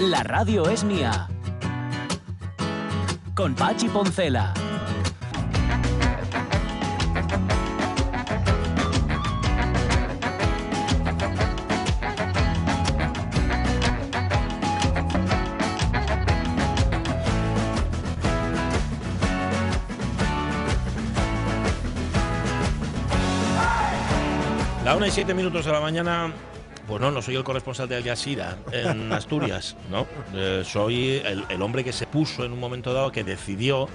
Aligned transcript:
La 0.00 0.22
radio 0.22 0.68
es 0.68 0.84
mía. 0.84 1.26
Con 3.34 3.56
Pachi 3.56 3.88
Poncela. 3.88 4.54
La 24.84 24.94
una 24.94 25.08
y 25.08 25.10
siete 25.10 25.34
minutos 25.34 25.64
de 25.64 25.72
la 25.72 25.80
mañana. 25.80 26.32
Pues 26.88 27.02
no, 27.02 27.10
no 27.10 27.20
soy 27.20 27.36
el 27.36 27.44
corresponsal 27.44 27.86
de 27.86 27.96
Al 27.96 28.02
Jazeera 28.04 28.56
en 28.72 29.12
Asturias, 29.12 29.76
¿no? 29.90 30.06
Eh, 30.34 30.62
soy 30.64 31.20
el, 31.24 31.44
el 31.50 31.62
hombre 31.62 31.84
que 31.84 31.92
se 31.92 32.06
puso 32.06 32.44
en 32.44 32.52
un 32.52 32.58
momento 32.58 32.94
dado, 32.94 33.12
que 33.12 33.24
decidió 33.24 33.88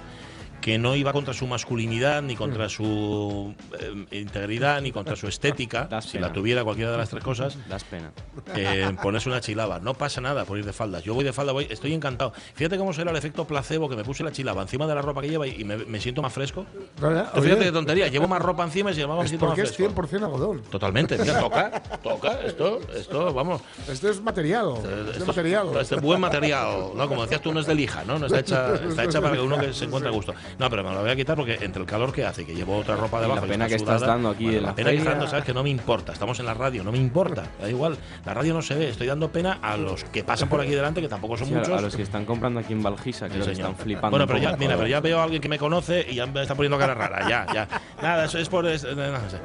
que 0.63 0.77
no 0.77 0.95
iba 0.95 1.11
contra 1.11 1.33
su 1.33 1.45
masculinidad, 1.45 2.21
ni 2.21 2.37
contra 2.37 2.69
su 2.69 3.53
eh, 3.77 4.05
integridad, 4.21 4.79
ni 4.81 4.93
contra 4.93 5.17
su 5.17 5.27
estética, 5.27 5.87
Das 5.89 6.05
si 6.05 6.13
pena. 6.13 6.27
la 6.27 6.33
tuviera 6.33 6.63
cualquiera 6.63 6.89
de 6.89 6.97
las 6.97 7.09
tres 7.09 7.21
cosas, 7.21 7.57
Das 7.67 7.83
pena. 7.83 8.11
eh, 8.55 8.89
ponerse 9.01 9.27
una 9.27 9.41
chilaba. 9.41 9.79
No 9.79 9.93
pasa 9.93 10.21
nada 10.21 10.45
por 10.45 10.57
ir 10.57 10.63
de 10.63 10.71
faldas. 10.71 11.03
Yo 11.03 11.13
voy 11.15 11.25
de 11.25 11.33
falda, 11.33 11.51
voy, 11.51 11.67
estoy 11.69 11.93
encantado. 11.93 12.31
Fíjate 12.55 12.77
cómo 12.77 12.93
será 12.93 13.11
el 13.11 13.17
efecto 13.17 13.45
placebo 13.45 13.89
que 13.89 13.97
me 13.97 14.05
puse 14.05 14.23
la 14.23 14.31
chilaba 14.31 14.61
encima 14.61 14.87
de 14.87 14.95
la 14.95 15.01
ropa 15.01 15.21
que 15.21 15.27
lleva 15.29 15.45
y, 15.45 15.65
me, 15.65 15.75
me 15.75 15.99
siento 15.99 16.21
más 16.21 16.31
fresco. 16.31 16.65
Fíjate 16.97 17.65
qué 17.65 17.71
tontería, 17.73 18.07
llevo 18.07 18.29
más 18.29 18.41
ropa 18.41 18.63
encima 18.63 18.91
y 18.91 18.93
se 18.93 19.01
llama 19.01 19.21
es 19.21 19.27
siento 19.27 19.47
más 19.47 19.55
porque 19.55 19.69
es 19.69 19.75
fresco. 19.75 20.01
100% 20.01 20.23
algodón. 20.23 20.61
Totalmente, 20.71 21.17
mira, 21.17 21.39
toca, 21.41 21.83
toca, 22.01 22.39
esto, 22.45 22.79
esto, 22.95 23.33
vamos. 23.33 23.61
Esto 23.89 24.09
es 24.09 24.21
material. 24.21 24.75
Es 25.09 25.17
esto- 25.17 25.25
material. 25.25 25.67
Este 25.81 25.97
buen 25.97 26.21
material, 26.21 26.91
¿no? 26.95 27.09
Como 27.09 27.23
decías 27.23 27.41
tú, 27.41 27.53
no 27.53 27.59
es 27.59 27.65
de 27.67 27.75
lija, 27.75 28.05
¿no? 28.05 28.17
No 28.17 28.27
está 28.27 28.39
hecha, 28.39 28.75
está 28.75 29.03
hecha 29.03 29.19
para 29.21 29.35
que 29.35 29.41
uno 29.41 29.59
que 29.59 29.73
se 29.73 29.83
encuentre 29.85 30.09
a 30.09 30.13
gusto. 30.13 30.33
No, 30.59 30.69
pero 30.69 30.83
me 30.83 30.91
lo 30.93 31.01
voy 31.01 31.09
a 31.11 31.15
quitar 31.15 31.35
porque 31.35 31.57
entre 31.61 31.81
el 31.81 31.87
calor 31.87 32.11
que 32.13 32.25
hace, 32.25 32.45
que 32.45 32.53
llevo 32.55 32.77
otra 32.77 32.95
ropa 32.95 33.17
Y 33.19 33.21
debajo. 33.21 33.41
la 33.41 33.47
y 33.47 33.49
pena 33.49 33.65
está 33.65 33.75
que 33.77 33.81
estás 33.83 33.97
sudada, 33.99 34.13
dando 34.13 34.29
aquí 34.29 34.43
bueno, 34.45 34.57
en 34.59 34.63
la 34.63 34.69
la 34.69 34.75
pena 34.75 34.89
que 34.89 34.95
estás 34.95 35.05
feria. 35.05 35.19
dando, 35.19 35.29
sabes 35.31 35.45
que 35.45 35.53
no 35.53 35.63
me 35.63 35.69
importa. 35.69 36.13
Estamos 36.13 36.39
en 36.39 36.45
la 36.45 36.53
radio, 36.53 36.83
no 36.83 36.91
me 36.91 36.97
importa. 36.97 37.43
Da 37.61 37.69
igual. 37.69 37.97
La 38.25 38.33
radio 38.33 38.53
no 38.53 38.61
se 38.61 38.75
ve. 38.75 38.89
Estoy 38.89 39.07
dando 39.07 39.31
pena 39.31 39.59
a 39.61 39.77
los 39.77 40.03
que 40.05 40.23
pasan 40.23 40.49
por 40.49 40.61
aquí 40.61 40.71
delante, 40.71 41.01
que 41.01 41.07
tampoco 41.07 41.37
son 41.37 41.47
Sí, 41.47 41.53
muchos. 41.53 41.77
a 41.77 41.81
los 41.81 41.95
que 41.95 42.03
están 42.03 42.25
comprando 42.25 42.59
aquí 42.59 42.73
en 42.73 42.83
Valgisa, 42.83 43.27
Sí, 43.27 43.33
que 43.33 43.39
señor. 43.43 43.51
están 43.71 43.75
flipando. 43.75 44.11
Bueno, 44.11 44.27
pero 44.27 44.39
ya, 44.39 44.55
mira, 44.57 44.75
pero 44.75 44.87
ya 44.87 44.99
veo 44.99 45.19
a 45.19 45.23
alguien 45.23 45.41
que 45.41 45.49
me 45.49 45.57
conoce 45.59 46.05
y 46.09 46.15
ya 46.15 46.25
me 46.25 46.41
está 46.41 46.55
poniendo 46.55 46.77
cara 46.77 46.93
rara. 46.93 47.27
Ya, 47.29 47.45
ya. 47.53 47.67
Nada, 48.01 48.25
eso 48.25 48.37
es 48.37 48.49
por. 48.49 48.65
es- 48.67 48.83
no, 48.83 48.95
no 48.95 49.29
sé. 49.29 49.37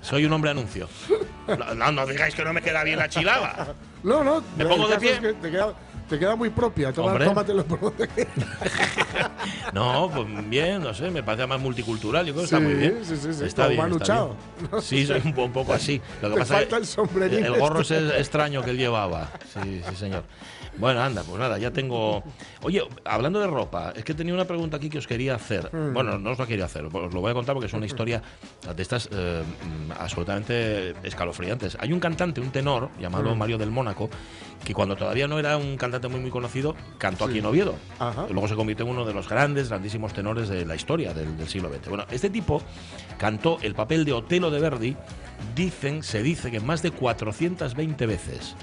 Soy 0.00 0.24
un 0.24 0.32
hombre 0.32 0.50
anuncio. 0.50 0.88
No, 1.48 1.74
no, 1.74 1.92
no 1.92 2.06
digáis 2.06 2.34
que 2.34 2.44
no 2.44 2.52
me 2.52 2.62
queda 2.62 2.84
bien 2.84 2.98
la 2.98 3.08
chilaba. 3.08 3.74
No, 4.02 4.22
no. 4.24 4.42
¿Me 4.56 4.64
pongo 4.66 4.88
de 4.88 4.98
pie? 4.98 5.12
es 5.12 5.18
que 5.20 5.32
te, 5.34 5.50
queda, 5.50 5.72
te 6.10 6.18
queda 6.18 6.34
muy 6.34 6.50
propia. 6.50 6.92
Toma, 6.92 7.12
por 7.14 7.80
donde 7.80 8.08
No, 9.72 10.10
pues 10.12 10.26
bien, 10.50 10.82
no 10.82 10.92
sé, 10.92 11.08
me 11.10 11.22
parece 11.22 11.46
más 11.46 11.60
multicultural. 11.60 12.26
Yo 12.26 12.32
creo 12.32 12.42
que 12.42 12.44
está 12.46 12.58
muy 12.60 12.74
bien. 12.74 12.98
sí, 13.04 13.16
sí, 13.16 13.32
sí, 13.32 13.44
Está 13.44 13.68
bien. 13.68 13.80
Manu 13.80 13.94
está 13.96 14.06
Chao. 14.06 14.36
bien. 14.58 14.82
Sí, 14.82 15.06
soy 15.06 15.22
un, 15.24 15.38
un 15.38 15.52
poco 15.52 15.72
así. 15.72 16.00
Lo 16.20 16.28
que 16.28 16.34
Te 16.34 16.40
pasa 16.40 16.54
falta 16.54 16.78
es 16.78 16.98
el 16.98 17.22
el 17.44 17.58
gorro 17.58 17.80
este. 17.82 17.96
ese 17.98 18.18
extraño 18.18 18.62
que 18.64 18.70
él 18.70 18.78
llevaba. 18.78 19.30
Sí, 19.54 19.82
sí, 19.88 19.96
señor. 19.96 20.24
Bueno, 20.78 21.02
anda, 21.02 21.22
pues 21.22 21.38
nada, 21.38 21.58
ya 21.58 21.70
tengo. 21.70 22.22
Oye, 22.62 22.82
hablando 23.04 23.40
de 23.40 23.46
ropa, 23.46 23.92
es 23.94 24.04
que 24.04 24.14
tenía 24.14 24.34
una 24.34 24.44
pregunta 24.44 24.76
aquí 24.76 24.88
que 24.88 24.98
os 24.98 25.06
quería 25.06 25.34
hacer. 25.34 25.74
Hmm. 25.74 25.92
Bueno, 25.92 26.18
no 26.18 26.30
os 26.30 26.38
la 26.38 26.46
quería 26.46 26.64
hacer, 26.64 26.84
os 26.84 27.14
lo 27.14 27.20
voy 27.20 27.30
a 27.30 27.34
contar 27.34 27.54
porque 27.54 27.66
es 27.66 27.72
una 27.72 27.86
historia 27.86 28.22
de 28.74 28.82
estas 28.82 29.08
eh, 29.12 29.42
mm, 29.42 29.92
absolutamente 29.92 30.94
escalofriantes. 31.02 31.76
Hay 31.80 31.92
un 31.92 32.00
cantante, 32.00 32.40
un 32.40 32.50
tenor, 32.50 32.90
llamado. 32.98 33.34
Mario 33.34 33.58
del 33.58 33.70
Mónaco, 33.70 34.10
que 34.64 34.74
cuando 34.74 34.96
todavía 34.96 35.28
no 35.28 35.38
era 35.38 35.56
un 35.56 35.76
cantante 35.76 36.08
muy, 36.08 36.20
muy 36.20 36.30
conocido, 36.30 36.74
cantó 36.98 37.24
aquí 37.24 37.38
en 37.38 37.46
Oviedo. 37.46 37.74
Ajá. 37.98 38.26
Luego 38.30 38.48
se 38.48 38.54
convirtió 38.54 38.84
en 38.84 38.92
uno 38.92 39.04
de 39.04 39.14
los 39.14 39.28
grandes, 39.28 39.68
grandísimos 39.68 40.12
tenores 40.12 40.48
de 40.48 40.66
la 40.66 40.74
historia 40.74 41.14
del, 41.14 41.36
del 41.36 41.48
siglo 41.48 41.70
XX. 41.72 41.88
Bueno, 41.88 42.04
este 42.10 42.28
tipo 42.28 42.62
cantó 43.18 43.58
el 43.62 43.74
papel 43.74 44.04
de 44.04 44.12
Otelo 44.12 44.50
de 44.50 44.60
Verdi, 44.60 44.96
dicen, 45.54 46.02
se 46.02 46.22
dice 46.22 46.50
que 46.50 46.60
más 46.60 46.82
de 46.82 46.90
420 46.90 48.06
veces. 48.06 48.56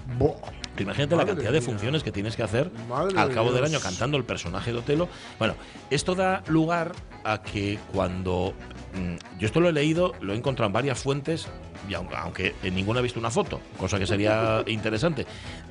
Tú 0.77 0.83
imagínate 0.83 1.15
la 1.15 1.25
cantidad 1.25 1.51
de 1.51 1.61
funciones 1.61 2.03
que 2.03 2.11
tienes 2.11 2.35
que 2.35 2.43
hacer 2.43 2.71
Madre 2.87 3.19
al 3.19 3.31
cabo 3.33 3.49
de 3.49 3.55
del 3.55 3.65
año 3.65 3.79
cantando 3.81 4.15
el 4.17 4.23
personaje 4.23 4.71
de 4.71 4.79
Otelo. 4.79 5.09
Bueno, 5.39 5.55
esto 5.89 6.15
da 6.15 6.43
lugar 6.47 6.91
a 7.23 7.41
que 7.41 7.77
cuando. 7.93 8.53
mm, 8.95 9.39
yo 9.39 9.45
esto 9.47 9.59
lo 9.59 9.69
he 9.69 9.73
leído, 9.73 10.13
lo 10.21 10.33
he 10.33 10.37
encontrado 10.37 10.67
en 10.67 10.73
varias 10.73 10.99
fuentes, 10.99 11.47
y 11.89 11.93
aun- 11.93 12.09
aunque 12.15 12.55
en 12.63 12.75
ninguna 12.75 12.99
he 12.99 13.03
visto 13.03 13.19
una 13.19 13.31
foto, 13.31 13.59
cosa 13.77 13.99
que 13.99 14.05
sería 14.07 14.63
interesante. 14.67 15.25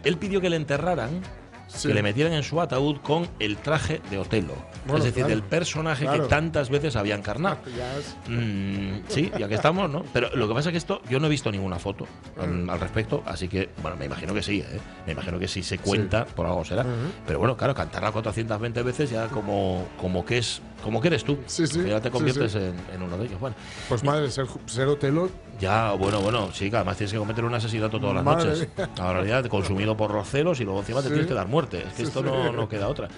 Él 0.05 0.17
pidió 0.19 0.41
que 0.41 0.51
le 0.51 0.57
enterraran. 0.57 1.21
Sí. 1.69 1.89
Que 1.89 1.95
le 1.95 2.03
metieran 2.03 2.33
en 2.33 2.43
su 2.43 2.61
ataúd 2.61 2.99
con 2.99 3.29
el 3.41 3.57
traje 3.57 4.01
de 4.11 4.19
Otelo. 4.19 4.55
Bueno, 4.85 4.99
es 4.99 5.05
decir, 5.05 5.25
claro. 5.25 5.29
del 5.31 5.43
personaje 5.43 6.05
Claro. 6.05 6.23
que 6.23 6.29
tantas 6.29 6.71
veces 6.71 6.95
había 6.97 7.15
encarnado. 7.17 7.59
Ya 7.77 7.99
es- 7.99 8.17
Mm, 8.29 9.01
sí, 9.09 9.33
ya 9.39 9.49
que 9.49 9.57
estamos, 9.57 9.91
¿no? 9.91 10.05
Pero 10.13 10.35
lo 10.37 10.47
que 10.47 10.55
pasa 10.55 10.69
es 10.69 10.73
que 10.75 10.79
esto, 10.79 11.03
yo 11.11 11.19
no 11.19 11.27
he 11.27 11.31
visto 11.31 11.51
ninguna 11.51 11.79
foto 11.79 12.07
mm, 12.37 12.71
al 12.71 12.79
respecto, 12.81 13.23
así 13.27 13.49
que, 13.49 13.69
bueno, 13.83 13.97
me 13.97 14.05
imagino 14.07 14.33
que 14.33 14.43
sí, 14.43 14.61
¿eh? 14.61 14.79
Me 15.07 15.13
imagino 15.13 15.39
que 15.39 15.49
si 15.49 15.63
se 15.63 15.79
cuenta, 15.79 16.25
por 16.25 16.47
algo 16.47 16.65
será. 16.65 16.87
Pero 17.27 17.39
bueno, 17.41 17.57
claro, 17.57 17.75
cantarla 17.75 18.13
420 18.13 18.83
veces 18.83 19.11
ya 19.11 19.27
como, 19.29 19.87
como 20.01 20.25
que 20.25 20.39
es, 20.39 20.63
como 20.85 21.01
que 21.01 21.09
eres 21.09 21.25
tú. 21.25 21.39
Sí, 21.47 21.67
sí, 21.67 21.81
Que 21.83 21.89
ya 21.91 22.01
te 22.01 22.09
sí, 22.09 22.13
conviertes 22.13 22.53
sí. 22.53 22.59
En, 22.59 22.77
en 22.95 23.03
uno 23.03 23.19
de 23.19 23.27
ellos. 23.27 23.41
Bueno, 23.41 23.57
Pues 23.89 24.05
madre, 24.05 24.31
ser, 24.31 24.47
ser 24.67 24.87
Otelo. 24.89 25.29
Ya, 25.61 25.93
bueno, 25.93 26.21
bueno, 26.21 26.51
sí, 26.53 26.71
que 26.71 26.77
además 26.77 26.97
tienes 26.97 27.13
que 27.13 27.19
cometer 27.19 27.45
un 27.45 27.55
asesinato 27.55 27.99
todas 28.01 28.15
las 28.17 28.25
Madre 28.25 28.51
noches. 28.51 28.69
mía. 28.77 28.91
Ahora 28.99 29.25
ya 29.25 29.43
consumido 29.49 29.97
por 29.97 30.13
los 30.13 30.29
celos 30.29 30.61
y 30.61 30.65
luego 30.65 30.81
encima 30.81 31.01
te 31.01 31.05
Sí. 31.09 31.15
tienes 31.15 31.27
que 31.27 31.35
dar 31.35 31.47
muerte. 31.49 31.79
Es 31.79 31.93
que 31.95 31.97
Sí, 31.97 32.03
esto 32.05 32.21
sí. 32.21 32.27
no, 32.27 32.53
no 32.53 32.69
queda 32.69 32.89
otra. 32.89 33.09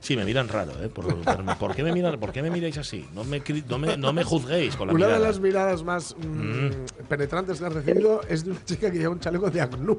Sí, 0.00 0.16
me 0.16 0.24
miran 0.24 0.48
raro, 0.48 0.72
¿eh? 0.82 0.88
¿Por, 0.88 1.06
por- 1.22 1.58
por 1.58 1.74
qué 1.74 1.82
me 1.82 1.92
miran, 1.92 2.18
¿Por 2.18 2.32
qué 2.32 2.42
me 2.42 2.50
miráis 2.50 2.78
así? 2.78 3.06
No 3.14 3.24
me, 3.24 3.42
no 3.68 3.78
me, 3.78 3.96
no 3.96 4.12
me 4.12 4.24
juzguéis 4.24 4.76
con 4.76 4.88
la 4.88 4.94
Una 4.94 5.08
de 5.08 5.18
las 5.18 5.40
miradas 5.40 5.82
más 5.82 6.14
mm, 6.16 7.04
penetrantes 7.08 7.58
que 7.58 7.66
has 7.66 7.72
recibido 7.72 8.20
es 8.28 8.44
de 8.44 8.50
una 8.52 8.64
chica 8.64 8.90
que 8.90 8.98
lleva 8.98 9.12
un 9.12 9.20
chaleco 9.20 9.50
de 9.50 9.60
Agnur. 9.60 9.98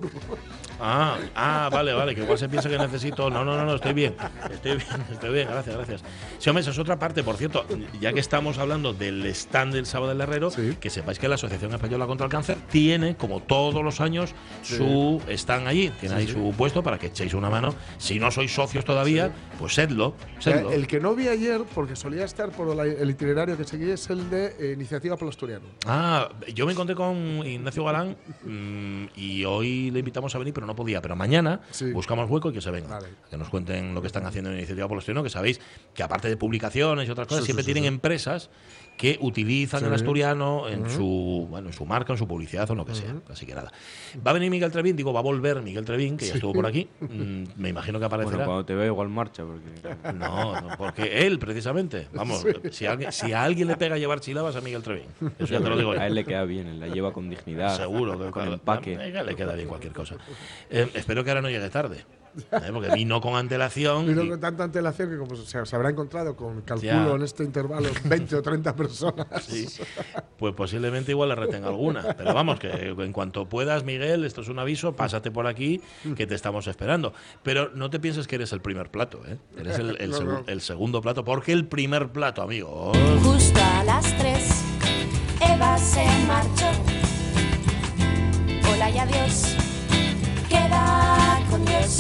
Ah, 0.80 1.18
ah, 1.36 1.70
vale, 1.72 1.94
vale, 1.94 2.16
que 2.16 2.22
igual 2.24 2.38
se 2.38 2.48
piensa 2.50 2.70
que 2.70 2.78
necesito. 2.78 3.30
No, 3.30 3.44
no, 3.44 3.56
no, 3.58 3.66
no, 3.66 3.76
estoy 3.76 3.94
bien. 3.94 4.16
Estoy 4.52 4.78
bien, 4.78 4.88
estoy 5.12 5.34
bien, 5.34 5.48
gracias, 5.50 5.76
gracias. 5.76 6.04
Sí, 6.38 6.50
hombre, 6.50 6.64
es 6.66 6.78
otra 6.80 6.98
parte, 6.98 7.24
por 7.24 7.36
cierto, 7.38 7.66
ya 8.00 8.14
que 8.14 8.20
estamos 8.20 8.58
hablando 8.58 8.94
del 8.94 9.26
stand 9.28 9.74
del 9.74 9.86
sábado 9.86 10.10
del 10.12 10.22
Herrero, 10.22 10.50
Sí. 10.52 10.78
que 10.80 10.90
sepáis 10.90 11.20
que 11.20 11.28
la 11.28 11.36
Asociación 11.36 11.74
Española 11.74 12.06
contra 12.08 12.26
el 12.26 12.32
Cáncer 12.32 12.58
tiene, 12.70 13.16
como 13.16 13.42
todos 13.42 13.84
los 13.84 14.02
años, 14.02 14.34
su 14.64 15.22
stand 15.30 15.68
allí. 15.68 15.90
Tiene 16.00 16.16
ahí 16.16 16.28
su 16.28 16.54
puesto 16.58 16.84
para 16.84 16.98
que 16.98 17.08
echéis 17.08 17.34
una 17.34 17.50
mano. 17.50 17.74
Si 17.98 18.20
no 18.20 18.32
sois 18.32 18.54
socios 18.54 18.86
todavía, 18.86 19.32
pues 19.60 19.74
sedlo, 19.76 20.16
sedlo. 20.40 20.72
El 20.72 20.88
que 20.88 21.00
no 21.00 21.16
vi 21.16 21.28
ayer, 21.28 21.62
porque 21.76 21.96
solía 21.96 22.26
estar 22.26 22.52
por 22.52 22.76
la- 22.76 22.86
el 22.86 23.10
itinerario 23.10 23.58
que 23.58 23.64
seguí, 23.64 23.90
es 23.92 24.10
el 24.10 24.30
de 24.30 24.56
eh, 24.60 24.74
Iniciativa 24.74 25.16
Asturiano. 25.30 25.66
Ah, 25.86 26.30
yo 26.56 26.66
me 26.66 26.72
encontré 26.72 26.96
con 26.96 27.16
Ignacio 27.46 27.84
Galán 27.84 28.16
mm, 28.44 29.06
y 29.16 29.44
hoy 29.46 29.92
le 29.92 30.00
invitamos 30.00 30.34
a 30.34 30.38
venir, 30.40 30.54
pero 30.54 30.66
no 30.66 30.69
podía. 30.76 31.02
Pero 31.02 31.16
mañana 31.16 31.62
Sí. 31.72 31.92
buscamos 31.92 32.30
hueco 32.30 32.50
y 32.50 32.54
que 32.54 32.62
se 32.62 32.72
venga. 32.72 32.88
Vale. 33.00 33.08
Que 33.30 33.38
nos 33.38 33.50
cuenten 33.50 33.94
lo 33.94 34.02
que 34.02 34.08
están 34.08 34.26
haciendo 34.26 34.50
en 34.52 34.58
Iniciativa 34.58 34.88
por 34.88 34.96
los 34.96 35.04
Estreno, 35.04 35.24
que 35.24 35.30
sabéis 35.30 35.60
que 35.94 36.04
aparte 36.04 36.28
de 36.30 36.38
publicaciones 36.38 37.08
y 37.08 37.12
otras 37.12 37.28
cosas, 37.28 37.44
Sí, 37.44 37.46
siempre 37.48 37.64
tienen 37.64 37.86
empresas 37.86 38.50
que 39.00 39.18
utilizan 39.22 39.80
Sí. 39.80 39.86
el 39.86 39.94
asturiano 39.94 40.68
en 40.68 40.90
su 40.90 41.48
bueno, 41.50 41.68
en 41.70 41.74
su 41.74 41.86
marca, 41.86 42.12
en 42.12 42.20
su 42.20 42.28
publicidad 42.28 42.70
o 42.70 42.74
en 42.74 42.80
lo 42.80 42.86
que 42.86 42.94
sea. 42.96 43.16
Así 43.30 43.46
que 43.46 43.56
nada. 43.56 43.72
Va 44.28 44.32
a 44.32 44.34
venir 44.34 44.52
Miguel 44.52 44.70
Trevín, 44.74 44.98
digo, 44.98 45.14
va 45.14 45.22
a 45.22 45.24
volver 45.24 45.62
Miguel 45.62 45.86
Trevín, 45.86 46.18
que 46.18 46.26
ya 46.28 46.34
estuvo 46.34 46.52
por 46.52 46.66
aquí. 46.68 46.90
Mm, 47.00 47.44
me 47.56 47.70
imagino 47.70 47.98
que 48.00 48.06
Bueno, 48.08 48.24
aparecerá. 48.24 48.46
cuando 48.46 48.66
te 48.66 48.76
veo 48.76 48.86
igual 48.88 49.08
marcha, 49.08 49.44
porque. 49.46 50.14
No, 50.14 50.60
no, 50.62 50.78
porque 50.78 51.26
él, 51.26 51.40
precisamente. 51.40 52.08
Vamos, 52.14 52.46
si, 52.72 52.86
a 52.86 52.92
alguien, 52.92 53.12
si 53.14 53.32
a 53.32 53.44
alguien 53.44 53.68
le 53.70 53.78
pega 53.78 53.98
llevar 53.98 54.20
chilabas 54.20 54.56
a 54.58 54.62
Miguel 54.62 54.84
Trevín. 54.84 55.06
Eso 55.40 55.54
ya 55.54 55.62
te 55.62 55.70
lo 55.70 55.78
digo 55.78 55.94
yo. 55.96 56.00
A 56.02 56.06
él 56.08 56.14
le 56.16 56.26
queda 56.26 56.44
bien, 56.44 56.68
él 56.68 56.80
la 56.80 56.88
lleva 56.88 57.14
con 57.14 57.30
dignidad. 57.30 57.78
Seguro 57.78 58.14
que 58.14 58.26
con 58.32 58.32
con 58.44 58.54
empaque. 58.54 58.98
le 58.98 59.36
queda 59.36 59.56
bien 59.56 59.68
cualquier 59.70 59.94
cosa. 59.94 60.18
Eh, 60.70 60.90
espero 60.94 61.24
que 61.24 61.30
ahora 61.32 61.42
no 61.42 61.50
llegue 61.50 61.70
tarde. 61.70 62.04
¿Eh? 62.52 62.70
porque 62.74 62.90
vino 62.94 63.22
con 63.22 63.36
antelación. 63.36 64.06
Vino 64.08 64.24
y- 64.24 64.30
con 64.30 64.40
tanta 64.40 64.64
antelación 64.64 65.10
que 65.10 65.18
como 65.18 65.36
se, 65.36 65.66
se 65.66 65.76
habrá 65.76 65.90
encontrado 65.90 66.36
con, 66.36 66.62
calculo 66.62 66.92
Ya. 67.10 67.16
en 67.16 67.22
este 67.24 67.44
intervalo, 67.44 67.90
20 68.06 68.36
o 68.36 68.42
30 68.42 68.76
personas. 68.76 69.28
Sí, 69.50 69.68
pues 70.38 70.54
posiblemente 70.54 71.12
igual 71.12 71.30
le 71.30 71.36
retenga 71.36 71.68
alguna. 71.68 72.16
Pero 72.18 72.34
vamos, 72.34 72.60
que 72.60 72.70
en 72.90 73.12
cuanto 73.14 73.48
puedas, 73.50 73.84
Miguel, 73.84 74.24
esto 74.26 74.42
es 74.42 74.50
un 74.50 74.60
aviso, 74.60 74.96
pásate 74.96 75.32
por 75.32 75.48
aquí, 75.48 75.82
que 76.16 76.28
te 76.28 76.36
estamos 76.36 76.68
esperando. 76.68 77.14
Pero 77.44 77.72
no 77.74 77.90
te 77.90 78.00
pienses 78.00 78.28
que 78.28 78.36
eres 78.36 78.52
el 78.54 78.62
primer 78.62 78.90
plato, 78.92 79.22
¿eh? 79.28 79.38
Eres 79.58 79.80
el, 79.80 79.98
el 80.00 80.10
No, 80.12 80.18
segu- 80.18 80.26
no. 80.26 80.44
el 80.48 80.62
segundo 80.62 81.02
plato, 81.02 81.24
porque 81.24 81.52
el 81.52 81.66
primer 81.68 82.10
plato, 82.10 82.42
amigos. 82.42 82.98
Justo 83.24 83.60
a 83.62 83.84
las 83.84 84.18
tres, 84.18 84.64
Eva 85.42 85.78
se 85.78 86.06
marchó. 86.28 86.68
Hola 88.72 88.90
y 88.92 88.98
adiós, 89.00 89.56
queda 90.48 91.40
con 91.50 91.66
Dios. 91.66 91.98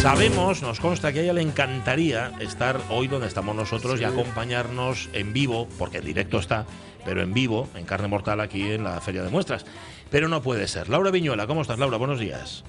Sabemos, 0.00 0.62
nos 0.62 0.80
consta 0.80 1.12
que 1.12 1.20
a 1.20 1.22
ella 1.22 1.32
le 1.32 1.42
encantaría 1.42 2.32
estar 2.40 2.80
hoy 2.90 3.06
donde 3.06 3.28
estamos 3.28 3.54
nosotros 3.54 4.00
y 4.00 4.04
acompañarnos 4.04 5.08
en 5.12 5.32
vivo, 5.32 5.68
porque 5.78 5.98
en 5.98 6.04
directo 6.04 6.38
está, 6.40 6.66
pero 7.04 7.22
en 7.22 7.32
vivo, 7.32 7.68
en 7.76 7.84
carne 7.84 8.08
mortal 8.08 8.40
aquí 8.40 8.72
en 8.72 8.82
la 8.82 9.00
Feria 9.00 9.22
de 9.22 9.30
Muestras. 9.30 9.64
Pero 10.10 10.28
no 10.28 10.42
puede 10.42 10.66
ser. 10.66 10.88
Laura 10.88 11.12
Viñuela, 11.12 11.46
¿cómo 11.46 11.62
estás, 11.62 11.78
Laura? 11.78 11.98
Buenos 11.98 12.18
días. 12.18 12.64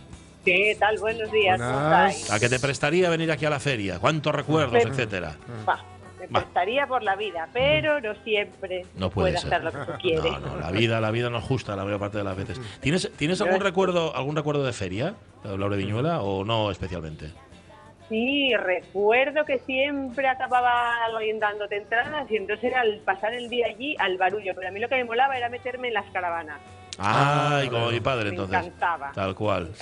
¿Qué 0.46 0.78
tal? 0.80 1.00
Buenos 1.00 1.32
días. 1.32 1.60
¿cómo 1.60 1.72
estáis? 1.80 2.30
¿A 2.32 2.40
que 2.40 2.50
te 2.50 2.60
prestaría 2.60 3.10
venir 3.10 3.32
aquí 3.32 3.46
a 3.46 3.50
la 3.50 3.60
feria? 3.60 3.98
¿Cuántos 3.98 4.36
recuerdos, 4.36 4.74
Pero- 4.74 4.92
etcétera? 4.92 5.36
Prestaría 6.34 6.88
por 6.88 7.04
la 7.04 7.16
vida, 7.16 7.48
pero 7.54 8.00
no 8.02 8.14
siempre 8.24 8.86
No 8.96 9.10
puede 9.10 9.34
puede 9.34 9.38
ser. 9.38 9.54
hacer 9.54 9.64
lo 9.64 9.72
que 9.86 9.92
tú 9.92 9.98
quieres. 10.02 10.24
No, 10.24 10.40
no, 10.40 10.58
la 10.58 10.72
vida, 10.72 11.00
la 11.02 11.12
vida 11.12 11.30
no 11.30 11.38
es 11.38 11.44
justa 11.44 11.76
la 11.76 11.84
mayor 11.86 12.00
parte 12.00 12.18
de 12.18 12.24
las 12.24 12.36
veces. 12.36 12.60
¿Tienes, 12.82 13.12
¿tienes 13.18 13.40
algún 13.42 13.60
recuerdo, 13.62 14.16
algún 14.16 14.36
recuerdo 14.36 14.64
de 14.64 14.74
feria, 14.74 15.14
Laura 15.44 15.76
Viñuela, 15.76 16.22
o 16.22 16.44
no 16.44 16.72
especialmente? 16.72 17.32
Sí, 18.10 18.54
recuerdo 18.56 19.46
que 19.46 19.60
siempre 19.60 20.28
acababa 20.28 21.06
alguien 21.06 21.40
dándote 21.40 21.78
entradas 21.78 22.30
y 22.30 22.36
entonces 22.36 22.66
era 22.66 22.82
al 22.82 22.98
pasar 23.00 23.34
el 23.34 23.50
día 23.50 23.68
allí 23.68 23.96
al 23.98 24.18
barullo. 24.18 24.54
Pero 24.56 24.68
a 24.68 24.72
mí 24.72 24.80
lo 24.80 24.90
que 24.90 24.96
me 24.96 25.06
molaba 25.06 25.38
era 25.38 25.50
meterme 25.50 25.88
en 25.88 25.94
las 25.96 26.06
caravanas. 26.12 26.60
Ay, 27.00 27.70
como 27.70 27.90
mi 27.90 28.00
padre, 28.02 28.26
Me 28.26 28.30
entonces. 28.32 28.58
encantaba. 28.60 29.12
Tal 29.16 29.34
cual, 29.34 29.70
Me 29.70 29.74
sí. 29.76 29.82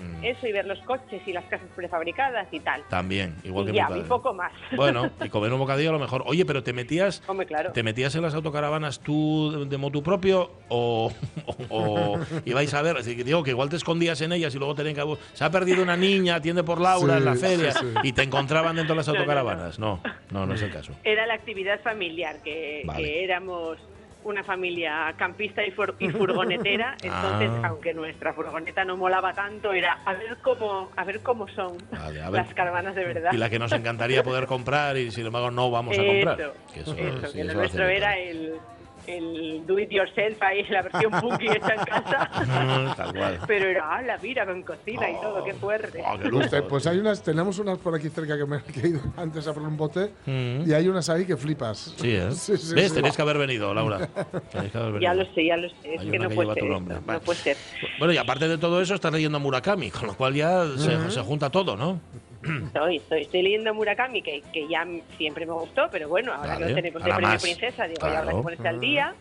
Mm. 0.00 0.24
Eso 0.24 0.46
y 0.46 0.52
ver 0.52 0.66
los 0.66 0.78
coches 0.80 1.20
y 1.26 1.32
las 1.32 1.44
casas 1.44 1.68
prefabricadas 1.76 2.48
y 2.52 2.60
tal. 2.60 2.82
También, 2.88 3.36
igual 3.44 3.66
que 3.66 3.72
y 3.72 3.74
ya, 3.74 3.84
mi 3.84 3.88
padre. 3.90 4.00
y 4.00 4.08
poco 4.08 4.32
más. 4.34 4.52
Bueno, 4.76 5.10
y 5.24 5.28
comer 5.28 5.52
un 5.52 5.58
bocadillo 5.58 5.90
a 5.90 5.92
lo 5.92 5.98
mejor. 5.98 6.22
Oye, 6.26 6.44
pero 6.46 6.62
¿te 6.62 6.72
metías, 6.72 7.22
Hombre, 7.26 7.46
claro. 7.46 7.72
¿te 7.72 7.82
metías 7.82 8.14
en 8.14 8.22
las 8.22 8.34
autocaravanas 8.34 9.00
tú 9.00 9.52
de, 9.52 9.64
de 9.66 9.76
motu 9.76 10.02
propio 10.02 10.50
o, 10.68 11.12
o, 11.68 12.14
o 12.14 12.20
ibais 12.44 12.72
a 12.74 12.82
ver? 12.82 12.96
Así 12.96 13.16
que 13.16 13.24
digo 13.24 13.42
que 13.42 13.50
igual 13.50 13.68
te 13.68 13.76
escondías 13.76 14.20
en 14.22 14.32
ellas 14.32 14.54
y 14.54 14.58
luego 14.58 14.74
tenían 14.74 14.94
que... 14.94 15.16
Se 15.34 15.44
ha 15.44 15.50
perdido 15.50 15.82
una 15.82 15.96
niña, 15.96 16.36
atiende 16.36 16.62
por 16.64 16.80
Laura 16.80 17.14
Sí, 17.14 17.18
en 17.18 17.24
la 17.24 17.34
feria 17.34 17.72
sí. 17.72 17.86
y 18.04 18.12
te 18.12 18.22
encontraban 18.22 18.76
dentro 18.76 18.94
de 18.94 18.98
las 18.98 19.06
No, 19.08 19.12
no, 19.12 19.18
no. 19.18 19.20
autocaravanas. 19.22 19.78
No, 19.78 20.00
no, 20.30 20.46
no, 20.46 20.54
es 20.54 20.62
el 20.62 20.70
caso. 20.72 20.92
Era 21.04 21.26
la 21.26 21.34
actividad 21.34 21.80
familiar, 21.82 22.36
que, 22.42 22.82
Vale. 22.84 23.02
que 23.02 23.24
éramos 23.24 23.78
una 24.24 24.44
familia 24.44 25.12
campista 25.16 25.64
y, 25.64 25.70
fur- 25.72 25.94
y 25.98 26.08
furgonetera, 26.10 26.96
entonces 27.02 27.50
Ah. 27.62 27.68
aunque 27.68 27.94
nuestra 27.94 28.32
furgoneta 28.34 28.84
no 28.84 28.96
molaba 28.96 29.32
tanto, 29.32 29.72
era 29.72 29.98
a 30.04 30.12
ver 30.14 30.36
cómo, 30.42 30.90
a 30.96 31.04
ver 31.04 31.20
cómo 31.20 31.48
son 31.48 31.76
Vale, 31.90 32.22
a 32.22 32.30
ver. 32.30 32.44
las 32.44 32.54
caravanas 32.54 32.94
de 32.94 33.04
verdad. 33.04 33.30
Y 33.32 33.36
la 33.36 33.48
que 33.50 33.58
nos 33.58 33.72
encantaría 33.72 34.22
poder 34.22 34.46
comprar 34.46 34.96
y 34.96 35.10
sin 35.10 35.26
embargo 35.26 35.50
no 35.50 35.70
vamos 35.70 35.98
a 35.98 36.04
comprar. 36.04 36.40
Eso, 36.40 36.52
Que 36.74 36.80
eso, 36.80 36.94
eso, 36.94 37.26
sí, 37.28 37.32
que 37.32 37.40
eso 37.40 37.46
lo 37.48 37.52
lo 37.54 37.58
nuestro 37.60 37.88
era 37.88 38.18
el, 38.18 38.54
el 39.06 39.64
do 39.66 39.78
it 39.78 39.90
yourself 39.90 40.40
ahí, 40.42 40.64
la 40.68 40.82
versión 40.82 41.10
punky 41.20 41.46
hecha 41.48 41.74
en 41.74 41.84
casa. 41.84 42.30
Mm, 42.44 42.96
Tal 42.96 43.12
cual. 43.14 43.38
Pero 43.46 43.66
era, 43.66 43.96
ah, 43.96 44.02
la 44.02 44.18
mira 44.18 44.46
con 44.46 44.62
cocina 44.62 45.10
y 45.10 45.14
todo, 45.20 45.42
qué 45.44 45.54
fuerte. 45.54 46.02
Oh, 46.06 46.18
qué. 46.18 46.28
Usted, 46.28 46.64
pues 46.64 46.86
hay 46.86 46.98
unas, 46.98 47.22
tenemos 47.22 47.58
unas 47.58 47.78
por 47.78 47.94
aquí 47.94 48.08
cerca 48.08 48.36
que 48.36 48.44
me 48.46 48.58
he 48.82 48.88
ido 48.88 49.00
antes 49.16 49.46
a 49.46 49.52
por 49.54 49.62
un 49.62 49.76
bote 49.76 50.10
Mm. 50.26 50.68
y 50.68 50.72
hay 50.72 50.88
unas 50.88 51.08
ahí 51.10 51.24
que 51.26 51.36
flipas. 51.36 51.94
Sí, 51.96 52.14
¿eh? 52.16 52.28
Sí, 52.32 52.56
sí, 52.56 52.74
¿Ves? 52.74 52.88
sí. 52.90 52.94
Tenéis 52.96 53.16
que 53.16 53.22
haber 53.22 53.38
venido, 53.38 53.72
Laura. 53.74 54.06
Tenéis 54.50 54.72
que 54.72 54.78
haber 54.78 54.92
venido. 54.92 55.00
Ya 55.00 55.14
lo 55.14 55.24
sé, 55.34 55.44
ya 55.46 55.56
lo 55.56 55.68
sé, 55.68 55.94
es 55.94 56.00
Hay 56.00 56.10
que 56.10 56.18
no 56.18 56.28
que 56.28 56.34
puede 56.34 56.48
ser. 56.54 56.58
tu 56.58 56.64
esto, 56.66 56.72
nombre. 56.74 56.94
no 56.96 57.02
Vale. 57.06 57.20
puede 57.20 57.38
ser. 57.38 57.56
Bueno, 57.98 58.12
y 58.14 58.16
aparte 58.18 58.48
de 58.48 58.58
todo 58.58 58.80
eso, 58.80 58.94
estás 58.94 59.12
leyendo 59.12 59.36
a 59.36 59.40
Murakami, 59.40 59.90
con 59.90 60.06
lo 60.08 60.14
cual 60.14 60.34
ya 60.34 60.64
se, 60.76 61.10
se 61.10 61.20
junta 61.22 61.50
todo, 61.50 61.76
¿no? 61.76 62.00
Estoy, 62.66 62.96
estoy, 62.96 63.20
estoy 63.22 63.42
leyendo 63.42 63.74
Murakami, 63.74 64.22
que, 64.22 64.42
que 64.52 64.66
ya 64.68 64.86
siempre 65.18 65.44
me 65.46 65.52
gustó, 65.52 65.88
pero 65.92 66.08
bueno, 66.08 66.32
ahora 66.32 66.54
Vale, 66.54 66.64
que 66.64 66.68
lo 66.70 66.74
tenemos 66.76 67.04
de 67.04 67.12
premio 67.14 67.38
princesa, 67.38 67.84
digo, 67.86 68.00
ya 68.00 68.06
habrá 68.06 68.22
Claro. 68.22 68.36
que 68.38 68.42
ponerse 68.42 68.68
al 68.68 68.80
día 68.80 69.14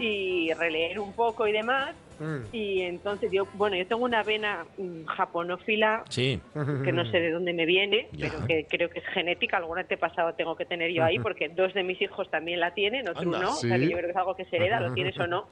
y 0.00 0.52
releer 0.54 0.98
un 1.00 1.12
poco 1.12 1.46
y 1.46 1.52
demás. 1.52 1.94
Mm. 2.20 2.36
Y 2.52 2.80
entonces 2.82 3.30
yo, 3.30 3.46
bueno, 3.54 3.76
yo 3.76 3.86
tengo 3.86 4.04
una 4.04 4.24
vena 4.24 4.64
mm, 4.76 5.04
japonófila 5.04 6.02
Sí. 6.08 6.40
que 6.84 6.90
no 6.90 7.04
sé 7.08 7.20
de 7.20 7.30
dónde 7.30 7.52
me 7.52 7.64
viene, 7.64 8.08
Ya. 8.10 8.28
pero 8.32 8.44
que 8.44 8.66
creo 8.68 8.90
que 8.90 8.98
es 8.98 9.06
genética. 9.06 9.58
Algún 9.58 9.78
antepasado 9.78 10.32
tengo 10.34 10.56
que 10.56 10.64
tener 10.64 10.90
yo 10.90 11.04
ahí, 11.04 11.20
porque 11.20 11.48
dos 11.48 11.72
de 11.74 11.84
mis 11.84 12.02
hijos 12.02 12.28
también 12.28 12.58
la 12.58 12.72
tienen, 12.74 13.08
otro 13.08 13.22
Anda. 13.22 13.38
no. 13.38 13.50
O 13.52 13.54
sea, 13.54 13.76
que 13.78 13.84
Sí. 13.84 13.90
yo 13.90 13.96
creo 13.96 14.06
que 14.08 14.10
es 14.10 14.16
algo 14.16 14.34
que 14.34 14.44
se 14.46 14.56
hereda, 14.56 14.80
lo 14.80 14.92
tienes 14.94 15.16
o 15.20 15.28
no. 15.28 15.46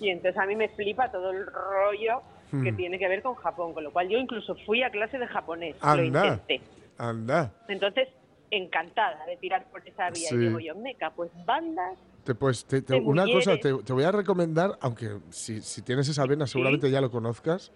Y 0.00 0.08
entonces 0.08 0.40
a 0.40 0.46
mí 0.46 0.56
me 0.56 0.68
flipa 0.70 1.10
todo 1.10 1.32
el 1.32 1.44
rollo 1.44 2.22
que 2.50 2.72
Hmm. 2.72 2.76
tiene 2.76 2.98
que 2.98 3.08
ver 3.08 3.22
con 3.22 3.34
Japón, 3.36 3.72
con 3.74 3.84
lo 3.84 3.92
cual 3.92 4.08
yo 4.08 4.18
incluso 4.18 4.54
fui 4.66 4.82
a 4.82 4.90
clase 4.90 5.18
de 5.18 5.26
japonés, 5.26 5.76
lo 5.80 5.88
Anda. 5.88 6.26
intenté. 6.26 6.60
Anda. 6.98 7.52
Entonces, 7.68 8.08
encantada 8.50 9.24
de 9.26 9.36
tirar 9.36 9.64
por 9.70 9.86
esa 9.86 10.10
vía. 10.10 10.28
Sí. 10.28 10.34
Y 10.34 10.38
digo 10.38 10.58
yo, 10.58 10.74
meca, 10.76 11.10
pues 11.10 11.30
bandas. 11.46 11.96
Te, 12.24 12.34
pues, 12.34 12.64
te- 12.64 12.82
una 13.00 13.22
cosa, 13.24 13.52
mujeres. 13.52 13.60
te, 13.78 13.84
te 13.84 13.92
voy 13.92 14.04
a 14.04 14.12
recomendar, 14.12 14.76
aunque 14.80 15.18
si, 15.30 15.62
si 15.62 15.82
tienes 15.82 16.08
esa 16.08 16.26
vena 16.26 16.46
seguramente 16.46 16.90
ya 16.90 17.00
lo 17.00 17.10
conozcas, 17.10 17.72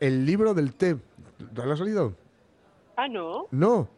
el 0.00 0.24
libro 0.26 0.54
del 0.54 0.74
té. 0.74 0.96
¿Lo 1.54 1.72
has 1.72 1.80
leído? 1.80 2.14
Ah, 2.96 3.06
no. 3.08 3.46
No. 3.50 3.88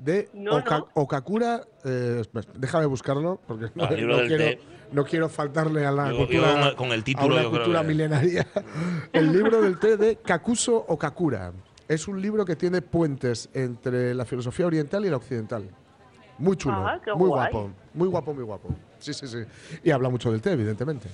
De 0.00 0.28
No, 0.32 0.56
Oka- 0.56 0.78
no. 0.78 0.88
Okakura. 0.94 1.62
eh, 1.84 2.22
déjame 2.54 2.86
buscarlo 2.86 3.38
porque 3.46 3.66
no, 3.74 3.84
Ah, 3.84 3.90
no 3.90 3.96
quiero, 4.26 4.60
no 4.92 5.04
quiero 5.04 5.28
faltarle 5.28 5.84
a 5.84 5.92
la 5.92 6.10
Yo- 6.10 6.16
cultura. 6.18 6.70
yo 6.70 6.76
con 6.76 6.92
el 6.92 7.00
a 7.00 7.04
título 7.04 7.26
una 7.34 7.38
creo 7.40 7.50
cultura 7.50 7.82
milenaria. 7.82 8.46
el 9.12 9.32
libro 9.32 9.60
del 9.60 9.78
té 9.78 9.96
de 9.98 10.16
Kakuso 10.16 10.74
Okakura. 10.88 11.52
Es 11.86 12.08
un 12.08 12.22
libro 12.22 12.44
que 12.44 12.56
tiene 12.56 12.80
puentes 12.82 13.48
entre 13.52 14.14
la 14.14 14.24
filosofía 14.24 14.66
oriental 14.66 15.04
y 15.04 15.10
la 15.10 15.16
occidental. 15.16 15.64
Muy 16.38 16.56
chulo, 16.56 16.76
Ah, 16.86 16.98
qué 17.04 17.12
muy 17.12 17.28
guay. 17.28 17.50
guapo, 17.52 17.70
muy 17.92 18.08
guapo, 18.08 18.32
muy 18.32 18.44
guapo. 18.44 18.68
Sí, 19.00 19.12
sí, 19.12 19.26
sí. 19.28 19.38
Y 19.84 19.90
habla 19.90 20.08
mucho 20.08 20.30
del 20.32 20.40
té, 20.40 20.52
evidentemente. 20.52 21.08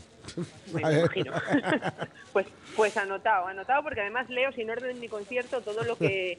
Me 0.73 0.81
imagino. 1.11 1.33
pues, 2.33 2.47
pues 2.77 2.97
anotado, 2.97 3.49
anotado, 3.49 3.83
porque 3.83 4.03
además 4.03 4.29
leo 4.31 4.53
sin 4.53 4.71
orden 4.71 5.01
ni 5.01 5.09
concierto 5.09 5.61
todo 5.63 5.83
lo 5.83 5.97
que 5.97 6.39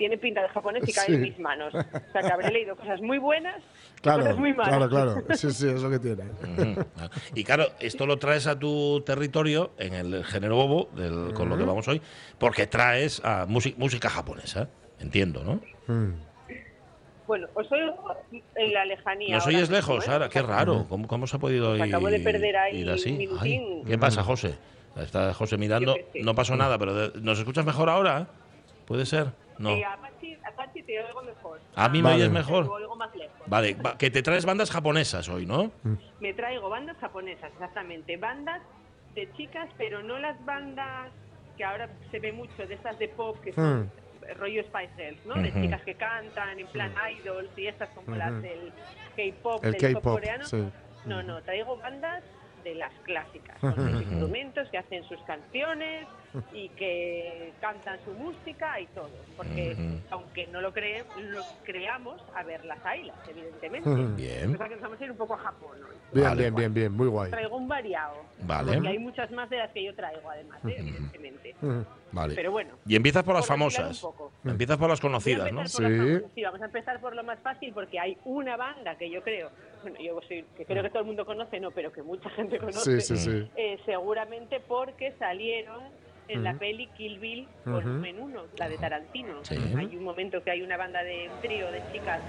tiene 0.00 0.16
pinta 0.16 0.40
de 0.40 0.48
japonés 0.48 0.82
y 0.88 0.92
cae 0.94 1.06
Sí. 1.06 1.12
en 1.14 1.20
mis 1.20 1.38
manos. 1.38 1.74
O 1.74 2.12
sea, 2.12 2.22
que 2.22 2.32
habré 2.32 2.50
leído 2.50 2.74
cosas 2.74 3.02
muy 3.02 3.18
buenas 3.18 3.56
y 3.98 4.00
Claro, 4.00 4.22
cosas 4.22 4.38
muy 4.38 4.54
malas. 4.54 4.88
claro, 4.88 4.88
claro. 4.88 5.36
Sí, 5.36 5.50
sí, 5.52 5.68
es 5.68 5.82
lo 5.82 5.90
que 5.90 5.98
tiene. 5.98 6.24
Y 7.34 7.44
claro, 7.44 7.66
esto 7.80 8.06
lo 8.06 8.18
traes 8.18 8.46
a 8.46 8.58
tu 8.58 9.02
territorio 9.02 9.72
en 9.76 9.92
el 9.92 10.24
género 10.24 10.56
bobo, 10.56 10.88
del- 10.96 11.34
con 11.34 11.50
lo 11.50 11.58
que 11.58 11.64
vamos 11.64 11.86
hoy, 11.88 12.00
porque 12.38 12.66
traes 12.66 13.20
a 13.24 13.44
música, 13.46 13.76
música 13.78 14.08
japonesa. 14.08 14.68
Entiendo, 15.00 15.44
¿no? 15.44 15.60
Mm. 15.94 16.14
Bueno, 17.26 17.46
os 17.54 17.70
oigo 17.70 17.94
en 18.56 18.72
la 18.72 18.84
lejanía. 18.86 19.34
Nos 19.36 19.44
ahora 19.44 19.56
oyes 19.56 19.70
mismo, 19.70 19.76
lejos, 19.76 20.04
¿eh? 20.04 20.06
Sara, 20.06 20.28
qué 20.30 20.40
raro. 20.42 20.86
¿Cómo, 20.88 21.06
cómo 21.06 21.26
se 21.26 21.36
ha 21.36 21.38
podido 21.38 21.76
ir, 21.76 21.82
acabo 21.82 22.08
de 22.10 22.20
perder 22.20 22.56
ahí 22.56 22.78
ir 22.78 22.90
así? 22.90 23.10
un 23.12 23.18
minutín. 23.18 23.62
Ay, 23.62 23.82
¿Qué 23.86 23.98
pasa, 23.98 24.22
José? 24.24 24.56
Está 24.96 25.32
José 25.34 25.56
mirando. 25.58 25.94
No 26.22 26.34
pasó 26.34 26.56
nada, 26.56 26.78
pero 26.78 27.10
¿nos 27.20 27.38
escuchas 27.38 27.64
mejor 27.66 27.88
ahora? 27.90 28.26
¿Puede 28.86 29.06
ser? 29.06 29.28
No. 29.60 29.70
Eh, 29.70 29.84
a 29.84 29.96
Pachi, 29.96 30.34
a 30.34 30.50
Pachi 30.56 30.82
te 30.82 31.02
oigo 31.04 31.22
mejor. 31.22 31.60
¿A 31.76 31.88
mí 31.88 31.98
me 31.98 32.04
Vale. 32.04 32.16
oyes 32.16 32.28
Te 32.28 32.34
mejor? 32.34 32.68
oigo 32.68 32.96
más 32.96 33.14
lejos. 33.14 33.36
Vale, 33.46 33.74
va- 33.74 33.98
que 33.98 34.10
te 34.10 34.22
traes 34.22 34.44
bandas 34.46 34.70
japonesas 34.70 35.28
hoy, 35.28 35.44
¿no? 35.46 35.70
Me 36.18 36.32
traigo 36.32 36.68
bandas 36.70 36.96
japonesas, 36.98 37.52
exactamente. 37.52 38.16
Bandas 38.16 38.62
de 39.14 39.30
chicas, 39.34 39.68
pero 39.76 40.02
no 40.02 40.18
las 40.18 40.42
bandas 40.46 41.10
que 41.58 41.64
ahora 41.64 41.90
se 42.10 42.18
ve 42.20 42.32
mucho, 42.32 42.66
de 42.66 42.74
esas 42.74 42.98
de 42.98 43.08
pop 43.08 43.36
que 43.44 43.52
son 43.52 43.90
rollo 44.38 44.62
Spice 44.62 44.92
Girls, 44.96 45.26
¿no? 45.26 45.34
De 45.34 45.50
Ujú. 45.50 45.60
chicas 45.60 45.82
que 45.82 45.94
cantan 45.94 46.58
en 46.58 46.66
plan 46.68 46.94
idols 47.18 47.50
y 47.58 47.66
estas 47.66 47.90
como 47.90 48.16
las 48.16 48.40
del 48.40 48.72
K-pop, 49.16 49.62
El 49.64 49.72
del 49.72 49.92
pop 49.94 50.02
K-pop, 50.02 50.12
coreano. 50.14 50.44
sí. 50.46 50.68
No, 51.04 51.22
no, 51.22 51.42
traigo 51.42 51.76
bandas 51.76 52.22
de 52.64 52.74
las 52.74 52.92
clásicas, 53.04 53.58
con 53.60 53.74
sus 53.74 54.02
instrumentos 54.02 54.68
que 54.70 54.78
hacen 54.78 55.04
sus 55.08 55.20
canciones 55.22 56.06
y 56.52 56.68
que 56.70 57.52
cantan 57.60 57.98
su 58.04 58.12
música 58.12 58.80
y 58.80 58.86
todo. 58.86 59.10
Porque 59.36 59.76
aunque 60.10 60.46
no 60.48 60.60
lo, 60.60 60.72
cree, 60.72 61.04
lo 61.18 61.42
creamos, 61.64 62.22
a 62.34 62.42
ver 62.42 62.64
las 62.64 62.84
ailas, 62.84 63.16
evidentemente. 63.28 63.90
Bien, 64.16 64.54
O 64.54 64.58
sea 64.58 64.68
que 64.68 64.74
nos 64.74 64.82
vamos 64.82 65.00
a 65.00 65.04
ir 65.04 65.10
un 65.10 65.16
poco 65.16 65.34
a 65.34 65.38
Japón 65.38 65.78
hoy. 65.82 65.96
Bien, 66.12 66.26
Vale, 66.26 66.42
bien, 66.42 66.54
bien, 66.54 66.74
bien, 66.74 66.92
muy 66.92 67.08
guay. 67.08 67.30
Traigo 67.30 67.56
un 67.56 67.68
variado. 67.68 68.16
Vale. 68.42 68.72
Porque 68.72 68.88
hay 68.88 68.98
muchas 68.98 69.30
más 69.30 69.48
de 69.50 69.58
las 69.58 69.70
que 69.70 69.84
yo 69.84 69.94
traigo, 69.94 70.28
además, 70.28 70.58
¿eh? 70.66 70.76
evidentemente. 70.78 71.54
Vale. 72.12 72.34
Pero 72.34 72.50
bueno. 72.50 72.74
Y 72.86 72.96
empiezas 72.96 73.22
por 73.22 73.34
las 73.34 73.46
famosas. 73.46 74.04
Empiezas 74.44 74.76
por 74.76 74.88
las 74.88 75.00
conocidas, 75.00 75.52
¿no? 75.52 75.60
por 75.60 75.68
Sí. 75.68 76.20
Sí, 76.34 76.42
vamos 76.42 76.62
a 76.62 76.66
empezar 76.66 77.00
por 77.00 77.14
lo 77.14 77.22
más 77.24 77.38
fácil 77.40 77.72
porque 77.72 77.98
hay 77.98 78.16
una 78.24 78.56
banda 78.56 78.96
que 78.96 79.10
yo 79.10 79.22
creo, 79.22 79.50
bueno, 79.82 79.98
yo 80.00 80.20
soy, 80.28 80.44
que 80.56 80.64
creo 80.64 80.82
que 80.82 80.90
todo 80.90 81.00
el 81.00 81.06
mundo 81.06 81.24
conoce, 81.26 81.58
no, 81.60 81.70
pero 81.70 81.92
que 81.92 82.02
mucha 82.02 82.28
gente 82.30 82.58
conoce. 82.58 83.00
Sí, 83.00 83.16
sí, 83.16 83.30
sí. 83.30 83.50
eh, 83.56 83.78
seguramente 83.86 84.60
porque 84.60 85.12
salieron 85.18 85.80
en 86.28 86.44
la 86.44 86.54
peli 86.54 86.86
Kill 86.96 87.18
Bill 87.18 87.48
volumen 87.64 88.20
1, 88.20 88.42
la 88.56 88.68
de 88.68 88.78
Tarantino. 88.78 89.44
Sí. 89.44 89.56
Hay 89.76 89.96
un 89.96 90.04
momento 90.04 90.40
que 90.44 90.52
hay 90.52 90.62
una 90.62 90.76
banda 90.76 91.02
de 91.02 91.28
un 91.28 91.40
trío 91.40 91.68
de 91.72 91.82
chicas 91.92 92.20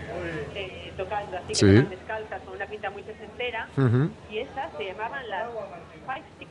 eh, 0.55 0.91
tocando 0.97 1.37
así 1.37 1.49
que 1.49 1.55
Sí. 1.55 1.65
tocan 1.67 1.89
descalzas 1.91 2.41
con 2.41 2.55
una 2.55 2.65
pinta 2.65 2.89
muy 2.89 3.03
sesentera 3.03 3.69
y 4.31 4.39
esas 4.39 4.75
se 4.75 4.85
llamaban 4.85 5.29
las 5.29 5.49
5, 5.51 5.65
6, 6.07 6.23
7, 6.39 6.50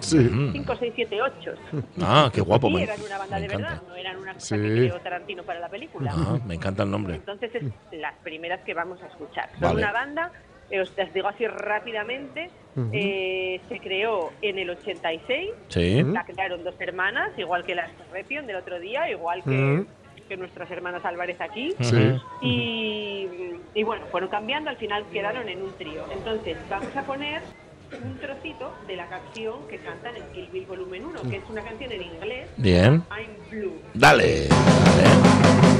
Sí. 0.00 0.18
Mm. 0.18 0.52
5, 0.52 0.76
6, 0.78 0.92
7, 0.96 1.22
8. 1.22 1.54
Ah, 2.02 2.30
qué 2.32 2.40
guapo. 2.40 2.68
Y 2.68 2.74
me, 2.74 2.82
eran 2.82 3.00
una 3.00 3.18
banda 3.18 3.36
me 3.36 3.42
de 3.42 3.48
verdad, 3.48 3.72
encanta. 3.72 3.88
no 3.88 3.94
eran 3.96 4.16
una 4.16 4.34
cosa 4.34 4.46
Sí. 4.56 4.62
que 4.62 4.68
creó 4.68 5.00
Tarantino 5.00 5.42
para 5.42 5.60
la 5.60 5.68
película. 5.68 6.12
Ah, 6.14 6.38
me 6.46 6.54
encanta 6.54 6.82
el 6.82 6.90
nombre. 6.90 7.14
Entonces 7.16 7.50
es 7.54 7.62
las 7.92 8.14
primeras 8.18 8.60
que 8.62 8.74
vamos 8.74 9.02
a 9.02 9.06
escuchar. 9.06 9.50
Son 9.52 9.60
Vale. 9.60 9.82
una 9.82 9.92
banda, 9.92 10.32
eh, 10.70 10.80
os 10.80 10.92
las 10.96 11.12
digo 11.12 11.28
así 11.28 11.46
rápidamente, 11.46 12.50
Ujú. 12.76 12.88
eh, 12.92 13.60
se 13.68 13.78
creó 13.80 14.30
en 14.40 14.58
el 14.58 14.70
86, 14.70 15.50
Sí. 15.68 16.02
la 16.02 16.24
crearon 16.24 16.64
dos 16.64 16.74
hermanas, 16.80 17.30
igual 17.38 17.64
que 17.64 17.74
las 17.74 17.90
Repion 18.12 18.46
del 18.46 18.56
otro 18.56 18.80
día, 18.80 19.10
igual 19.10 19.42
que, 19.44 19.50
Ujú. 19.50 19.86
que 20.28 20.36
nuestras 20.36 20.70
hermanas 20.70 21.04
Álvarez 21.04 21.40
aquí. 21.40 21.74
Sí. 21.80 22.18
Y, 22.40 23.28
y 23.74 23.82
bueno, 23.82 24.06
fueron 24.10 24.30
cambiando, 24.30 24.70
al 24.70 24.76
final 24.76 25.04
quedaron 25.12 25.48
en 25.48 25.62
un 25.62 25.72
trío. 25.76 26.04
Entonces 26.12 26.56
vamos 26.70 26.94
a 26.96 27.02
poner 27.02 27.42
un 28.02 28.18
trocito 28.18 28.72
de 28.86 28.96
la 28.96 29.08
canción 29.08 29.66
que 29.68 29.78
cantan 29.78 30.16
en 30.16 30.22
Kill 30.32 30.48
Bill 30.52 30.66
Volumen 30.66 31.04
1, 31.06 31.22
que 31.30 31.36
es 31.36 31.44
una 31.48 31.62
canción 31.62 31.92
en 31.92 32.02
inglés, 32.02 32.48
Bien. 32.56 33.04
I'm 33.10 33.50
Blue. 33.50 33.80
Dale. 33.94 34.48
Dale. 34.48 35.72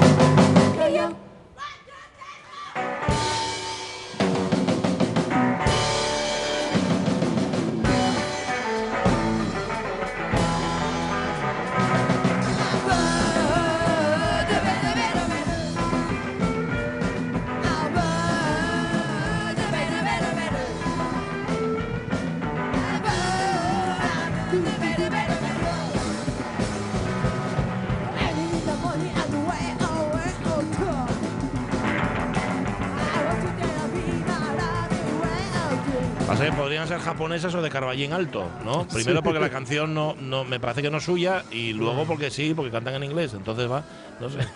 Japonesas 37.22 37.54
o 37.54 37.62
de 37.62 37.70
Carballín 37.70 38.12
alto, 38.12 38.48
¿no? 38.64 38.86
Primero 38.92 39.22
porque 39.22 39.38
la 39.38 39.48
canción 39.48 39.94
no, 39.94 40.16
no 40.20 40.44
me 40.44 40.58
parece 40.58 40.82
que 40.82 40.90
no 40.90 40.98
es 40.98 41.04
suya 41.04 41.44
y 41.52 41.72
luego 41.72 42.04
porque 42.04 42.30
sí, 42.30 42.52
porque 42.54 42.72
cantan 42.72 42.94
en 42.94 43.04
inglés. 43.04 43.32
Entonces 43.34 43.70
va, 43.70 43.84
no 44.20 44.28
sé. 44.28 44.38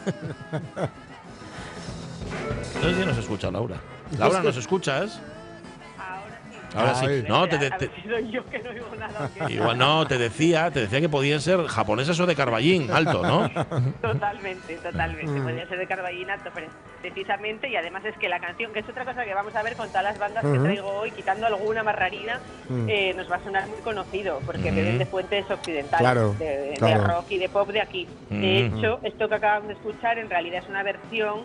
No 2.82 2.90
sé 2.90 2.94
si 3.00 3.06
nos 3.06 3.16
escucha 3.16 3.50
Laura. 3.50 3.80
Laura, 4.18 4.42
¿nos 4.42 4.56
escuchas? 4.56 5.20
Ahora 6.74 6.94
sí. 6.94 7.04
Ahora 7.04 7.14
sí. 7.14 7.22
Ay. 7.24 7.24
No, 7.28 7.48
te, 7.48 7.58
te- 7.58 7.66
A 7.66 7.78
ver 7.78 7.78
te- 7.90 8.02
si 8.02 8.08
soy 8.08 8.30
yo 8.30 8.44
que 8.50 8.58
no 8.60 8.70
oigo 8.70 8.86
nada. 8.98 9.30
¿o 9.42 9.46
qué? 9.46 9.52
igual 9.54 9.78
no, 9.78 10.06
te 10.06 10.18
decía, 10.18 10.70
te 10.70 10.80
decía 10.80 11.00
que 11.00 11.08
podían 11.08 11.40
ser 11.40 11.64
japonesas 11.66 12.18
o 12.20 12.26
de 12.26 12.34
Carballín 12.34 12.90
alto, 12.90 13.22
¿no? 13.22 13.48
Totalmente, 14.02 14.76
totalmente. 14.76 15.40
Podría 15.40 15.66
ser 15.68 15.78
de 15.78 15.86
Carballinato, 15.86 16.50
pero 16.54 16.68
precisamente, 17.00 17.68
y 17.68 17.76
además 17.76 18.04
es 18.04 18.16
que 18.18 18.28
la 18.28 18.40
canción, 18.40 18.72
que 18.72 18.80
es 18.80 18.88
otra 18.88 19.04
cosa 19.04 19.24
que 19.24 19.34
vamos 19.34 19.54
a 19.54 19.62
ver 19.62 19.76
con 19.76 19.88
todas 19.88 20.02
las 20.04 20.18
bandas 20.18 20.44
que 20.44 20.58
traigo 20.58 20.88
hoy, 20.88 21.10
quitando 21.12 21.46
alguna 21.46 21.82
más 21.82 21.94
rarina, 21.96 22.40
Mm. 22.68 22.86
eh, 22.88 23.14
nos 23.16 23.30
va 23.30 23.36
a 23.36 23.44
sonar 23.44 23.66
muy 23.68 23.78
conocido, 23.78 24.40
porque 24.44 24.70
beben 24.72 24.98
de 24.98 25.06
fuentes 25.06 25.48
occidentales, 25.50 26.00
Claro, 26.00 26.34
de, 26.34 26.70
de 26.70 26.74
claro. 26.78 27.04
rock 27.06 27.26
y 27.30 27.38
de 27.38 27.48
pop 27.48 27.68
de 27.70 27.80
aquí. 27.80 28.08
De 28.28 28.66
hecho, 28.66 28.98
esto 29.02 29.28
que 29.28 29.34
acabamos 29.36 29.68
de 29.68 29.74
escuchar 29.74 30.18
en 30.18 30.28
realidad 30.28 30.62
es 30.64 30.68
una 30.68 30.82
versión 30.82 31.42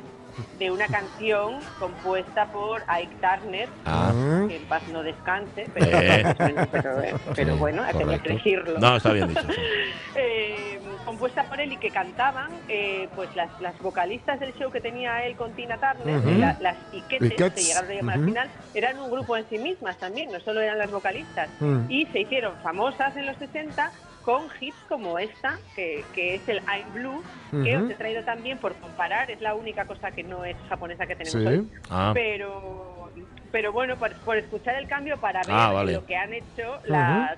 de 0.59 0.71
una 0.71 0.87
canción 0.87 1.59
compuesta 1.79 2.45
por 2.51 2.83
Ike 2.87 3.15
Turner, 3.21 3.69
Ah, 3.85 4.11
que 4.47 4.55
en 4.57 4.65
paz 4.65 4.81
no 4.91 5.03
descanse, 5.03 5.67
pero, 5.73 5.97
Eh. 5.99 6.35
pero, 6.71 7.01
eh, 7.01 7.13
pero 7.35 7.55
bueno, 7.57 7.83
hay 7.83 7.93
que 8.19 8.33
decirlo. 8.33 8.79
No, 8.79 8.95
está 8.97 9.13
bien 9.13 9.27
dicho. 9.29 9.41
sí. 9.43 9.51
Eh, 10.15 10.79
compuesta 11.05 11.43
por 11.43 11.59
él 11.61 11.71
y 11.71 11.77
que 11.77 11.89
cantaban 11.89 12.51
eh, 12.67 13.07
pues 13.15 13.33
las, 13.35 13.49
las 13.61 13.77
vocalistas 13.79 14.39
del 14.39 14.53
show 14.55 14.69
que 14.69 14.81
tenía 14.81 15.25
él 15.25 15.35
con 15.35 15.51
Tina 15.53 15.77
Turner, 15.77 16.17
Ujú. 16.19 16.37
la- 16.37 16.57
las 16.59 16.75
Iquetes, 16.93 17.31
Iquets, 17.31 17.55
se 17.61 17.67
llegaron 17.67 17.91
a 17.91 17.93
llamar 17.93 18.15
ujú. 18.17 18.23
al 18.23 18.29
final, 18.29 18.49
eran 18.73 18.99
un 18.99 19.09
grupo 19.09 19.37
en 19.37 19.47
sí 19.49 19.57
mismas 19.57 19.97
también, 19.97 20.31
no 20.31 20.39
solo 20.41 20.59
eran 20.61 20.77
las 20.77 20.91
vocalistas. 20.91 21.49
Mm. 21.59 21.89
Y 21.89 22.05
se 22.07 22.19
hicieron 22.19 22.53
famosas 22.61 23.15
en 23.15 23.25
los 23.25 23.37
60 23.37 23.91
con 24.23 24.43
hits 24.59 24.75
como 24.87 25.17
esta, 25.19 25.57
que, 25.75 26.03
que 26.13 26.35
es 26.35 26.47
el 26.47 26.57
I'm 26.67 26.93
Blue, 26.93 27.23
que 27.51 27.75
Ujú. 27.77 27.85
os 27.85 27.91
he 27.91 27.95
traído 27.95 28.23
también 28.23 28.57
por 28.59 28.73
comparar, 28.75 29.31
es 29.31 29.41
la 29.41 29.55
única 29.55 29.85
cosa 29.85 30.11
que 30.11 30.23
no 30.23 30.45
es 30.45 30.55
japonesa 30.69 31.07
que 31.07 31.15
tenemos 31.15 31.41
Sí. 31.41 31.47
hoy. 31.47 31.67
Ah, 31.89 32.11
Pero, 32.13 33.09
pero 33.51 33.71
bueno, 33.71 33.95
por, 33.97 34.13
por 34.17 34.37
escuchar 34.37 34.75
el 34.75 34.87
cambio 34.87 35.17
para 35.17 35.41
ver 35.41 35.49
Ah, 35.55 35.71
vale. 35.71 35.93
lo 35.93 36.05
que 36.05 36.15
han 36.15 36.33
hecho 36.33 36.79
las, 36.85 37.37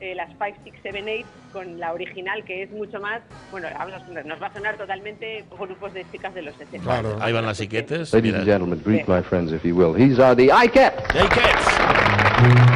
eh, 0.00 0.14
las 0.14 0.28
5, 0.30 0.44
6, 0.64 0.74
7, 0.82 1.02
8 1.20 1.26
con 1.52 1.78
la 1.80 1.92
original, 1.92 2.44
que 2.44 2.62
es 2.62 2.70
mucho 2.70 3.00
más, 3.00 3.20
bueno, 3.50 3.68
nos, 3.70 4.24
nos 4.26 4.42
va 4.42 4.46
a 4.48 4.52
sonar 4.52 4.76
totalmente 4.76 5.44
grupos 5.58 5.92
de 5.94 6.04
chicas 6.10 6.32
de 6.34 6.42
los 6.42 6.54
60. 6.56 6.84
Claro. 6.84 7.18
ahí 7.20 7.32
van 7.32 7.46
las 7.46 7.60
iquetes. 7.60 8.12
Ladies 8.12 8.34
and 8.34 8.44
gentlemen, 8.44 8.80
greet 8.84 9.06
my 9.08 9.20
friends 9.22 9.52
if 9.52 9.62
you 9.64 9.74
will. 9.76 9.94
These 9.94 10.20
are 10.22 10.34
the 10.36 10.50
ICAT. 10.52 10.94
Hey, 11.12 11.28
Cats. 11.28 12.74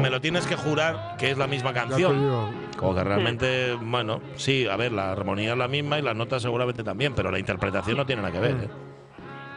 Me 0.00 0.10
lo 0.10 0.20
tienes 0.20 0.46
que 0.46 0.56
jurar 0.56 1.16
que 1.18 1.30
es 1.30 1.38
la 1.38 1.46
misma 1.46 1.72
canción. 1.72 2.52
Como 2.76 2.94
que 2.94 3.04
realmente, 3.04 3.74
bueno, 3.80 4.20
sí, 4.36 4.66
a 4.66 4.76
ver, 4.76 4.92
la 4.92 5.12
armonía 5.12 5.52
es 5.52 5.58
la 5.58 5.68
misma 5.68 5.98
y 5.98 6.02
las 6.02 6.16
notas 6.16 6.42
seguramente 6.42 6.82
también, 6.82 7.14
pero 7.14 7.30
la 7.30 7.38
interpretación 7.38 7.96
no 7.96 8.06
tiene 8.06 8.22
nada 8.22 8.32
que 8.32 8.40
ver. 8.40 8.56
¿eh? 8.64 8.68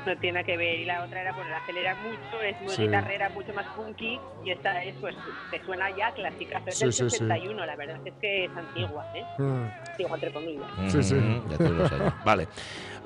No 0.05 0.15
tiene 0.19 0.43
que 0.43 0.55
ver. 0.57 0.79
Y 0.79 0.85
la 0.85 1.03
otra 1.03 1.21
era, 1.21 1.33
bueno, 1.33 1.50
la 1.51 1.57
acelera 1.57 1.95
mucho, 1.95 2.41
es 2.43 2.62
muy 2.62 2.75
Sí. 2.75 2.83
guitarrera, 2.83 3.29
mucho 3.29 3.53
más 3.53 3.65
funky, 3.75 4.19
y 4.45 4.51
esta 4.51 4.83
es, 4.83 4.93
pues, 5.01 5.15
te 5.51 5.63
suena 5.65 5.89
ya 5.97 6.12
clásica, 6.13 6.59
pero 6.59 6.71
es 6.71 6.77
Sí, 6.77 6.85
del 6.85 6.93
sí, 6.93 7.03
sí. 7.09 7.09
61, 7.17 7.65
la 7.65 7.75
verdad 7.75 7.97
es 8.05 8.13
que 8.21 8.45
es 8.45 8.51
antigua, 8.55 9.05
¿eh? 9.15 9.24
Mm. 9.39 9.65
Antigua, 9.89 10.15
entre 10.15 10.31
comillas. 10.31 10.67
Sí, 10.88 11.03
sí. 11.03 11.15
Ya 11.50 11.57
te 11.57 11.69
lo. 11.69 11.83
Vale. 12.25 12.47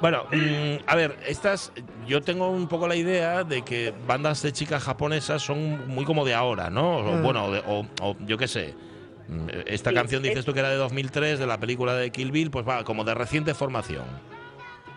Bueno, 0.02 0.24
mm, 0.32 0.84
a 0.88 0.96
ver, 0.96 1.16
estas, 1.26 1.72
yo 2.06 2.22
tengo 2.22 2.50
un 2.50 2.68
poco 2.68 2.88
la 2.88 2.96
idea 2.96 3.44
de 3.44 3.62
que 3.64 3.94
bandas 4.08 4.42
de 4.42 4.52
chicas 4.52 4.84
japonesas 4.84 5.42
son 5.42 5.88
muy 5.88 6.04
como 6.06 6.26
de 6.26 6.34
ahora, 6.34 6.70
¿no? 6.70 6.98
O, 6.98 7.16
Mm. 7.18 7.22
Bueno, 7.24 7.46
o, 7.46 7.52
de- 7.52 7.64
o- 7.66 7.86
o 8.02 8.16
yo 8.26 8.38
qué 8.38 8.48
sé. 8.48 8.74
Mm, 9.28 9.48
Esta 9.68 9.92
Sí, 9.92 9.96
canción 9.96 10.24
dices 10.24 10.40
es- 10.40 10.46
tú 10.46 10.54
que 10.54 10.60
era 10.60 10.70
de 10.70 10.76
2003, 10.78 11.38
de 11.40 11.46
la 11.48 11.60
película 11.60 11.94
de 11.94 12.10
Kill 12.12 12.32
Bill, 12.32 12.50
pues 12.50 12.68
va, 12.68 12.84
como 12.84 13.04
de 13.04 13.14
reciente 13.14 13.54
formación. 13.54 14.06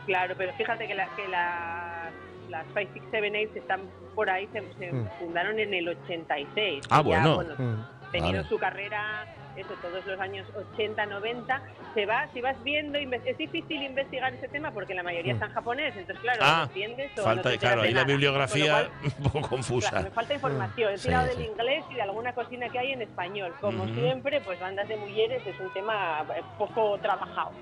Claro, 0.06 0.35
pero 0.37 0.52
fíjate 0.54 0.87
que, 0.87 0.94
la, 0.94 1.06
que 1.16 1.28
la- 1.28 2.11
las 2.49 2.66
5, 2.76 2.90
6, 2.94 3.04
7, 3.11 3.49
8 3.50 3.59
están 3.59 3.80
por 4.14 4.28
ahí, 4.28 4.49
se, 4.52 4.61
se 4.78 4.92
Mm. 4.92 5.09
fundaron 5.18 5.59
en 5.59 5.73
el 5.75 5.88
86. 5.88 6.85
Ah, 6.90 7.02
Ya, 7.06 7.26
bueno. 7.35 7.54
Mm. 7.56 8.11
tenían 8.11 8.32
Vale. 8.37 8.49
su 8.49 8.59
carrera 8.59 9.25
eso, 9.56 9.75
todos 9.82 10.04
los 10.06 10.21
años 10.21 10.47
80, 10.73 11.06
90, 11.06 11.62
se 11.94 12.06
va, 12.06 12.28
si 12.32 12.40
vas 12.40 12.62
viendo, 12.64 12.99
es 12.99 13.38
difícil 13.38 13.82
investigar 13.82 14.32
ese 14.35 14.49
tema 14.49 14.71
porque 14.71 14.94
la 14.94 15.02
mayoría 15.02 15.35
está 15.35 15.47
en 15.47 15.52
japonés, 15.52 15.94
entonces 15.97 16.18
claro, 16.21 16.40
Ah, 16.42 16.62
entiendes 16.64 17.11
o 17.16 17.21
no 17.21 17.25
falta, 17.25 17.50
te 17.50 17.59
claro, 17.59 17.82
ahí 17.82 17.92
la 17.92 18.04
bibliografía 18.04 18.73
cual, 18.73 18.90
un 19.18 19.30
poco 19.30 19.49
confusa. 19.49 19.90
Claro, 19.90 20.04
me 20.04 20.11
falta 20.11 20.35
información. 20.35 20.94
He 20.94 20.99
tirado 20.99 21.30
sí. 21.30 21.37
del 21.37 21.47
inglés 21.50 21.85
y 21.90 21.94
de 21.94 22.02
alguna 22.02 22.32
cocina 22.32 22.68
que 22.68 22.78
hay 22.78 22.92
en 22.92 23.02
español. 23.02 23.54
Como 23.61 23.87
siempre, 23.87 24.40
pues 24.40 24.59
bandas 24.61 24.88
de 24.88 24.97
mujeres 24.97 25.42
es 25.47 25.59
un 25.61 25.73
tema 25.73 26.25
eh, 26.37 26.42
poco 26.59 26.99
trabajado. 26.99 27.52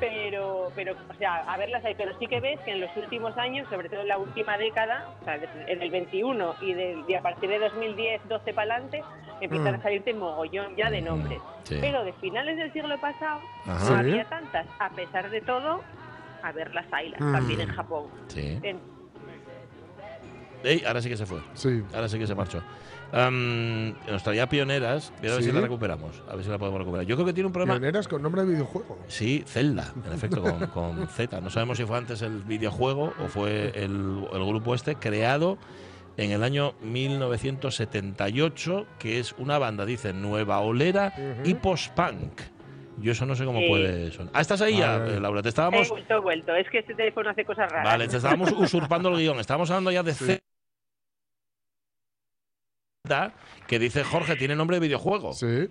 Pero, 0.00 0.70
pero, 0.74 0.94
o 1.08 1.14
sea, 1.14 1.36
a 1.36 1.56
verlas 1.56 1.84
ahí. 1.84 1.94
Pero 1.96 2.18
sí 2.18 2.26
que 2.26 2.40
ves 2.40 2.60
que 2.60 2.72
en 2.72 2.80
los 2.80 2.94
últimos 2.96 3.36
años, 3.38 3.68
sobre 3.70 3.88
todo 3.88 4.00
en 4.00 4.08
la 4.08 4.18
última 4.18 4.58
década, 4.58 5.08
o 5.20 5.24
sea, 5.24 5.36
en 5.36 5.82
el 5.82 5.90
21 5.90 6.56
y, 6.60 6.74
de, 6.74 7.04
y 7.08 7.14
a 7.14 7.22
partir 7.22 7.48
de 7.48 7.58
2010, 7.58 8.28
12 8.28 8.52
para 8.52 8.74
adelante, 8.74 9.02
empiezan 9.40 9.72
Mm. 9.72 9.80
a 9.80 9.82
salirte 9.82 10.14
mogollón 10.14 10.76
ya 10.76 10.90
de 10.90 11.00
nombres. 11.02 11.38
Sí. 11.64 11.76
Pero 11.80 12.04
de 12.04 12.12
finales 12.14 12.56
del 12.56 12.72
siglo 12.72 12.98
pasado, 13.00 13.40
Ajá. 13.66 13.90
no 13.90 13.96
había 13.98 14.24
tantas. 14.24 14.66
A 14.78 14.90
pesar 14.90 15.30
de 15.30 15.40
todo, 15.40 15.80
a 16.42 16.52
ver 16.52 16.74
las 16.74 16.86
ailas, 16.92 17.20
Mm. 17.20 17.32
también 17.32 17.60
en 17.60 17.68
Japón. 17.68 18.04
Sí. 18.28 18.58
En- 18.62 18.78
Ey, 20.64 20.82
ahora 20.84 21.00
sí 21.00 21.08
que 21.08 21.16
se 21.16 21.26
fue. 21.26 21.40
Sí. 21.54 21.82
Ahora 21.94 22.08
sí 22.08 22.18
que 22.18 22.26
se 22.26 22.34
marchó. 22.34 22.60
Am, 23.12 23.94
nos 24.10 24.22
traía 24.24 24.48
pioneras. 24.48 25.12
A 25.18 25.20
ver 25.20 25.30
Sí. 25.36 25.44
si 25.44 25.52
la 25.52 25.60
recuperamos. 25.60 26.22
A 26.28 26.34
ver 26.34 26.44
si 26.44 26.50
la 26.50 26.58
podemos 26.58 26.80
recuperar. 26.80 27.06
Yo 27.06 27.14
creo 27.14 27.26
que 27.26 27.32
tiene 27.32 27.46
un 27.46 27.52
problema. 27.52 27.74
Pioneras 27.74 28.08
con 28.08 28.20
nombre 28.20 28.42
de 28.44 28.48
videojuego. 28.54 28.98
Sí, 29.06 29.44
Zelda, 29.46 29.92
en 30.06 30.12
efecto, 30.12 30.42
con, 30.42 30.66
con 30.68 31.06
Z. 31.08 31.40
No 31.40 31.50
sabemos 31.50 31.76
si 31.78 31.84
fue 31.84 31.96
antes 31.98 32.20
el 32.22 32.42
videojuego 32.42 33.12
o 33.22 33.28
fue 33.28 33.68
el, 33.76 34.26
el 34.32 34.44
grupo 34.46 34.74
este, 34.74 34.96
creado 34.96 35.56
en 36.16 36.30
el 36.32 36.42
año 36.42 36.72
1978, 36.82 38.86
que 38.98 39.18
es 39.18 39.32
una 39.34 39.58
banda, 39.58 39.84
dice, 39.84 40.12
nueva 40.12 40.60
olera 40.60 41.12
y 41.44 41.54
post-punk. 41.54 42.40
Yo 42.98 43.12
eso 43.12 43.26
no 43.26 43.34
sé 43.34 43.44
cómo 43.44 43.60
Sí. 43.60 43.68
puede 43.68 44.10
sonar. 44.10 44.32
Ah, 44.34 44.40
estás 44.40 44.62
ahí 44.62 44.78
ya, 44.78 44.96
eh, 44.96 45.20
Laura. 45.20 45.42
Te 45.42 45.48
He 45.48 45.50
estábamos, 45.50 45.88
vuelto, 45.90 46.14
he 46.14 46.18
vuelto. 46.20 46.54
Es 46.54 46.66
que 46.70 46.78
este 46.78 46.94
teléfono 46.94 47.28
hace 47.28 47.44
cosas 47.44 47.70
raras. 47.70 47.84
vale, 47.84 48.08
te 48.08 48.16
estábamos 48.16 48.50
usurpando 48.58 49.10
el 49.10 49.16
guion. 49.18 49.38
Estábamos 49.38 49.70
hablando 49.70 49.90
ya 49.92 50.02
de 50.02 50.14
Sí. 50.14 50.38
Zelda, 53.06 53.34
que 53.68 53.78
dice 53.78 54.02
Jorge, 54.02 54.36
tiene 54.36 54.56
nombre 54.56 54.76
de 54.76 54.80
videojuego. 54.86 55.34
Sí. 55.34 55.68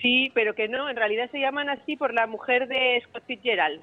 Sí, 0.00 0.30
pero 0.34 0.54
que 0.54 0.68
no, 0.68 0.88
en 0.88 0.96
realidad 0.96 1.30
se 1.30 1.38
llaman 1.40 1.68
así 1.68 1.96
por 1.96 2.14
la 2.14 2.26
mujer 2.26 2.66
de 2.68 3.02
Scott 3.08 3.24
Fitzgerald. 3.26 3.82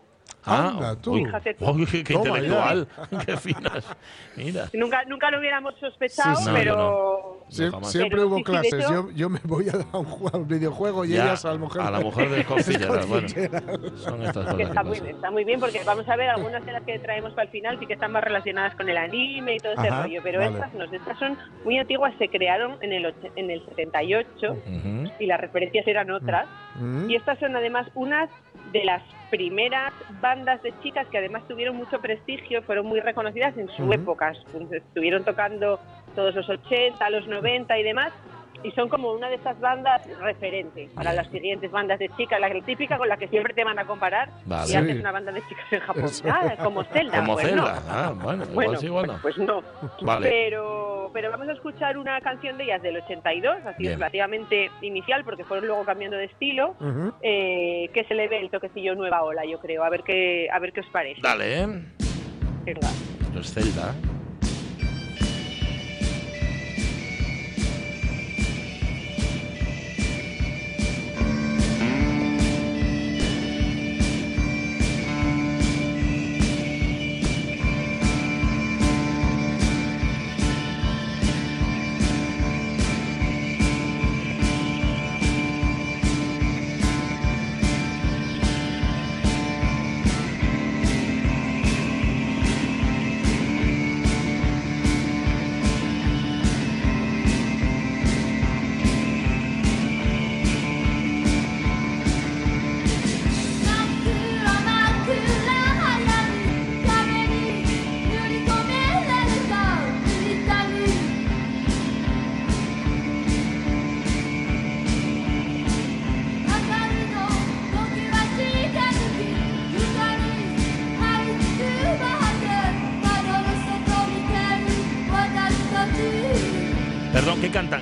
Anda, 0.50 0.96
tú. 1.02 1.14
uy, 1.14 1.26
Fíjate 1.26 1.54
tú. 1.54 1.66
uy, 1.70 1.86
qué 2.04 2.14
Toma 2.14 2.28
intelectual, 2.30 2.88
qué 3.26 3.38
finas. 3.38 3.96
Mira. 4.36 4.66
Nunca, 4.74 5.04
nunca 5.06 5.32
lo 5.32 5.40
hubiéramos 5.40 5.74
sospechado, 5.80 6.36
Sí, 6.36 6.44
sí. 6.44 6.50
No, 6.50 6.56
pero 6.56 7.46
Sie- 7.50 7.72
jamás. 7.72 7.92
siempre 7.92 8.18
Pero 8.18 8.28
hubo 8.28 8.44
clases. 8.44 8.74
hecho- 8.74 8.90
yo, 8.94 9.12
yo 9.12 9.30
me 9.30 9.40
voy 9.44 9.70
a, 9.70 9.72
dar 9.74 9.86
un, 9.94 10.06
ju- 10.06 10.30
a 10.34 10.38
un 10.38 10.48
videojuego 10.48 11.06
y 11.06 11.10
Ya, 11.10 11.24
ellas 11.26 11.46
a 11.46 11.52
la 11.54 11.58
mujer. 11.58 11.82
a 11.82 11.92
la 11.92 12.00
mujer 12.00 12.30
de 12.30 12.44
Scott 12.44 12.60
Fitzgerald, 12.62 13.08
bueno. 13.08 13.28
Fitzgerald. 13.28 13.98
Son 13.98 14.22
estas 14.22 14.34
cosas 14.34 14.52
que 14.52 14.58
que 14.58 14.64
está 14.64 14.84
muy, 14.84 15.00
pasan. 15.00 15.16
está 15.16 15.32
muy 15.32 15.44
bien 15.46 15.60
porque 15.60 15.82
vamos 15.86 16.08
a 16.10 16.16
ver 16.16 16.30
algunas 16.30 16.66
de 16.66 16.72
las 16.72 16.84
que 16.84 17.00
traemos 17.00 17.32
para 17.34 17.44
el 17.44 17.50
final 17.50 17.80
sí 17.80 17.86
que 17.88 17.94
están 17.94 18.12
más 18.12 18.24
relacionadas 18.24 18.76
con 18.76 18.88
el 18.90 18.98
anime 18.98 19.56
y 19.56 19.58
todo 19.60 19.74
ese 19.74 19.88
Ajá, 19.88 20.04
rollo, 20.04 20.20
pero 20.24 20.40
vale. 20.40 20.52
estas 20.54 20.74
no, 20.74 20.84
estas 20.86 21.18
son 21.20 21.38
muy 21.66 21.78
antiguas, 21.80 22.14
se 22.20 22.30
crearon 22.30 22.78
en 22.82 22.94
el, 22.94 23.06
och- 23.06 23.32
en 23.36 23.50
el 23.50 23.66
78 23.66 24.52
Ujú. 24.52 25.12
y 25.20 25.26
las 25.26 25.40
referencias 25.40 25.88
eran 25.88 26.12
otras. 26.12 26.48
Mm. 26.80 27.10
Y 27.10 27.16
estas 27.16 27.38
son 27.40 27.56
además 27.56 27.88
unas 27.96 28.30
de 28.72 28.84
las 28.84 29.02
primeras 29.30 29.94
bandas 30.22 30.62
de 30.64 30.74
chicas 30.82 31.08
que 31.08 31.18
además 31.18 31.48
tuvieron 31.48 31.76
mucho 31.76 32.00
prestigio, 32.00 32.62
fueron 32.64 32.86
muy 32.86 33.00
reconocidas 33.00 33.58
en 33.58 33.68
su 33.70 33.92
época. 33.94 34.34
Estuvieron 34.72 35.24
tocando 35.24 35.80
todos 36.16 36.36
los 36.36 36.50
80, 36.50 37.10
los 37.10 37.28
90 37.28 37.78
y 37.78 37.84
demás. 37.84 38.12
Y 38.64 38.72
son 38.72 38.90
como 38.90 39.12
una 39.14 39.30
de 39.30 39.36
esas 39.36 39.58
bandas 39.60 40.02
referentes 40.20 40.90
para 40.92 41.14
las 41.14 41.28
siguientes 41.30 41.72
bandas 41.72 41.98
de 42.00 42.10
chicas, 42.18 42.40
la 42.42 42.50
típica 42.62 42.98
con 42.98 43.08
la 43.08 43.16
que 43.18 43.28
siempre 43.30 43.54
te 43.54 43.64
van 43.64 43.80
a 43.80 43.86
comparar. 43.86 44.30
Vale. 44.46 44.70
Y 44.72 44.76
haces 44.76 44.94
Sí. 44.96 45.00
una 45.00 45.12
banda 45.12 45.32
de 45.32 45.42
chicas 45.48 45.66
en 45.72 45.80
Japón. 45.80 46.06
Ah, 46.30 46.56
como 46.64 46.84
Zelda. 46.84 47.20
Como 47.20 47.34
pues 47.36 47.48
Zelda. 47.48 47.62
no. 47.62 47.82
Ah, 47.90 48.14
bueno, 48.16 48.44
igual 48.44 48.54
Bueno, 48.56 48.80
sí, 48.80 48.86
igual 48.88 49.08
no. 49.08 49.18
pues, 49.22 49.36
pues 49.36 49.48
no. 49.48 49.64
Vale. 50.02 50.30
Pero, 50.30 51.10
pero 51.14 51.32
vamos 51.32 51.48
a 51.48 51.54
escuchar 51.54 51.98
una 51.98 52.20
canción 52.22 52.58
de 52.58 52.66
ellas 52.66 52.82
del 52.82 52.98
82, 52.98 53.56
así 53.66 53.84
Bien. 53.84 53.94
relativamente 53.94 54.70
inicial, 54.82 55.24
porque 55.24 55.44
fueron 55.46 55.68
luego 55.68 55.86
cambiando 55.86 56.18
de 56.18 56.26
estilo 56.26 56.76
Ujú. 56.80 57.14
eh, 57.22 57.90
que 57.94 58.04
se 58.06 58.14
le 58.14 58.28
ve 58.28 58.40
el 58.42 58.50
toquecillo 58.50 58.94
nueva 58.96 59.24
ola, 59.24 59.46
yo 59.46 59.60
creo. 59.60 59.84
A 59.84 59.90
ver 59.90 60.04
qué, 60.04 60.50
a 60.52 60.60
ver 60.60 60.74
qué 60.74 60.82
os 60.82 60.88
parece. 60.88 61.22
Dale, 61.22 61.62
¿eh? 61.62 61.68
Venga. 62.66 62.90
Es 63.40 63.54
Zelda. 63.54 63.94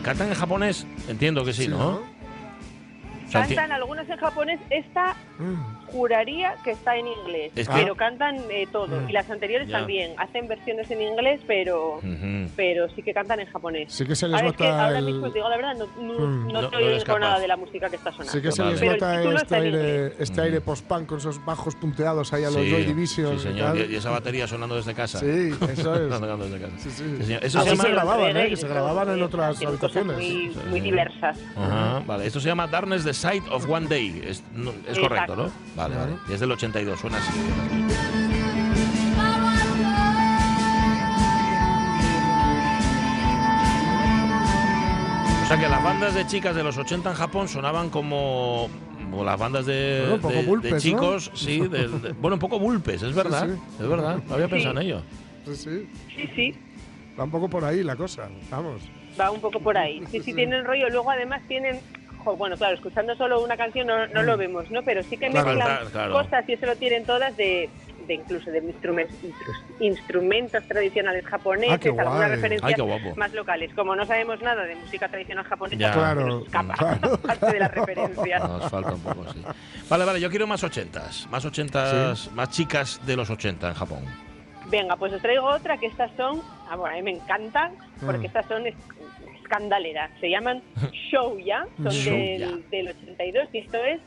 Cantan? 0.07 0.27
¿Cantan 0.27 0.29
en 0.29 0.35
japonés? 0.35 0.87
Entiendo 1.07 1.43
que 1.45 1.53
sí, 1.53 1.63
Sí, 1.63 1.67
¿no? 1.69 1.77
¿no? 1.77 2.01
Cantan 3.31 3.71
algunas 3.71 4.09
en 4.09 4.17
japonés, 4.17 4.59
esta 4.69 5.15
Mm. 5.39 5.76
Juraría 5.97 6.55
que 6.63 6.71
está 6.71 6.95
en 6.95 7.07
inglés, 7.07 7.51
Es 7.55 7.67
que- 7.67 7.73
pero 7.75 7.95
cantan 7.95 8.37
eh, 8.51 8.67
todo. 8.71 9.01
Mm. 9.01 9.09
Y 9.09 9.13
las 9.13 9.29
anteriores 9.29 9.67
Ya. 9.67 9.79
también. 9.79 10.13
Hacen 10.17 10.47
versiones 10.47 10.89
en 10.91 11.01
inglés, 11.01 11.41
pero, 11.47 11.99
pero 12.55 12.87
sí 12.95 13.01
que 13.01 13.13
cantan 13.13 13.39
en 13.39 13.47
japonés. 13.47 13.91
Sí 13.91 14.05
que 14.05 14.15
se 14.15 14.27
les 14.27 14.35
Ahora, 14.35 14.49
es 14.49 14.55
que 14.55 14.63
nota 14.63 14.85
ahora 14.85 14.99
el- 14.99 15.05
mismo, 15.05 15.25
os 15.27 15.33
digo 15.33 15.49
la 15.49 15.57
verdad, 15.57 15.75
no, 15.75 15.85
no, 16.01 16.13
Mm. 16.27 16.47
no 16.47 16.61
No- 16.61 16.67
estoy 16.67 17.03
con 17.03 17.21
nada 17.21 17.39
de 17.39 17.47
la 17.47 17.57
música 17.57 17.89
que 17.89 17.95
está 17.95 18.11
sonando. 18.11 18.31
Sí 18.31 18.41
que 18.41 18.51
se 18.51 18.63
les 18.63 18.81
nota 18.81 19.21
este 19.23 19.35
está 19.35 19.57
en 19.57 19.63
aire, 19.63 20.13
este 20.19 20.41
Mm. 20.41 20.43
aire 20.43 20.61
post-punk 20.61 21.07
con 21.07 21.17
esos 21.17 21.43
bajos 21.43 21.75
punteados 21.75 22.31
ahí 22.33 22.43
a 22.43 22.49
los 22.51 22.61
Sí, 22.61 22.69
Joy 22.71 22.83
Division. 22.83 23.39
sí, 23.39 23.47
y 23.47 23.51
señor. 23.51 23.77
Y, 23.77 23.93
y 23.93 23.95
esa 23.95 24.11
batería 24.11 24.47
sonando 24.47 24.75
desde 24.75 24.93
casa. 24.93 25.19
Sí, 25.19 25.25
eso 25.71 25.95
es. 25.95 26.13
Sonando 26.17 26.37
desde 26.37 26.59
casa. 26.59 26.77
Sí, 26.77 26.89
sí. 26.91 27.23
Señor. 27.23 27.43
Eso 27.43 27.59
se 27.61 27.69
se 27.69 27.75
llama... 27.75 27.89
grababan, 27.89 28.33
reggae 28.33 28.45
¿eh? 28.45 28.49
Que 28.49 28.55
se 28.57 28.67
grababan 28.67 29.09
en 29.09 29.15
sí, 29.15 29.21
otras 29.21 29.63
habitaciones. 29.65 30.17
Muy, 30.69 30.79
diversas. 30.81 31.39
Ajá, 31.55 32.01
vale. 32.05 32.25
Esto 32.27 32.39
se 32.39 32.47
llama 32.47 32.67
Darkness 32.67 33.03
the 33.03 33.13
Sight 33.13 33.43
of 33.49 33.67
One 33.69 33.87
Day. 33.87 34.21
Es, 34.25 34.43
es 34.87 34.99
correcto, 34.99 35.35
¿no? 35.35 35.51
Vale, 35.75 35.86
vale. 35.95 36.13
Y 36.29 36.33
es 36.33 36.39
del 36.39 36.51
82, 36.51 36.99
suena 36.99 37.17
así. 37.17 37.31
O 45.43 45.47
sea 45.49 45.57
que 45.57 45.69
las 45.69 45.81
bandas 45.81 46.13
de 46.13 46.27
chicas 46.27 46.53
de 46.55 46.63
los 46.63 46.77
80 46.77 47.09
en 47.11 47.15
Japón 47.15 47.47
sonaban 47.47 47.89
como, 47.89 48.69
las 49.23 49.39
bandas 49.39 49.65
de, 49.65 49.99
Bueno, 50.01 50.15
un 50.15 50.21
poco 50.21 50.33
de- 50.33 50.41
de 50.41 50.45
vulpes, 50.47 50.71
¿no? 50.73 50.79
chicos, 50.79 51.31
sí, 51.33 51.59
de- 51.69 51.87
de- 51.87 52.11
bueno, 52.13 52.35
un 52.35 52.39
poco 52.39 52.59
vulpes, 52.59 53.01
es 53.01 53.15
verdad, 53.15 53.47
sí. 53.47 53.61
es 53.81 53.87
verdad, 53.87 54.21
no 54.27 54.33
había 54.35 54.49
pensado 54.49 54.77
en 54.79 54.85
ello. 54.85 55.01
Sí, 55.45 55.55
sí. 55.55 55.89
Sí, 56.13 56.29
sí. 56.35 56.55
Va 57.17 57.23
un 57.23 57.31
poco 57.31 57.49
por 57.49 57.63
ahí 57.63 57.81
la 57.81 57.95
cosa. 57.95 58.27
Vamos. 58.51 58.81
va 59.19 59.31
un 59.31 59.39
poco 59.39 59.59
por 59.59 59.77
ahí. 59.77 60.03
Sí, 60.11 60.21
sí, 60.21 60.33
tienen 60.33 60.63
rollo. 60.65 60.89
Luego, 60.89 61.09
además, 61.09 61.41
tienen. 61.47 61.79
Bueno, 62.35 62.57
claro, 62.57 62.75
escuchando 62.75 63.15
solo 63.15 63.41
una 63.41 63.55
canción 63.55 63.87
no, 63.87 64.07
no 64.07 64.23
lo 64.23 64.35
vemos, 64.35 64.69
¿no? 64.71 64.81
Pero 64.83 65.03
sí 65.03 65.17
que 65.17 65.29
Claro. 65.29 65.53
mezclan 65.53 65.87
claro. 65.91 66.13
cosas 66.13 66.43
y 66.49 66.53
eso 66.53 66.65
lo 66.65 66.75
tienen 66.75 67.05
todas 67.05 67.35
de, 67.37 67.69
de 68.07 68.13
incluso 68.15 68.49
de 68.51 68.57
instrumentos, 68.59 69.15
instrumentos 69.79 70.63
tradicionales 70.67 71.25
japoneses, 71.25 71.93
Ah, 71.97 72.01
algunas 72.01 72.29
referencias 72.31 72.73
Ay, 72.79 73.13
más 73.15 73.33
locales. 73.33 73.73
Como 73.73 73.95
no 73.95 74.05
sabemos 74.05 74.41
nada 74.41 74.63
de 74.63 74.75
música 74.75 75.07
tradicional 75.07 75.45
japonesa, 75.45 75.77
Ya. 75.79 75.93
pues 75.93 76.03
Claro, 76.05 76.25
nos 76.27 76.43
escapa 76.45 76.73
claro. 76.73 77.17
parte 77.21 77.45
de 77.53 77.59
la 77.59 77.67
referencia. 77.67 78.39
Nos 78.47 78.69
falta 78.69 78.93
un 78.93 79.01
poco, 79.01 79.25
sí. 79.33 79.43
Vale, 79.89 80.05
vale, 80.05 80.19
yo 80.21 80.29
quiero 80.29 80.47
más 80.47 80.63
ochentas. 80.63 81.27
Más 81.29 81.45
ochentas, 81.45 82.31
más 82.33 82.49
chicas 82.49 82.99
de 83.05 83.15
los 83.15 83.29
80 83.29 83.67
en 83.69 83.73
Japón. 83.73 84.03
Venga, 84.69 84.95
pues 84.97 85.13
os 85.13 85.21
traigo 85.21 85.45
otra 85.45 85.77
que 85.77 85.85
estas 85.87 86.11
son, 86.17 86.41
ah, 86.69 86.75
bueno, 86.75 86.93
a 86.95 86.97
mí 86.97 87.03
me 87.03 87.11
encantan, 87.11 87.71
porque 88.05 88.19
Mm. 88.23 88.25
estas 88.25 88.45
son 88.47 88.63
es- 89.47 89.51
escandaleras. 89.51 90.11
Se 90.19 90.29
llaman 90.29 90.61
Shouya, 91.11 91.65
son 91.77 91.91
Shouya. 91.91 92.47
del, 92.47 92.69
del 92.69 92.87
82 92.89 93.49
y 93.53 93.57
esto 93.59 93.77
es 93.83 93.99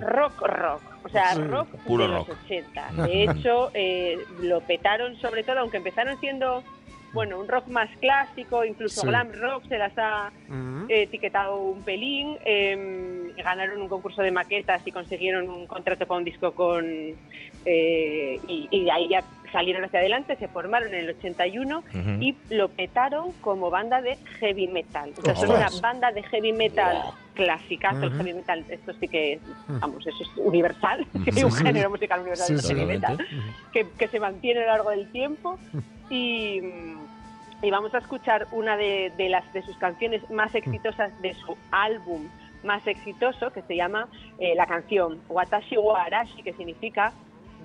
rock 0.00 0.40
rock, 0.42 0.82
o 1.04 1.08
sea, 1.08 1.34
rock 1.34 1.68
Puro 1.86 2.08
de 2.08 2.14
rock. 2.16 2.28
los 2.28 2.38
80. 2.44 2.92
De 3.06 3.22
hecho, 3.24 3.70
eh, 3.74 4.18
lo 4.42 4.60
petaron 4.60 5.16
sobre 5.16 5.44
todo, 5.44 5.60
aunque 5.60 5.76
empezaron 5.76 6.18
siendo, 6.18 6.64
bueno, 7.12 7.38
un 7.38 7.46
rock 7.46 7.68
más 7.68 7.88
clásico, 8.00 8.64
incluso 8.64 9.02
Sí. 9.02 9.06
glam 9.06 9.30
rock 9.32 9.68
se 9.68 9.78
las 9.78 9.92
ha 9.96 10.32
Mm. 10.48 10.86
eh, 10.90 11.02
etiquetado 11.02 11.58
un 11.60 11.82
pelín, 11.84 12.36
eh, 12.44 13.32
ganaron 13.36 13.82
un 13.82 13.88
concurso 13.88 14.20
de 14.22 14.32
maquetas 14.32 14.82
y 14.84 14.90
consiguieron 14.90 15.48
un 15.48 15.66
contrato 15.68 16.06
para 16.06 16.18
un 16.18 16.24
disco 16.24 16.52
con... 16.52 16.84
eh, 17.64 18.38
y, 18.48 18.68
y 18.70 18.84
de 18.84 18.90
ahí 18.90 19.08
ya 19.08 19.22
salieron 19.54 19.84
hacia 19.84 20.00
adelante, 20.00 20.34
se 20.36 20.48
formaron 20.48 20.88
en 20.88 21.04
el 21.04 21.10
81 21.10 21.78
Ujú. 21.78 22.10
y 22.20 22.36
lo 22.50 22.68
petaron 22.70 23.30
como 23.40 23.70
banda 23.70 24.02
de 24.02 24.16
heavy 24.40 24.66
metal. 24.66 25.12
O 25.16 25.22
sea, 25.22 25.36
son 25.36 25.52
una 25.52 25.68
banda 25.80 26.10
de 26.10 26.24
heavy 26.24 26.52
metal 26.52 26.98
clásica, 27.34 27.90
el 27.90 28.08
Ujú. 28.08 28.16
heavy 28.16 28.34
metal, 28.34 28.64
esto 28.68 28.92
sí 28.94 29.06
que, 29.06 29.38
vamos, 29.80 30.04
eso 30.04 30.22
es 30.24 30.30
universal, 30.38 31.06
hay 31.26 31.32
Sí, 31.32 31.44
un 31.44 31.52
género 31.52 31.88
musical 31.88 32.20
universal 32.20 32.48
Sí, 32.48 32.54
el 32.72 32.76
heavy 32.78 32.84
metal, 32.84 33.18
que, 33.72 33.86
que 33.96 34.08
se 34.08 34.18
mantiene 34.18 34.60
a 34.60 34.64
lo 34.64 34.70
largo 34.72 34.90
del 34.90 35.06
tiempo 35.12 35.56
y, 36.10 36.60
y 37.62 37.70
vamos 37.70 37.94
a 37.94 37.98
escuchar 37.98 38.48
una 38.50 38.76
de, 38.76 39.12
de 39.16 39.28
las 39.28 39.50
de 39.52 39.62
sus 39.62 39.76
canciones 39.78 40.28
más 40.30 40.52
exitosas 40.56 41.10
de 41.22 41.32
su 41.34 41.56
álbum 41.70 42.26
más 42.64 42.84
exitoso 42.86 43.50
que 43.52 43.60
se 43.62 43.76
llama 43.76 44.08
eh, 44.38 44.54
la 44.56 44.66
canción 44.66 45.20
Watashi 45.28 45.76
wa 45.76 46.02
Arashi 46.02 46.42
que 46.42 46.54
significa 46.54 47.12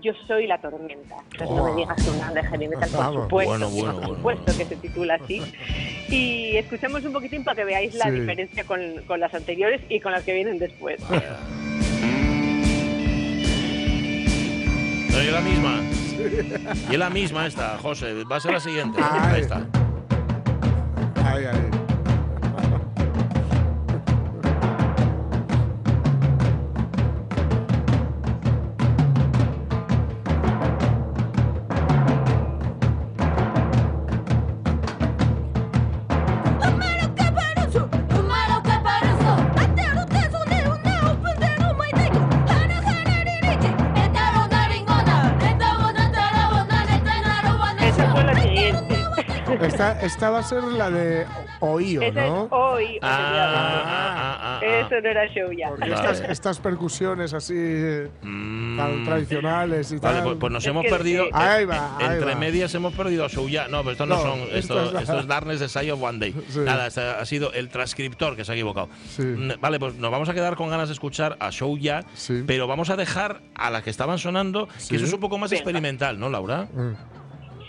yo 0.02 0.14
soy 0.28 0.48
la 0.48 0.60
tormenta. 0.60 1.16
Entonces 1.32 1.56
no 1.56 1.64
me 1.66 1.76
digas 1.82 2.04
que 2.04 2.10
una 2.10 2.20
banda 2.26 2.42
de 2.42 2.48
heavy 2.48 2.68
metal, 2.68 2.90
por 2.90 3.14
supuesto, 3.24 3.30
Bueno, 3.30 3.70
bueno, 3.70 3.94
por 4.02 4.16
supuesto 4.18 4.44
bueno. 4.46 4.58
que 4.60 4.66
se 4.66 4.76
titula 4.78 5.16
así. 5.16 5.42
Y 6.10 6.58
escuchemos 6.58 7.04
un 7.06 7.14
poquitín 7.14 7.44
para 7.44 7.56
que 7.58 7.66
veáis 7.66 7.94
la 7.96 8.06
Sí. 8.06 8.12
diferencia 8.12 8.64
con, 8.64 8.80
con 9.08 9.20
las 9.20 9.34
anteriores 9.34 9.82
y 9.90 10.00
con 10.00 10.12
las 10.12 10.24
que 10.24 10.34
vienen 10.34 10.58
después. 10.60 11.00
No, 15.12 15.24
y 15.24 15.28
es 15.28 15.34
la 15.34 15.42
misma. 15.42 15.82
Y 16.90 16.94
es 16.94 17.00
la 17.00 17.10
misma 17.10 17.48
esta, 17.48 17.78
José. 17.80 18.24
Va 18.32 18.38
a 18.38 18.40
ser 18.40 18.52
la 18.54 18.60
siguiente. 18.60 19.00
Ahí 19.02 19.42
está. 19.42 19.66
Esta, 50.02 50.30
va 50.30 50.40
a 50.40 50.44
ser 50.44 50.64
la 50.64 50.90
de 50.90 51.26
Oío, 51.60 52.02
Esa 52.02 52.26
es 52.26 52.32
¿no? 52.32 52.48
hoy. 52.52 52.98
Ah, 53.02 53.10
ah, 53.12 53.54
ah, 53.56 54.38
ah, 54.42 54.60
ah. 54.62 54.66
Eso 54.66 55.02
no 55.02 55.10
era 55.10 55.28
show 55.34 55.52
ya. 55.52 55.70
Porque 55.70 55.90
Vale. 55.90 55.94
estas, 56.12 56.30
estas 56.30 56.60
percusiones 56.60 57.34
así 57.34 57.54
Mm. 58.22 58.78
tan 58.78 59.04
tradicionales 59.04 59.92
y 59.92 59.98
Vale, 59.98 60.16
tal. 60.16 60.24
pues, 60.24 60.38
pues 60.40 60.54
nos 60.54 60.64
Es 60.64 60.70
hemos 60.70 60.86
perdido. 60.86 61.26
eh, 61.26 61.30
Ahí 61.34 61.66
va, 61.66 61.98
ahí 61.98 62.14
Entre 62.14 62.34
va. 62.34 62.40
medias 62.40 62.74
hemos 62.76 62.94
perdido 62.94 63.26
a 63.26 63.30
Souya. 63.30 63.68
No, 63.68 63.80
pero 63.80 63.92
esto 63.92 64.06
no, 64.06 64.16
No, 64.16 64.22
son. 64.22 64.40
esto 64.40 64.56
Esto, 64.58 64.84
es 64.86 64.94
la- 64.94 65.02
esto 65.02 65.20
es 65.20 65.28
Darkness 65.28 65.60
de 65.60 65.68
Side 65.68 65.92
of 65.92 66.02
One 66.02 66.20
Day. 66.20 66.36
Sí. 66.48 66.60
Nada, 66.60 66.88
este 66.88 67.02
ha 67.02 67.26
sido 67.26 67.52
el 67.52 67.68
transcriptor 67.70 68.38
que 68.38 68.46
se 68.46 68.54
ha 68.54 68.56
equivocado. 68.56 68.88
Sí. 69.10 69.24
Mm, 69.24 69.60
Vale, 69.60 69.80
pues 69.80 69.96
nos 69.96 70.12
vamos 70.12 70.30
a 70.30 70.34
quedar 70.34 70.56
con 70.56 70.70
ganas 70.70 70.88
de 70.88 70.94
escuchar 70.94 71.36
a 71.42 71.52
Souya, 71.52 72.04
Sí. 72.14 72.44
pero 72.48 72.68
vamos 72.68 72.90
a 72.90 72.96
dejar 72.96 73.42
a 73.56 73.70
las 73.70 73.84
que 73.84 73.90
estaban 73.90 74.18
sonando, 74.18 74.70
Sí. 74.78 74.90
que 74.92 74.96
eso 74.96 75.06
es 75.06 75.14
un 75.14 75.20
poco 75.20 75.38
más 75.38 75.50
Venga. 75.52 75.60
experimental, 75.62 76.18
¿no, 76.20 76.30
Laura? 76.30 76.68
Mm. 76.74 76.94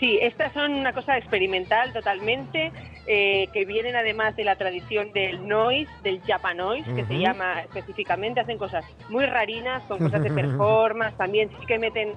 Sí, 0.01 0.17
estas 0.19 0.51
son 0.53 0.73
una 0.73 0.93
cosa 0.93 1.15
experimental 1.15 1.93
totalmente, 1.93 2.71
eh, 3.05 3.47
que 3.53 3.65
vienen 3.65 3.95
además 3.95 4.35
de 4.35 4.43
la 4.43 4.55
tradición 4.55 5.13
del 5.13 5.47
noise, 5.47 5.91
del 6.01 6.19
japanoise, 6.23 6.91
que 6.95 7.05
se 7.05 7.19
llama 7.19 7.61
específicamente, 7.61 8.39
hacen 8.39 8.57
cosas 8.57 8.83
muy 9.09 9.27
rarinas, 9.27 9.83
con 9.83 9.99
cosas 9.99 10.23
de 10.23 10.31
performance, 10.41 11.15
también 11.17 11.51
sí 11.51 11.67
que 11.67 11.77
meten 11.77 12.15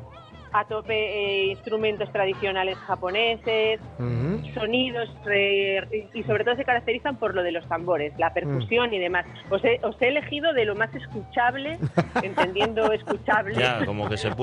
a 0.55 0.64
tope 0.67 0.95
eh, 0.95 1.47
instrumentos 1.51 2.11
tradicionales 2.12 2.79
japoneses, 2.79 3.81
Ujú. 3.99 4.40
sonidos 4.55 5.11
eh, 5.29 6.09
y 6.14 6.23
sobre 6.23 6.45
todo 6.45 6.55
se 6.55 6.64
caracterizan 6.64 7.17
por 7.17 7.35
lo 7.35 7.43
de 7.43 7.51
los 7.51 7.67
tambores, 7.69 8.12
la 8.19 8.33
percusión 8.33 8.90
Mm. 8.90 8.95
y 8.95 8.99
demás. 9.01 9.27
Os 9.51 9.64
he, 9.64 9.81
os 9.83 10.01
he 10.01 10.09
elegido 10.09 10.53
de 10.53 10.64
lo 10.64 10.77
más 10.77 10.95
escuchable, 10.95 11.77
entendiendo 12.23 12.93
escuchable. 12.93 13.55
Ya, 13.57 13.85
como 13.85 14.09
que 14.09 14.17
se 14.17 14.31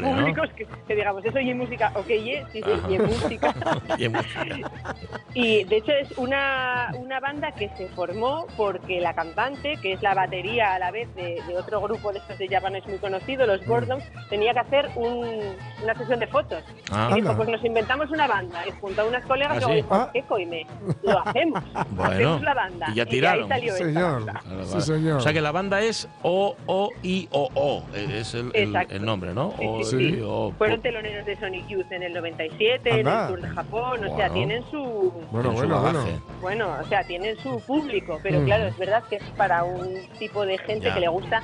¿no? 0.00 0.10
los 0.10 0.18
públicos 0.20 0.50
que, 0.56 0.66
que 0.88 0.94
digamos, 0.96 1.24
eso 1.24 1.38
y 1.38 1.54
música, 1.54 1.92
ok, 1.94 2.08
ye, 2.08 2.44
sí, 2.52 2.60
sí, 2.62 2.98
música. 2.98 3.54
Música. 4.10 4.70
Y 5.34 5.62
de 5.64 5.76
hecho 5.76 5.92
es 5.92 6.10
una, 6.18 6.90
una 6.98 7.20
banda 7.20 7.52
que 7.52 7.68
se 7.76 7.86
formó 7.90 8.46
porque 8.56 9.00
la 9.00 9.14
cantante, 9.14 9.74
que 9.82 9.92
es 9.92 10.02
la 10.02 10.14
batería 10.14 10.74
a 10.74 10.78
la 10.80 10.90
vez 10.90 11.14
de, 11.14 11.40
de 11.46 11.56
otro 11.56 11.80
grupo 11.80 12.12
de 12.12 12.18
estos 12.18 12.38
de 12.38 12.48
Japanese 12.48 12.88
muy 12.88 12.98
conocido, 12.98 13.46
los 13.46 13.64
Gordons, 13.66 14.02
tenía 14.30 14.52
que 14.52 14.60
hacer 14.60 14.88
un- 14.96 15.27
una 15.82 15.94
sesión 15.94 16.18
de 16.20 16.26
fotos. 16.26 16.62
Ah, 16.90 17.08
y 17.12 17.14
dijo, 17.16 17.28
Anda. 17.30 17.36
pues 17.36 17.48
nos 17.48 17.64
inventamos 17.64 18.10
una 18.10 18.26
banda. 18.26 18.66
Y 18.66 18.70
junto 18.80 19.02
a 19.02 19.04
unas 19.04 19.24
colegas 19.26 19.52
¿Ah, 19.52 19.56
y 19.56 19.60
luego 19.60 19.72
sí? 19.74 19.76
dijo, 19.82 19.94
Ah. 19.94 20.10
¿qué 20.12 20.22
coime? 20.22 20.66
Lo 21.02 21.18
hacemos. 21.26 21.62
Bueno, 21.90 22.12
hacemos 22.12 22.42
la 22.42 22.54
banda. 22.54 22.86
y 22.90 22.94
ya 22.94 23.06
tiraron. 23.06 23.42
ahí 23.44 23.48
salió 23.48 23.72
esta 23.74 23.84
Señor. 23.86 24.12
banda. 24.24 24.42
Vale, 24.44 24.64
Sí, 24.66 24.80
señor. 24.80 25.16
O 25.16 25.20
sea 25.20 25.32
que 25.32 25.40
la 25.40 25.52
banda 25.52 25.80
es 25.80 26.08
O-O-I-O-O. 26.22 27.82
Es 27.94 28.34
el, 28.34 28.50
el- 28.54 28.76
el 28.90 29.04
nombre, 29.04 29.34
¿no? 29.34 29.54
O, 29.58 29.82
sí, 29.84 30.20
O. 30.24 30.52
Fueron 30.58 30.80
teloneros 30.80 31.26
de 31.26 31.36
Sonic 31.36 31.66
Youth 31.68 31.90
en 31.92 32.02
el 32.02 32.12
97, 32.14 33.00
en 33.00 33.06
Anda. 33.08 33.22
el 33.22 33.28
Tour 33.28 33.40
de 33.42 33.48
Japón, 33.48 34.04
o 34.04 34.16
sea, 34.16 34.28
Bueno. 34.28 34.34
tienen 34.34 34.64
su... 34.70 35.12
Bueno, 35.30 35.50
en 35.50 35.56
su 35.56 35.62
bueno, 35.66 35.80
bueno. 35.80 36.04
Bueno, 36.40 36.76
o 36.80 36.84
sea, 36.86 37.02
tienen 37.04 37.36
su 37.38 37.60
público, 37.60 38.18
pero 38.22 38.40
Mm. 38.40 38.44
claro, 38.44 38.64
es 38.66 38.78
verdad 38.78 39.02
que 39.08 39.16
es 39.16 39.22
para 39.36 39.64
un 39.64 39.94
tipo 40.18 40.44
de 40.46 40.58
gente 40.58 40.86
Ya. 40.88 40.94
que 40.94 41.00
le 41.00 41.08
gusta 41.08 41.42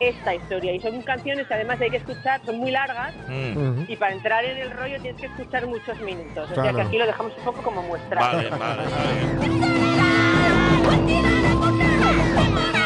esta 0.00 0.34
historia. 0.34 0.72
Y 0.72 0.80
son 0.80 1.00
canciones 1.02 1.46
que 1.46 1.54
además 1.54 1.80
hay 1.80 1.90
que 1.90 1.98
escuchar, 1.98 2.40
son 2.44 2.58
muy 2.58 2.70
largas, 2.72 3.14
Mm. 3.28 3.84
Y 3.86 3.96
para 3.96 4.14
entrar 4.14 4.44
en 4.44 4.56
el 4.58 4.70
rollo 4.72 5.00
tienes 5.00 5.20
que 5.20 5.26
escuchar 5.26 5.66
muchos 5.66 6.00
minutos. 6.00 6.50
O 6.50 6.54
sea 6.54 6.62
Claro. 6.64 6.76
que 6.78 6.82
aquí 6.82 6.98
lo 6.98 7.06
dejamos 7.06 7.32
un 7.38 7.44
poco 7.44 7.62
como 7.62 7.82
muestra. 7.82 8.20
Vale, 8.20 8.48
vale, 8.50 8.82
vale. 12.50 12.79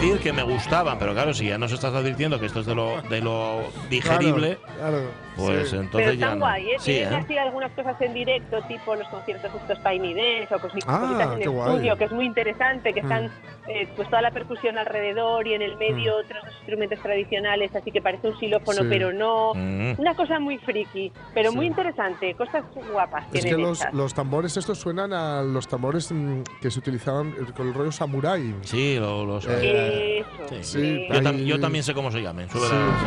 Decir 0.00 0.18
que 0.18 0.32
me 0.32 0.42
gustaban, 0.42 0.98
pero 0.98 1.12
claro, 1.14 1.32
si 1.34 1.46
ya 1.48 1.58
nos 1.58 1.72
estás 1.72 1.94
advirtiendo 1.94 2.38
que 2.38 2.46
esto 2.46 2.60
es 2.60 2.66
de 2.66 2.74
lo, 2.74 3.00
de 3.02 3.20
lo 3.20 3.62
digerible, 3.90 4.58
Claro, 4.76 4.98
claro. 4.98 5.10
pues 5.36 5.70
Sí. 5.70 5.76
entonces 5.76 5.90
Pero 5.92 6.12
ya 6.12 6.26
están 6.26 6.38
no. 6.38 6.44
guay, 6.44 6.66
¿eh? 6.70 6.76
Sí, 6.78 6.92
Tienen 6.92 7.12
¿eh? 7.14 7.16
así 7.24 7.38
algunas 7.38 7.72
cosas 7.72 8.00
en 8.00 8.14
directo, 8.14 8.58
tipo 8.68 8.94
los 8.94 9.08
conciertos 9.08 9.50
estos 9.54 9.82
Tiny 9.82 10.14
Dance 10.14 10.54
o 10.54 10.58
cosi- 10.58 10.84
Ah, 10.86 11.00
cositas 11.00 11.40
en 11.40 11.52
guay. 11.52 11.70
estudio, 11.70 11.96
que 11.96 12.04
es 12.04 12.12
muy 12.12 12.26
interesante, 12.26 12.92
que 12.92 13.02
Mm. 13.02 13.06
están 13.06 13.30
eh, 13.68 13.88
pues 13.96 14.08
toda 14.08 14.22
la 14.22 14.30
percusión 14.30 14.78
alrededor 14.78 15.44
y 15.48 15.54
en 15.54 15.60
el 15.60 15.76
medio 15.76 16.18
otros 16.18 16.40
instrumentos 16.58 17.00
tradicionales, 17.00 17.74
así 17.74 17.90
que 17.90 18.00
parece 18.00 18.28
un 18.28 18.38
xilófono, 18.38 18.82
Sí. 18.82 18.86
pero 18.88 19.12
no. 19.12 19.54
Mm. 19.56 19.94
Una 19.98 20.14
cosa 20.14 20.38
muy 20.38 20.56
friki, 20.58 21.10
pero 21.34 21.50
Sí. 21.50 21.56
muy 21.56 21.66
interesante, 21.66 22.32
cosas 22.34 22.62
guapas 22.92 23.24
Es 23.32 23.44
que 23.44 23.56
los, 23.56 23.82
los 23.92 24.14
tambores 24.14 24.56
estos 24.56 24.78
suenan 24.78 25.12
a 25.12 25.42
los 25.42 25.66
tambores 25.66 26.12
mm, 26.12 26.42
que 26.62 26.70
se 26.70 26.78
utilizaban 26.78 27.32
con 27.56 27.66
el 27.66 27.74
rollo 27.74 27.90
samurái. 27.90 28.54
Sí, 28.60 28.98
lo, 29.00 29.26
lo 29.26 29.40
sé. 29.40 29.50
Eh, 29.60 29.85
Eso, 29.86 30.26
Sí. 30.50 30.62
sí, 30.62 31.06
Yo, 31.08 31.20
tam- 31.22 31.44
yo 31.44 31.60
también 31.60 31.82
sé 31.84 31.94
cómo 31.94 32.10
se 32.10 32.20
llamen. 32.22 32.48
sube 32.50 32.66
Sí. 32.68 32.74
la- 32.74 32.98
sí. 32.98 33.06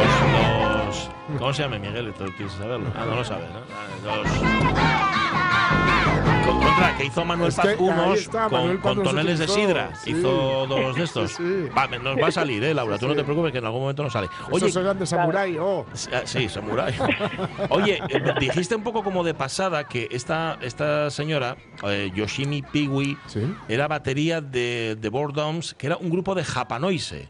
Los, 0.00 0.86
los- 0.86 1.10
¿Cómo 1.38 1.52
se 1.52 1.62
llama 1.62 1.78
Miguel? 1.78 2.12
¿Quieres 2.36 2.52
saberlo? 2.54 2.92
Ah, 2.96 3.04
no 3.06 3.14
lo 3.16 3.24
sabes, 3.24 3.48
¿no? 3.50 3.60
Ah, 3.60 4.16
Los, 4.16 4.26
que 7.00 7.06
hizo 7.06 7.24
Manuel 7.24 7.48
Es 7.48 7.54
Paz 7.56 7.76
unos 7.78 8.18
está, 8.18 8.48
con, 8.48 8.76
con 8.78 9.02
toneles 9.02 9.38
de 9.38 9.48
sidra. 9.48 9.94
sí. 9.96 10.10
Hizo 10.12 10.66
dos 10.66 10.96
de 10.96 11.02
estos. 11.04 11.32
Sí. 11.32 11.68
Va, 11.76 11.86
nos 11.86 12.16
va 12.16 12.28
a 12.28 12.32
salir, 12.32 12.62
¿eh, 12.64 12.74
Laura? 12.74 12.98
Tú 12.98 13.08
no 13.08 13.14
te 13.14 13.24
preocupes 13.24 13.52
que 13.52 13.58
en 13.58 13.64
algún 13.64 13.80
momento 13.82 14.02
nos 14.02 14.12
sale. 14.12 14.28
Oye, 14.50 14.66
Estos 14.66 14.82
eran 14.82 14.98
de 14.98 15.06
samurái, 15.06 15.56
oh. 15.58 15.86
Ah, 16.12 16.22
Sí, 16.24 16.48
samurái. 16.48 16.94
Oye, 17.70 18.00
eh, 18.08 18.22
dijiste 18.38 18.74
un 18.76 18.82
poco 18.82 19.02
como 19.02 19.24
de 19.24 19.34
pasada 19.34 19.84
que 19.88 20.08
esta, 20.10 20.58
esta 20.62 21.10
señora, 21.10 21.56
eh, 21.86 22.10
Yoshimi 22.14 22.62
Piwi, 22.62 23.16
Sí. 23.26 23.40
era 23.68 23.88
batería 23.88 24.40
de, 24.40 24.96
de 25.00 25.08
Boredoms, 25.08 25.74
que 25.74 25.86
era 25.86 25.96
un 25.96 26.10
grupo 26.10 26.34
de 26.34 26.44
Japanoise. 26.44 27.28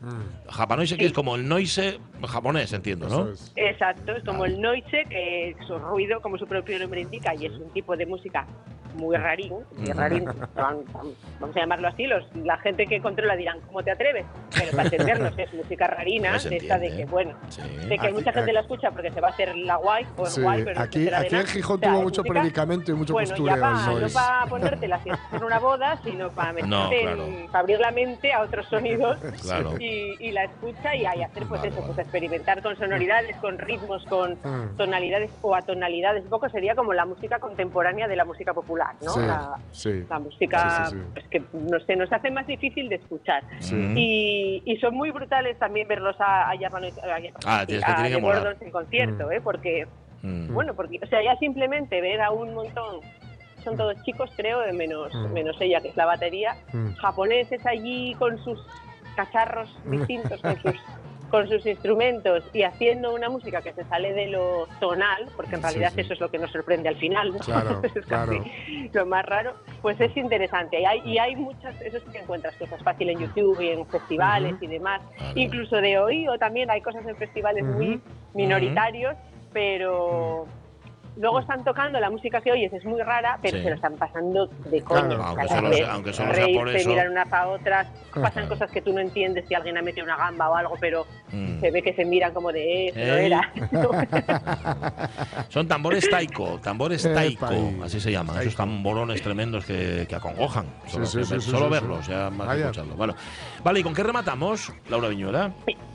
Japanoise 0.49 0.97
que 0.97 1.03
Sí. 1.05 1.07
es 1.07 1.13
como 1.13 1.37
el 1.37 1.49
noise 1.49 2.01
japonés, 2.29 2.73
entiendo, 2.73 3.09
¿no? 3.09 3.31
es. 3.31 3.53
Exacto, 3.57 4.13
es 4.13 4.25
como 4.25 4.45
el 4.45 4.61
noise, 4.61 5.05
que 5.09 5.57
su 5.67 5.79
ruido, 5.79 6.21
como 6.21 6.37
su 6.39 6.47
propio 6.47 6.79
nombre 6.79 7.01
indica, 7.01 7.35
y 7.35 7.47
es 7.47 7.53
un 7.53 7.71
tipo 7.71 7.97
de 7.97 8.07
música 8.07 8.47
muy 8.95 9.17
rarín, 9.17 9.53
muy 9.77 9.93
rarín, 9.93 10.25
van- 10.25 10.85
van- 10.93 11.15
vamos 11.41 11.57
a 11.57 11.61
llamarlo 11.61 11.89
así, 11.89 12.07
los, 12.07 12.25
la 12.37 12.57
gente 12.59 12.87
que 12.87 13.01
controla 13.01 13.37
dirán, 13.37 13.61
¿cómo 13.67 13.83
te 13.83 13.91
atreves? 13.91 14.27
Pero 14.57 14.71
para 14.73 14.85
entendernos 14.85 15.39
es 15.39 15.53
música 15.55 15.87
rarina, 15.87 16.31
Pues 16.33 16.45
de 16.51 16.57
esta 16.57 16.79
de 16.79 16.97
que, 16.97 17.05
bueno, 17.07 17.35
Sí. 17.49 17.63
de 17.63 17.89
que 17.99 18.07
Aquí- 18.07 18.13
mucha 18.13 18.33
gente 18.33 18.41
aquí- 18.41 18.53
la 18.53 18.61
escucha 18.61 18.91
porque 18.91 19.11
se 19.11 19.21
va 19.21 19.29
a 19.29 19.31
hacer 19.31 19.57
la 19.57 19.77
guay, 19.77 20.07
o 20.17 20.27
Sí, 20.27 20.43
guay, 20.43 20.65
pero 20.65 20.79
no 20.79 20.85
aquí, 20.85 21.05
de 21.05 21.15
aquí 21.17 21.35
en. 21.37 21.47
Gijón 21.47 21.77
O 21.77 21.79
sea, 21.81 21.91
tuvo 21.91 22.03
mucho 22.03 22.23
música- 22.23 22.41
predicamento 22.41 22.91
y 22.91 22.95
mucho 22.95 23.13
bueno, 23.13 23.29
ya 23.29 23.35
postureo. 23.35 23.61
pa- 23.61 23.93
el 23.93 24.01
no 24.03 24.09
para 24.11 24.47
ponértela 24.47 25.03
si 25.03 25.09
en 25.11 25.45
una 25.45 25.59
boda, 25.59 25.99
sino 26.05 26.31
para 26.31 26.53
meterte 26.53 26.71
No, 26.71 26.93
en- 26.93 27.01
claro. 27.03 27.27
para 27.47 27.59
abrir 27.61 27.81
la 27.81 27.91
mente 27.91 28.33
a 28.33 28.43
otros 28.43 28.67
sonidos 28.69 29.19
Claro. 29.43 29.75
y, 29.79 30.17
y 30.21 30.33
la 30.33 30.45
escucha 30.45 30.95
y, 30.95 31.07
ahí 31.07 31.23
hacer 31.23 31.45
pues 31.47 31.61
Vale, 31.61 31.69
eso, 31.69 31.81
vale. 31.81 31.87
pues 31.95 31.99
experimentar 32.07 32.63
con 32.63 32.77
sonoridades, 32.77 33.37
con 33.37 33.59
ritmos, 33.59 34.05
con 34.07 34.33
Mm. 34.43 34.77
tonalidades 34.77 35.31
o 35.43 35.55
atonalidades. 35.55 36.25
Un 36.25 36.31
poco 36.31 36.49
sería 36.49 36.75
como 36.75 36.93
la 36.93 37.05
música 37.05 37.39
contemporánea 37.39 38.07
de 38.09 38.17
la 38.17 38.25
música 38.25 38.53
popular, 38.55 38.95
¿no? 39.03 39.11
Sí, 39.13 39.21
la, 39.21 39.50
sí. 39.71 40.05
la 40.09 40.19
música 40.19 40.87
Sí, 40.87 40.97
pues, 41.13 41.27
que 41.29 41.43
no 41.53 41.81
sé, 41.81 41.97
nos 41.97 42.13
hace 42.13 42.31
más 42.31 42.47
difícil 42.47 42.89
de 42.89 42.97
escuchar. 42.97 43.43
Y, 43.97 44.63
y 44.65 44.77
son 44.79 44.95
muy 44.95 45.11
brutales 45.11 45.59
también 45.59 45.87
verlos 45.89 46.17
a, 46.21 46.51
a, 46.51 46.55
Ah, 47.47 47.65
que- 47.67 47.81
a 47.85 47.97
que 48.09 48.21
en 48.61 48.71
concierto, 48.71 49.27
Mm. 49.29 49.33
¿eh? 49.33 49.41
porque 49.43 49.87
Mm. 50.23 50.53
bueno, 50.53 50.75
porque, 50.75 50.99
o 51.03 51.07
sea, 51.07 51.23
ya 51.23 51.35
simplemente 51.37 52.01
ver 52.01 52.21
a 52.21 52.31
un 52.31 52.53
montón, 52.55 53.01
son 53.65 53.77
todos 53.77 53.95
chicos, 54.05 54.31
creo, 54.37 54.61
de 54.61 54.73
menos, 54.73 55.15
Mm. 55.15 55.33
menos 55.33 55.57
ella, 55.61 55.81
que 55.81 55.89
es 55.89 55.97
la 55.97 56.07
batería, 56.07 56.57
Mm. 56.73 56.95
japoneses 56.97 57.65
allí 57.67 58.15
con 58.19 58.37
sus 58.45 58.59
cacharros 59.17 59.75
distintos, 59.87 60.41
con 60.43 60.57
sus, 60.63 60.75
con 61.31 61.49
sus 61.49 61.65
instrumentos 61.65 62.45
y 62.53 62.63
haciendo 62.63 63.15
una 63.15 63.29
música 63.29 63.63
que 63.63 63.73
se 63.73 63.85
sale 63.85 64.13
de 64.13 64.27
lo 64.27 64.67
tonal, 64.81 65.29
porque 65.37 65.55
en 65.55 65.63
realidad 65.63 65.93
sí. 65.95 66.01
eso 66.01 66.15
es 66.15 66.21
lo 66.21 66.31
que 66.31 66.39
nos 66.39 66.51
sorprende 66.51 66.89
al 66.89 66.97
final, 66.97 67.33
¿no? 67.33 67.39
Claro, 67.39 67.81
es 67.95 68.07
casi 68.07 68.41
lo 68.93 69.07
más 69.07 69.25
raro, 69.25 69.55
pues 69.81 70.01
es 70.01 70.17
interesante. 70.17 70.81
Y 70.81 70.85
hay, 70.85 71.01
y 71.05 71.19
hay 71.19 71.37
muchas, 71.37 71.81
eso 71.81 71.99
sí 72.01 72.07
que 72.13 72.19
encuentras 72.19 72.55
cosas 72.57 72.83
fácil 72.83 73.11
en 73.11 73.21
YouTube 73.21 73.61
y 73.61 73.69
en 73.71 73.87
festivales 73.87 74.57
y 74.61 74.67
demás. 74.67 75.01
Incluso 75.35 75.77
de 75.77 75.99
oído 75.99 76.39
también 76.39 76.71
hay 76.71 76.81
cosas 76.81 77.07
en 77.07 77.17
festivales 77.17 77.65
muy 77.65 78.01
minoritarios, 78.35 79.17
pero 79.53 80.47
luego 81.17 81.41
están 81.41 81.65
tocando 81.65 81.99
la 82.01 82.11
música 82.11 82.41
que 82.41 82.53
oyes, 82.53 82.73
es 82.73 82.85
muy 82.85 83.01
rara, 83.03 83.39
pero 83.43 83.57
Sí. 83.59 83.63
se 83.65 83.69
lo 83.71 83.75
están 83.77 83.97
pasando 83.97 84.47
de 84.47 84.81
coño. 84.83 85.07
Claro. 85.09 85.23
Aunque 85.25 85.43
ves 85.69 85.77
sea- 85.79 85.93
aunque 85.93 86.13
solo 86.13 86.35
sea 86.35 86.45
por 86.47 86.65
reírse, 86.67 86.77
eso. 86.81 86.89
mirar 86.91 87.11
unas 87.11 87.33
a 87.33 87.49
otras, 87.49 87.87
pasan 88.15 88.33
Claro. 88.33 88.49
cosas 88.49 88.71
que 88.71 88.81
tú 88.83 88.93
no 88.93 89.01
entiendes 89.01 89.45
si 89.49 89.55
alguien 89.55 89.77
ha 89.79 89.83
metido 89.83 90.05
una 90.07 90.17
gamba 90.17 90.49
o 90.51 90.55
algo, 90.57 90.77
pero 90.81 91.07
Mm. 91.33 91.61
se 91.61 91.71
ve 91.71 91.83
que 91.83 91.93
se 91.95 92.05
miran 92.05 92.33
como 92.33 92.53
de, 92.53 92.89
eh, 92.89 92.93
no 92.95 93.15
era. 93.15 93.53
Son 95.49 95.67
tambores 95.69 96.09
taiko, 96.09 96.59
tambores 96.63 97.03
taiko, 97.03 97.47
así 97.85 98.01
se 98.01 98.11
llaman. 98.13 98.41
Esos 98.41 98.57
tamborones 98.57 99.23
tremendos 99.23 99.65
que, 99.65 100.07
que 100.09 100.15
acongojan. 100.15 100.67
Solo, 100.87 101.07
sí, 101.07 101.25
sí, 101.25 101.41
solo 101.41 101.67
sí, 101.67 101.71
verlos, 101.71 102.07
sí. 102.07 102.13
ya 102.13 102.31
más 102.31 102.41
que 102.41 102.47
Vaya. 102.47 102.61
escucharlo. 102.67 102.95
Bueno. 102.95 103.15
Vale, 103.63 103.81
¿y 103.81 103.83
con 103.83 103.95
qué 103.95 104.03
rematamos, 104.03 104.73
Laura 104.89 105.09
Viñuela? 105.09 105.53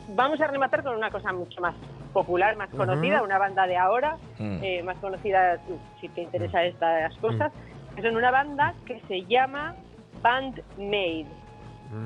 Vamos 0.09 0.39
a 0.39 0.47
rematar 0.47 0.83
con 0.83 0.95
una 0.95 1.09
cosa 1.11 1.33
mucho 1.33 1.59
más 1.61 1.75
popular, 2.13 2.55
más 2.55 2.69
conocida, 2.69 3.21
una 3.23 3.37
banda 3.37 3.65
de 3.67 3.75
ahora, 3.77 4.17
Mm. 4.39 4.59
eh, 4.63 4.83
más 4.83 4.97
conocida 4.97 5.57
si 5.99 6.07
te 6.09 6.21
interesa 6.21 6.63
estas 6.63 7.15
cosas, 7.17 7.51
que 7.95 8.01
son 8.01 8.15
una 8.15 8.31
banda 8.31 8.73
que 8.85 9.01
se 9.07 9.23
llama 9.25 9.75
Band 10.21 10.61
Made. 10.77 11.25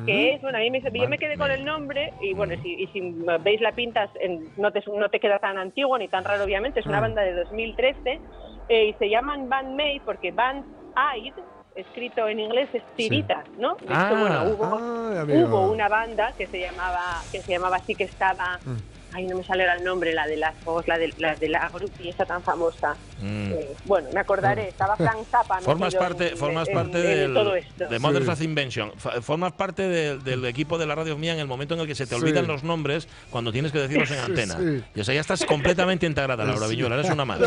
que 0.05 0.33
es, 0.33 0.41
bueno, 0.41 0.57
a 0.57 0.61
mí 0.61 0.69
me, 0.71 0.81
yo 0.81 1.09
me 1.09 1.17
quedé 1.17 1.37
con 1.37 1.49
el 1.51 1.63
nombre 1.65 2.13
y 2.21 2.33
bueno, 2.33 2.53
si, 2.61 2.73
y 2.83 2.87
si 2.87 3.15
veis 3.41 3.61
la 3.61 3.71
pinta 3.71 4.09
no, 4.57 4.71
te, 4.71 4.83
no 4.87 5.09
te 5.09 5.19
queda 5.19 5.39
tan 5.39 5.57
antiguo 5.57 5.97
ni 5.97 6.07
tan 6.09 6.23
raro 6.25 6.43
obviamente, 6.43 6.81
es 6.81 6.85
una 6.85 6.99
banda 6.99 7.21
de 7.21 7.33
2013 7.33 8.19
eh, 8.67 8.85
y 8.89 8.93
se 8.93 9.09
llaman 9.09 9.47
Band 9.49 9.75
Made 9.75 10.01
porque 10.05 10.31
Band 10.31 10.65
Aid, 10.95 11.33
escrito 11.79 12.27
en 12.27 12.39
inglés, 12.39 12.69
es 12.73 12.83
tirita, 12.95 13.43
¿no? 13.57 13.75
De 13.75 13.85
hecho, 13.85 13.93
Ah. 13.93 14.09
bueno, 14.17 14.43
hubo, 14.51 15.19
amigo. 15.19 15.47
hubo 15.47 15.71
una 15.71 15.87
banda 15.89 16.33
que 16.37 16.47
se 16.47 16.59
llamaba 16.59 17.21
que 17.31 17.41
se 17.41 17.51
llamaba 17.51 17.77
así 17.77 17.95
que 17.95 18.03
estaba 18.05 18.59
Mm. 18.65 18.75
ay 19.15 19.25
no 19.25 19.37
me 19.37 19.43
sale 19.43 19.63
ahora 19.63 19.75
el 19.79 19.83
nombre 19.83 20.13
la 20.13 20.27
de 20.27 20.37
las 20.37 20.53
juegos 20.63 20.87
la 20.87 20.97
de 20.99 21.11
la 21.17 21.33
de 21.35 21.49
la 21.49 21.67
grupi 21.69 22.09
esa 22.09 22.25
tan 22.25 22.43
famosa 22.43 22.95
Mm. 23.21 23.51
Eh, 23.51 23.75
bueno 23.85 24.07
me 24.13 24.19
acordaré 24.21 24.69
estaba 24.69 24.95
Frank 24.95 25.25
Zappa 25.29 25.59
Formas 25.61 25.95
parte, 25.95 26.29
en- 26.29 26.37
formas 26.37 26.67
en- 26.69 26.73
parte 26.75 26.97
en 26.99 27.03
del, 27.19 27.33
todo 27.33 27.55
esto 27.55 27.87
de 27.87 27.99
Mothers 27.99 28.37
Sí. 28.37 28.45
Invention. 28.45 28.91
Formas 29.21 29.51
parte 29.53 29.81
del- 29.89 30.23
del 30.23 30.45
equipo 30.45 30.77
de 30.77 30.85
la 30.85 30.93
radio 30.95 31.17
mía 31.17 31.33
en 31.33 31.39
el 31.39 31.47
momento 31.47 31.73
en 31.73 31.79
el 31.81 31.87
que 31.87 31.95
se 31.95 32.05
te 32.05 32.15
Sí. 32.15 32.21
olvidan 32.21 32.45
los 32.47 32.63
nombres 32.63 33.07
cuando 33.31 33.51
tienes 33.51 33.71
que 33.71 33.79
decirlos 33.79 34.09
en 34.11 34.19
antena. 34.45 34.55
sí. 34.57 34.83
Y 34.95 34.99
o 35.01 35.03
sea, 35.03 35.15
ya 35.15 35.21
estás 35.21 35.43
completamente 35.43 36.05
integrada, 36.05 36.45
Laura 36.45 36.67
Sí. 36.67 36.75
Viñuela. 36.75 36.95
Eres 36.95 37.09
una 37.09 37.25
más. 37.25 37.39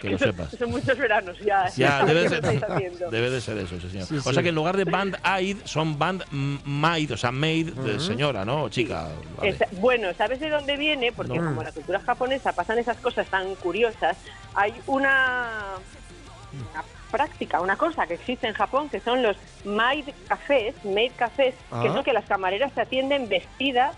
Que 0.00 0.10
lo 0.10 0.18
sepas. 0.18 0.50
son 0.58 0.70
muchos 0.70 0.96
veranos 0.98 1.38
ya 1.40 1.68
Ya, 1.76 2.04
debe 2.06 2.20
de, 2.22 2.28
¿Qué 2.28 2.28
ser, 2.28 2.44
estáis 2.44 2.62
haciendo? 2.62 3.10
debe 3.10 3.30
de 3.30 3.40
ser 3.40 3.58
eso, 3.58 3.80
sí, 3.80 3.90
señor. 3.90 4.06
Sí, 4.06 4.16
o 4.16 4.20
sí. 4.22 4.32
sea 4.34 4.42
que 4.42 4.48
en 4.50 4.54
lugar 4.54 4.76
de 4.76 4.84
band 4.84 5.16
aid 5.22 5.56
son 5.64 5.98
band 5.98 6.24
maid, 6.30 7.12
o 7.12 7.16
sea, 7.16 7.30
maid 7.32 7.72
de 7.72 7.98
señora, 8.00 8.44
¿no? 8.44 8.64
O 8.64 8.68
chica. 8.68 9.08
vale. 9.36 9.56
Bueno, 9.72 10.08
¿sabes 10.16 10.40
de 10.40 10.50
dónde 10.50 10.76
viene? 10.76 11.12
Porque 11.12 11.38
No. 11.38 11.44
como 11.44 11.62
la 11.62 11.72
cultura 11.72 12.00
japonesa 12.00 12.52
pasan 12.52 12.78
esas 12.78 12.96
cosas 12.98 13.26
tan 13.28 13.54
curiosas, 13.56 14.16
hay 14.54 14.74
una, 14.86 15.48
una 16.72 16.84
práctica, 17.10 17.60
una 17.60 17.76
cosa 17.76 18.06
que 18.06 18.14
existe 18.14 18.46
en 18.46 18.54
Japón 18.54 18.88
que 18.88 19.00
son 19.00 19.22
los 19.22 19.36
maid 19.64 20.04
cafés, 20.28 20.74
maid 20.84 21.12
cafés, 21.16 21.54
que 21.54 21.88
Ah. 21.88 21.92
son 21.94 22.04
que 22.04 22.12
las 22.12 22.24
camareras 22.26 22.72
se 22.74 22.80
atienden 22.82 23.28
vestidas 23.28 23.96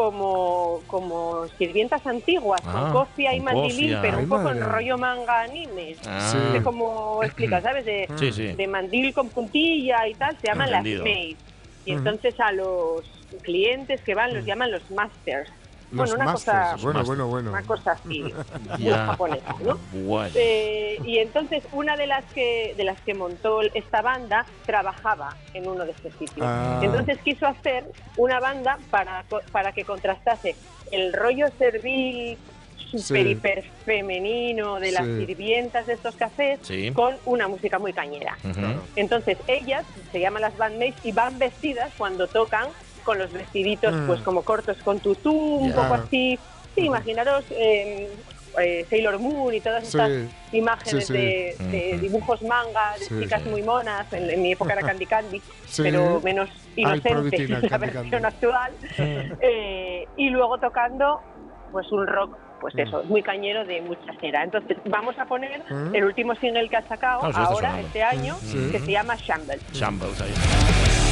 como, 0.00 0.82
como 0.88 1.46
sirvientas 1.58 2.06
antiguas, 2.06 2.60
Ah, 2.66 2.90
con 2.92 3.06
cofia 3.06 3.34
y 3.34 3.40
mandilín, 3.40 3.94
cofia. 3.94 4.02
pero 4.02 4.18
Ay, 4.18 4.22
un 4.24 4.28
poco 4.28 4.42
madre. 4.42 4.58
en 4.60 4.64
rollo 4.68 4.98
manga 4.98 5.40
anime. 5.40 5.96
Ah. 6.06 6.28
Sí. 6.30 6.36
No 6.36 6.52
sé 6.52 6.62
cómo 6.62 7.22
explicar, 7.24 7.62
¿sabes? 7.62 7.86
De, 7.86 8.06
Sí, 8.18 8.30
sí. 8.30 8.52
de 8.52 8.66
mandil 8.68 9.14
con 9.14 9.30
puntilla 9.30 10.06
y 10.06 10.12
tal, 10.14 10.36
se 10.38 10.48
llaman 10.48 10.68
Entendido. 10.68 11.02
las 11.02 11.12
maids. 11.14 11.38
Y 11.86 11.92
entonces 11.92 12.38
a 12.40 12.52
los 12.52 13.04
clientes 13.42 14.02
que 14.02 14.14
van 14.14 14.34
los 14.34 14.44
llaman 14.44 14.70
los 14.70 14.88
masters. 14.90 15.50
Los 15.92 16.10
bueno, 16.10 16.14
una 16.14 16.24
masters. 16.32 16.72
cosa, 16.72 16.76
bueno, 16.82 17.04
bueno, 17.04 17.26
bueno. 17.28 17.50
una 17.50 17.62
cosa 17.62 17.92
así, 17.92 18.22
muy 18.78 18.90
japonesa, 18.90 19.54
¿no? 19.64 19.78
Bueno. 19.92 20.30
Eh, 20.34 20.98
y 21.04 21.18
entonces 21.18 21.62
una 21.72 21.96
de 21.96 22.06
las 22.08 22.24
que 22.32 22.74
de 22.76 22.84
las 22.84 23.00
que 23.02 23.14
montó 23.14 23.60
esta 23.62 24.02
banda 24.02 24.44
trabajaba 24.66 25.36
en 25.54 25.68
uno 25.68 25.84
de 25.84 25.92
estos 25.92 26.12
sitios. 26.14 26.44
Ah. 26.46 26.80
Entonces 26.82 27.18
quiso 27.24 27.46
hacer 27.46 27.84
una 28.16 28.40
banda 28.40 28.78
para, 28.90 29.24
para 29.52 29.72
que 29.72 29.84
contrastase 29.84 30.56
el 30.90 31.12
rollo 31.12 31.46
servil 31.58 32.36
super 32.90 33.24
Sí. 33.24 33.30
hiper 33.30 33.64
femenino 33.84 34.78
de 34.78 34.92
las 34.92 35.04
Sí. 35.04 35.26
sirvientas 35.26 35.86
de 35.86 35.94
estos 35.94 36.14
cafés 36.14 36.60
Sí. 36.62 36.92
con 36.92 37.16
una 37.24 37.48
música 37.48 37.78
muy 37.78 37.92
cañera. 37.92 38.36
Ujú. 38.44 38.80
Entonces 38.94 39.38
ellas 39.48 39.84
se 40.12 40.20
llaman 40.20 40.42
las 40.42 40.56
bandmates 40.56 41.04
y 41.04 41.12
van 41.12 41.38
vestidas 41.38 41.90
cuando 41.98 42.26
tocan 42.28 42.68
con 43.06 43.18
los 43.18 43.32
vestiditos 43.32 43.94
Mm. 43.94 44.06
pues 44.08 44.20
como 44.20 44.42
cortos 44.42 44.76
con 44.84 44.98
tutú, 45.00 45.32
un 45.32 45.70
Ya. 45.70 45.76
poco 45.76 45.94
así. 45.94 46.38
Sí, 46.74 46.82
imaginaros 46.82 47.44
eh, 47.52 48.10
eh, 48.58 48.84
Sailor 48.90 49.18
Moon 49.18 49.54
y 49.54 49.60
todas 49.60 49.82
Sí. 49.86 49.96
estas 49.98 50.10
imágenes 50.52 51.06
Sí, 51.06 51.12
sí. 51.14 51.18
De, 51.18 51.56
de 51.70 51.98
dibujos 51.98 52.42
manga, 52.42 52.94
de 52.98 53.04
Sí, 53.04 53.14
chicas 53.20 53.42
sí. 53.42 53.48
muy 53.48 53.62
monas. 53.62 54.12
En, 54.12 54.28
en 54.28 54.42
mi 54.42 54.52
época 54.52 54.72
era 54.74 54.82
Candy 54.82 55.06
Candy, 55.06 55.40
Sí. 55.66 55.82
pero 55.84 56.20
menos 56.22 56.50
inocente 56.74 57.10
Provitina, 57.10 57.60
la 57.60 57.68
Candy 57.68 57.86
versión 57.86 58.10
Candy. 58.10 58.26
actual. 58.26 58.72
Eh, 59.40 60.06
y 60.16 60.28
luego 60.30 60.58
tocando 60.58 61.20
pues 61.72 61.90
un 61.92 62.06
rock 62.06 62.36
pues 62.60 62.74
Mm. 62.74 62.80
eso, 62.80 63.04
muy 63.04 63.22
cañero 63.22 63.64
de 63.66 63.82
mucha 63.82 64.12
cera. 64.20 64.42
Entonces 64.42 64.78
vamos 64.86 65.18
a 65.18 65.26
poner 65.26 65.62
Mm. 65.70 65.94
el 65.94 66.04
último 66.04 66.34
single 66.36 66.68
que 66.70 66.76
ha 66.76 66.88
sacado 66.88 67.20
Ah, 67.22 67.26
sí, 67.26 67.28
está 67.30 67.42
ahora, 67.44 67.68
sonando. 67.68 67.86
este 67.86 68.02
año, 68.02 68.36
que 68.72 68.78
se 68.80 68.90
llama 68.92 69.14
Shambles. 69.16 69.60
Shambles 69.72 70.20
ahí. 70.22 71.05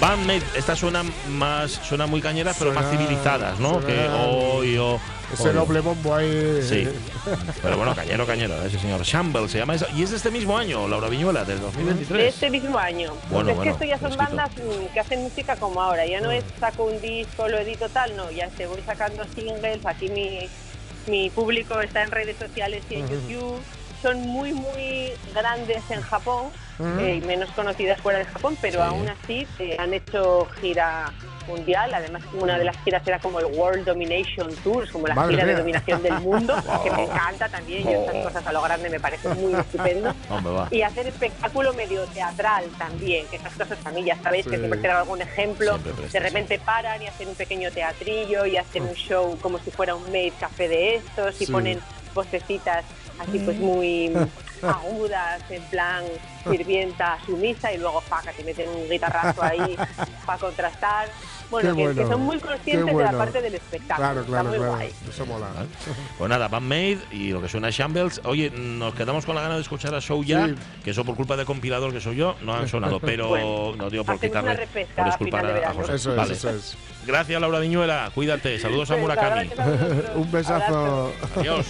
Bandmate, 0.00 0.44
estas 0.54 0.78
suenan 0.78 1.10
más, 1.30 1.72
suena 1.72 2.06
muy 2.06 2.20
cañeras, 2.20 2.56
pero 2.58 2.72
más 2.72 2.90
civilizadas, 2.90 3.58
¿no? 3.58 3.80
Que 3.84 4.08
hoy 4.08 4.76
oh, 4.78 5.00
Ese 5.32 5.52
doble 5.52 5.80
bombo 5.80 6.14
ahí. 6.14 6.60
Sí. 6.62 6.88
pero 7.62 7.76
bueno, 7.76 7.94
cañero, 7.94 8.26
cañero, 8.26 8.62
ese 8.64 8.78
señor. 8.78 9.02
Shamble 9.02 9.48
se 9.48 9.58
llama 9.58 9.74
eso. 9.74 9.86
Y 9.96 10.02
es 10.02 10.10
de 10.10 10.18
este 10.18 10.30
mismo 10.30 10.56
año, 10.56 10.86
Laura 10.86 11.08
Viñuela, 11.08 11.44
del 11.44 11.60
2023. 11.60 12.08
De 12.18 12.28
este 12.28 12.50
mismo 12.50 12.78
año. 12.78 13.12
Pues 13.28 13.44
bueno, 13.44 13.50
es 13.50 13.58
que 13.58 13.68
esto 13.70 13.84
ya 13.84 13.98
son 13.98 14.16
bandas 14.16 14.50
mm, 14.52 14.92
que 14.92 15.00
hacen 15.00 15.22
música 15.22 15.56
como 15.56 15.82
ahora. 15.82 16.06
Ya 16.06 16.20
no 16.20 16.28
mm. 16.28 16.32
es 16.32 16.44
saco 16.60 16.84
un 16.84 17.00
disco, 17.00 17.48
lo 17.48 17.58
edito 17.58 17.88
tal, 17.88 18.14
no. 18.16 18.30
Ya 18.30 18.48
te 18.50 18.66
voy 18.66 18.82
sacando 18.86 19.24
singles, 19.34 19.84
aquí 19.84 20.08
mi 20.10 20.48
mi 21.08 21.30
público 21.30 21.80
está 21.80 22.02
en 22.02 22.10
redes 22.10 22.36
sociales 22.36 22.82
y 22.90 22.96
en 22.96 23.08
YouTube. 23.08 23.60
Son 24.02 24.20
muy, 24.20 24.52
muy 24.52 25.12
grandes 25.34 25.82
en 25.90 26.00
Japón 26.02 26.50
eh, 26.80 27.20
menos 27.26 27.50
conocidas 27.52 28.00
fuera 28.00 28.18
de 28.20 28.24
Japón, 28.26 28.56
pero 28.60 28.80
Sí. 28.82 28.88
aún 28.88 29.08
así 29.08 29.46
eh, 29.58 29.76
han 29.78 29.92
hecho 29.94 30.46
gira 30.60 31.12
mundial. 31.48 31.92
Además, 31.94 32.22
una 32.34 32.58
de 32.58 32.64
las 32.64 32.76
giras 32.84 33.02
era 33.06 33.18
como 33.18 33.40
el 33.40 33.46
World 33.46 33.84
Domination 33.86 34.54
Tour, 34.62 34.88
como 34.90 35.06
la 35.06 35.14
Madre 35.14 35.32
gira 35.34 35.46
de 35.46 35.54
dominación 35.56 36.02
del 36.02 36.20
mundo, 36.20 36.54
que 36.84 36.90
me 36.90 37.04
encanta 37.04 37.48
también. 37.48 37.88
Y 37.88 37.92
estas 37.94 38.22
cosas 38.24 38.46
a 38.46 38.52
lo 38.52 38.60
grande 38.62 38.90
me 38.90 39.00
parece 39.00 39.28
muy 39.30 39.54
estupendo 39.54 40.14
y 40.70 40.82
hacer 40.82 41.06
espectáculo 41.06 41.72
medio 41.72 42.04
teatral 42.06 42.64
también, 42.78 43.26
que 43.28 43.36
esas 43.36 43.54
cosas 43.54 43.78
a 43.84 43.90
mí 43.90 44.04
ya 44.04 44.16
sabéis 44.22 44.46
que 44.46 44.58
siempre 44.58 44.78
tengo 44.78 44.96
algún 44.98 45.22
ejemplo, 45.22 45.78
de 45.78 46.20
repente 46.20 46.58
paran 46.58 47.02
y 47.02 47.06
hacen 47.06 47.28
un 47.28 47.34
pequeño 47.34 47.70
teatrillo 47.72 48.44
y 48.46 48.56
hacen 48.58 48.82
un 48.84 48.94
show 48.94 49.38
como 49.40 49.58
si 49.58 49.70
fuera 49.70 49.94
un 49.94 50.04
made 50.04 50.32
café 50.38 50.68
de 50.68 50.96
estos 50.96 51.40
y 51.40 51.46
Sí. 51.46 51.52
ponen 51.52 51.80
vocecitas 52.14 52.84
así 53.20 53.38
pues 53.40 53.58
muy 53.58 54.10
agudas, 54.62 55.42
en 55.50 55.62
plan 55.64 56.04
sirvienta 56.48 57.18
sumisa 57.26 57.72
y 57.72 57.78
luego 57.78 58.00
faca, 58.00 58.32
te 58.32 58.42
meten 58.44 58.68
un 58.70 58.88
guitarrazo 58.88 59.42
ahí 59.42 59.76
para 60.24 60.38
contrastar. 60.38 61.08
Bueno, 61.50 61.70
que, 61.74 61.76
que 61.82 61.92
bueno, 61.92 62.08
son 62.08 62.20
muy 62.22 62.38
conscientes 62.38 62.86
de 62.86 62.92
bueno. 62.92 63.10
la 63.10 63.16
parte 63.18 63.40
del 63.40 63.54
espectáculo. 63.54 63.96
Claro, 63.96 64.20
Está 64.20 64.30
claro, 64.32 64.48
muy 64.50 64.58
claro. 64.58 64.72
guay. 64.74 64.92
Eso 65.08 65.26
mola. 65.26 65.46
¿Vale? 65.54 65.68
Pues 66.18 66.28
nada, 66.30 66.48
Bandmade 66.48 66.98
y 67.10 67.30
lo 67.30 67.40
que 67.40 67.48
suena 67.48 67.70
Shambles. 67.70 68.20
Oye, 68.24 68.50
nos 68.50 68.94
quedamos 68.94 69.24
con 69.24 69.34
la 69.34 69.40
gana 69.40 69.54
de 69.54 69.62
escuchar 69.62 69.94
a 69.94 70.00
Show 70.00 70.22
ya, 70.24 70.46
Sí. 70.46 70.54
que 70.84 70.90
eso 70.90 71.04
por 71.06 71.16
culpa 71.16 71.36
de 71.36 71.46
compilador 71.46 71.92
que 71.92 72.00
soy 72.02 72.16
yo, 72.16 72.36
no 72.42 72.54
han 72.54 72.68
sonado, 72.68 73.00
pero 73.00 73.28
Bueno, 73.28 73.76
no 73.76 73.88
digo 73.90 74.04
por 74.04 74.20
quitarle, 74.20 74.68
por 74.94 75.04
disculpar 75.06 75.46
de 75.46 75.64
a, 75.64 75.70
a. 75.70 75.74
José. 75.74 75.94
Eso 75.94 76.10
es, 76.10 76.16
Vale. 76.16 76.32
eso 76.34 76.50
es. 76.50 76.76
Gracias, 77.06 77.40
Laura 77.40 77.60
Viñuela. 77.60 78.10
Cuídate. 78.14 78.58
Saludos 78.58 78.90
a 78.90 78.96
Venga, 78.96 79.08
Murakami. 79.14 79.50
Un 80.16 80.30
besazo. 80.30 81.12
Adiós. 81.36 81.66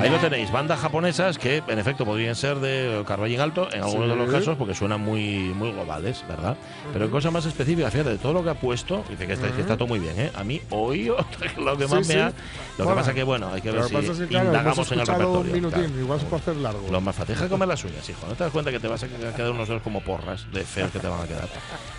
Ahí 0.00 0.08
lo 0.08 0.18
tenéis, 0.18 0.50
bandas 0.50 0.80
japonesas 0.80 1.36
que 1.36 1.62
en 1.66 1.78
efecto 1.78 2.06
podrían 2.06 2.34
ser 2.34 2.58
de 2.58 3.04
Carvalle 3.06 3.38
Alto 3.38 3.68
en 3.70 3.82
algunos 3.82 4.08
de 4.08 4.16
los 4.16 4.30
casos 4.30 4.56
porque 4.56 4.74
suenan 4.74 5.00
muy, 5.00 5.52
muy 5.54 5.72
globales, 5.72 6.24
¿verdad? 6.26 6.56
Pero 6.92 7.04
en 7.04 7.10
cosas 7.10 7.32
más 7.32 7.44
específicas, 7.44 7.92
fíjate, 7.92 8.10
de 8.10 8.18
todo 8.18 8.32
lo 8.32 8.42
que 8.42 8.50
ha 8.50 8.54
puesto, 8.54 9.04
dice 9.10 9.26
que 9.26 9.34
está, 9.34 9.50
que 9.50 9.60
está 9.60 9.76
todo 9.76 9.88
muy 9.88 9.98
bien, 9.98 10.18
¿eh? 10.18 10.30
A 10.34 10.42
mí 10.42 10.60
hoy 10.70 11.04
lo 11.58 11.76
que 11.76 11.86
más 11.86 12.06
sí. 12.06 12.14
me 12.14 12.22
ha. 12.22 12.32
Lo 12.78 12.88
que 12.88 12.94
pasa 12.94 13.12
que, 13.12 13.22
bueno, 13.22 13.50
hay 13.52 13.60
que 13.60 13.70
ver 13.70 13.84
si 13.84 13.96
es 13.96 14.18
que, 14.18 14.26
claro, 14.26 14.48
hemos 14.48 14.56
indagamos 14.56 14.92
en 14.92 15.00
el 15.00 15.06
repertorio. 15.06 15.52
minutín, 15.52 15.84
claro. 15.84 16.00
igual 16.00 16.20
se 16.20 16.26
puede 16.26 16.42
hacer 16.42 16.56
largo. 16.56 16.88
Lo 16.90 17.00
más 17.00 17.14
fácil. 17.14 17.34
Deja 17.34 17.44
de 17.44 17.50
comer 17.50 17.68
las 17.68 17.84
uñas, 17.84 18.08
hijo. 18.08 18.26
No 18.26 18.34
te 18.34 18.44
das 18.44 18.52
cuenta 18.52 18.70
que 18.70 18.80
te 18.80 18.88
vas 18.88 19.02
a 19.02 19.08
quedar 19.08 19.50
unos 19.50 19.68
dedos 19.68 19.82
como 19.82 20.00
porras 20.00 20.46
de 20.52 20.64
feos 20.64 20.90
que 20.90 20.98
te 20.98 21.08
van 21.08 21.20
a 21.20 21.26
quedar. 21.26 21.48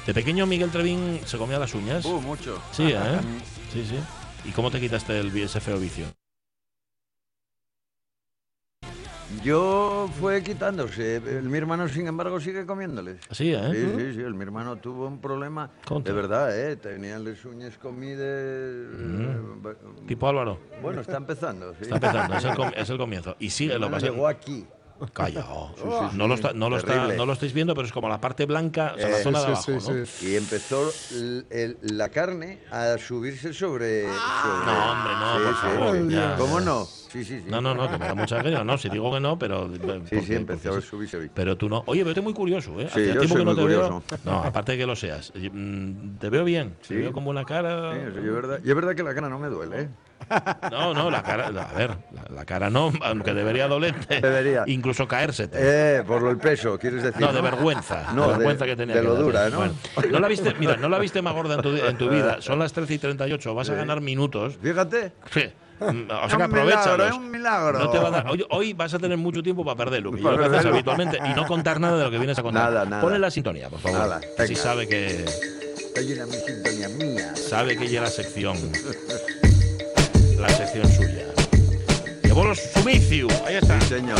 De 0.08 0.14
pequeño, 0.14 0.46
Miguel 0.48 0.72
Trevín 0.72 1.22
se 1.26 1.38
comía 1.38 1.60
las 1.60 1.74
uñas. 1.76 2.04
Uh, 2.06 2.20
mucho. 2.20 2.60
Sí, 2.72 2.92
¿eh? 2.92 2.98
Sí, 3.72 3.86
sí. 3.88 3.96
¿Y 4.44 4.52
cómo 4.52 4.70
te 4.70 4.82
quitaste 4.82 5.18
el, 5.20 5.36
ese 5.38 5.62
feo 5.62 5.78
vicio? 5.78 6.06
Yo 9.44 10.08
fue 10.20 10.44
quitándose. 10.44 11.16
El- 11.16 11.44
mi 11.50 11.58
hermano, 11.58 11.88
sin 11.88 12.06
embargo, 12.08 12.40
sigue 12.40 12.66
comiéndoles. 12.66 13.18
Sí, 13.32 13.52
¿eh? 13.54 13.70
Sí, 13.72 13.94
sí, 13.98 14.14
sí. 14.14 14.22
El, 14.22 14.36
mi 14.36 14.44
hermano 14.44 14.76
tuvo 14.76 15.08
un 15.08 15.20
problema. 15.20 15.72
Contra. 15.88 16.14
De 16.14 16.22
verdad, 16.22 16.60
¿eh? 16.60 16.76
Tenía 16.76 17.18
las 17.18 17.44
uñas 17.46 17.76
comidas. 17.78 18.20
eh, 18.24 19.38
Tipo 20.08 20.28
Álvaro. 20.28 20.60
Bueno, 20.82 21.02
está 21.02 21.18
empezando. 21.18 21.74
Sí. 21.74 21.84
Está 21.92 21.96
empezando, 21.96 22.36
es 22.38 22.44
el, 22.46 22.56
com- 22.56 22.72
es 22.76 22.90
el 22.90 22.98
comienzo. 22.98 23.36
Y 23.40 23.50
sigue, 23.50 23.80
lo 23.80 23.90
pasa. 23.90 24.06
llegó 24.08 24.28
aquí. 24.28 24.66
Calla. 25.14 25.46
oh. 25.50 25.72
Sí, 25.76 25.84
sí, 25.84 26.18
no, 26.18 26.28
lo 26.28 26.36
sí, 26.38 26.42
está- 26.42 26.54
no, 26.54 26.70
lo 26.70 26.78
está- 26.78 26.94
terrible. 26.94 27.18
no 27.18 27.26
lo 27.26 27.34
estáis 27.34 27.54
viendo, 27.54 27.74
pero 27.76 27.86
es 27.88 27.94
como 27.94 28.08
la 28.10 28.20
parte 28.22 28.46
blanca, 28.46 28.94
o 28.96 29.00
sea, 29.00 29.10
la 29.10 29.20
Eh, 29.20 29.24
zona 29.24 29.40
de 29.40 29.46
abajo. 29.48 29.64
sí, 29.64 29.72
¿no? 29.72 30.06
sí. 30.06 30.28
Y 30.32 30.36
empezó 30.36 30.92
el- 31.12 31.46
el- 31.50 31.78
la 31.82 32.10
carne 32.10 32.60
a 32.72 32.98
subirse 32.98 33.54
sobre. 33.54 34.04
sobre- 34.04 34.66
No, 34.66 34.92
hombre, 34.92 35.14
no, 35.20 35.38
Sí, 35.38 35.44
por 35.44 35.54
sí. 35.56 35.78
favor. 35.78 36.10
ya. 36.10 36.36
¿Cómo 36.38 36.60
no? 36.60 36.86
Sí, 36.86 37.26
sí, 37.26 37.40
sí. 37.42 37.46
No, 37.50 37.60
no, 37.60 37.76
no, 37.76 37.90
que 37.92 37.98
me 37.98 38.06
da 38.08 38.16
mucha 38.16 38.40
alegría. 38.40 38.64
No, 38.64 38.78
si 38.78 38.88
digo 38.90 39.12
que 39.14 39.20
no, 39.20 39.38
pero. 39.38 39.70
Sí, 39.74 39.80
porque- 39.80 40.22
sí, 40.22 40.34
empezó 40.34 40.70
porque 40.70 40.86
a 40.86 40.90
subirse. 40.90 41.30
Pero 41.34 41.58
tú 41.58 41.68
no. 41.68 41.84
Oye, 41.88 42.02
pero 42.02 42.12
estoy 42.12 42.24
muy 42.24 42.34
curioso, 42.34 42.80
¿eh? 42.80 42.90
Sí, 42.94 43.00
yo 43.08 43.12
tiempo 43.20 43.28
soy 43.28 43.38
que 43.40 43.46
no 43.46 43.52
muy 43.54 43.56
te 43.62 43.68
veo. 43.68 44.04
No, 44.24 44.44
aparte 44.44 44.72
de 44.74 44.78
que 44.78 44.86
lo 44.86 44.96
seas. 44.96 45.34
Mm, 45.36 46.18
Te 46.20 46.30
veo 46.30 46.44
bien. 46.46 46.76
Te 46.82 46.88
Sí. 46.88 46.96
veo 46.96 47.12
con 47.12 47.26
buena 47.26 47.44
cara. 47.44 47.94
Sí, 47.94 48.00
es 48.18 48.34
verdad. 48.34 48.60
Y 48.64 48.70
es 48.70 48.76
verdad 48.76 48.96
que 48.96 49.04
la 49.04 49.14
cara 49.14 49.28
no 49.28 49.40
me 49.40 49.48
duele, 49.50 49.82
¿eh? 49.82 49.90
No, 50.72 50.94
no, 50.94 51.10
la 51.12 51.24
cara. 51.24 51.48
A 51.48 51.74
ver, 51.74 51.92
la, 52.12 52.24
la 52.36 52.46
cara 52.46 52.70
no, 52.70 52.92
aunque 53.04 53.34
debería 53.34 53.68
dolerte. 53.68 54.22
Debería. 54.22 54.64
Incluso 54.68 55.08
caerse. 55.08 55.50
Eh, 55.54 56.04
por 56.06 56.28
el 56.28 56.38
peso, 56.38 56.78
quieres 56.80 57.04
decir. 57.04 57.22
No, 57.22 57.34
de 57.34 57.42
vergüenza. 57.42 58.12
No, 58.14 58.24
de 58.24 58.32
de- 58.34 58.38
vergüenza 58.40 58.66
que 58.66 58.76
tenía 58.76 58.96
de 58.96 59.04
lo 59.04 59.16
dura, 59.16 59.50
¿no? 59.50 59.58
Bueno, 59.58 59.74
no 60.12 60.20
la 60.20 60.28
viste, 60.28 60.54
mira, 60.60 60.78
no 60.78 60.90
la 60.90 61.00
viste 61.00 61.22
más 61.22 61.34
gorda 61.34 61.56
en 61.56 61.62
tu, 61.62 61.76
en 61.76 61.98
tu 61.98 62.10
vida. 62.10 62.38
Son 62.42 62.60
las 62.60 62.74
13 62.74 62.94
y 62.94 62.98
38. 63.00 63.54
Vas 63.56 63.70
a 63.70 63.74
ganar 63.76 64.02
minutos. 64.02 64.58
Fíjate. 64.62 65.12
Sí. 65.32 65.44
Mm, 65.80 66.12
O 66.12 66.30
sea 66.30 66.38
que 66.38 66.44
aprovechalos. 66.44 67.08
es 67.10 67.14
un 67.16 67.32
milagro. 67.32 67.80
No 67.80 67.90
te 67.90 67.98
va 67.98 68.10
a 68.10 68.12
dar- 68.12 68.28
hoy, 68.30 68.46
hoy 68.52 68.74
vas 68.74 68.94
a 68.94 69.00
tener 69.00 69.18
mucho 69.18 69.42
tiempo 69.42 69.66
para 69.66 69.76
perderlo, 69.78 70.12
que 70.12 70.22
lo 70.22 70.30
haces 70.46 70.66
habitualmente, 70.66 71.18
y 71.26 71.34
no 71.34 71.48
contar 71.48 71.80
nada 71.80 71.98
de 71.98 72.04
lo 72.04 72.12
que 72.12 72.18
vienes 72.20 72.38
a 72.38 72.44
contar. 72.44 72.66
Nada, 72.72 72.86
nada. 72.86 73.02
Ponle 73.02 73.18
la 73.18 73.32
sintonía, 73.32 73.68
por 73.70 73.80
favor. 73.80 73.98
Nada, 74.00 74.22
venga. 74.38 74.56
sabe 74.56 74.88
que 74.88 75.26
una 76.14 76.26
mi 76.28 76.34
sintonía 76.34 76.88
mía. 76.90 77.36
sabe 77.36 77.76
que 77.78 77.88
ya 77.88 78.02
la 78.02 78.08
sección. 78.12 78.58
La 80.42 80.50
sección 80.50 80.90
suya. 80.92 81.26
Llevó 82.24 82.54
Sumiciu. 82.56 83.28
Ahí 83.46 83.56
está. 83.56 83.80
Sí, 83.82 83.88
señor. 83.90 84.20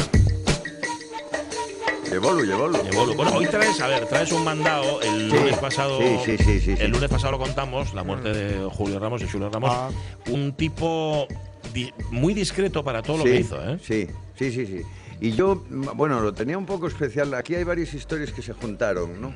Llevolo, 2.12 2.44
llevolo. 2.44 2.84
Llevó- 2.84 3.16
Bueno, 3.16 3.32
hoy 3.36 3.48
traes, 3.48 3.80
a 3.82 3.88
ver, 3.88 4.06
traes 4.06 4.32
un 4.32 4.44
mandado. 4.44 5.02
El 5.02 5.32
Sí, 5.32 5.36
lunes 5.38 5.58
pasado. 5.58 5.98
sí, 6.00 6.18
sí, 6.26 6.38
sí, 6.38 6.60
sí, 6.60 6.76
sí. 6.76 6.84
El 6.84 6.92
lunes 6.92 7.10
pasado 7.10 7.32
lo 7.32 7.40
contamos, 7.40 7.94
la 7.94 8.04
muerte 8.04 8.34
de 8.34 8.70
Julio 8.70 9.00
Ramos 9.00 9.22
y 9.22 9.28
Julio 9.28 9.50
Ramos. 9.50 9.72
Ah. 9.74 9.90
Un 10.30 10.54
tipo 10.54 11.26
di- 11.74 11.94
muy 12.12 12.34
discreto 12.34 12.84
para 12.84 13.02
todo 13.02 13.18
lo 13.20 13.24
que 13.24 13.38
hizo, 13.40 13.58
¿eh? 13.64 13.80
Sí, 13.82 14.08
sí, 14.38 14.52
sí, 14.52 14.66
sí. 14.66 14.82
Y 15.22 15.32
yo, 15.34 15.64
bueno, 15.96 16.20
lo 16.20 16.34
tenía 16.34 16.58
un 16.58 16.66
poco 16.66 16.88
especial. 16.88 17.34
Aquí 17.36 17.54
hay 17.56 17.64
varias 17.64 17.94
historias 17.94 18.32
que 18.32 18.42
se 18.42 18.54
juntaron, 18.54 19.22
¿no? 19.22 19.32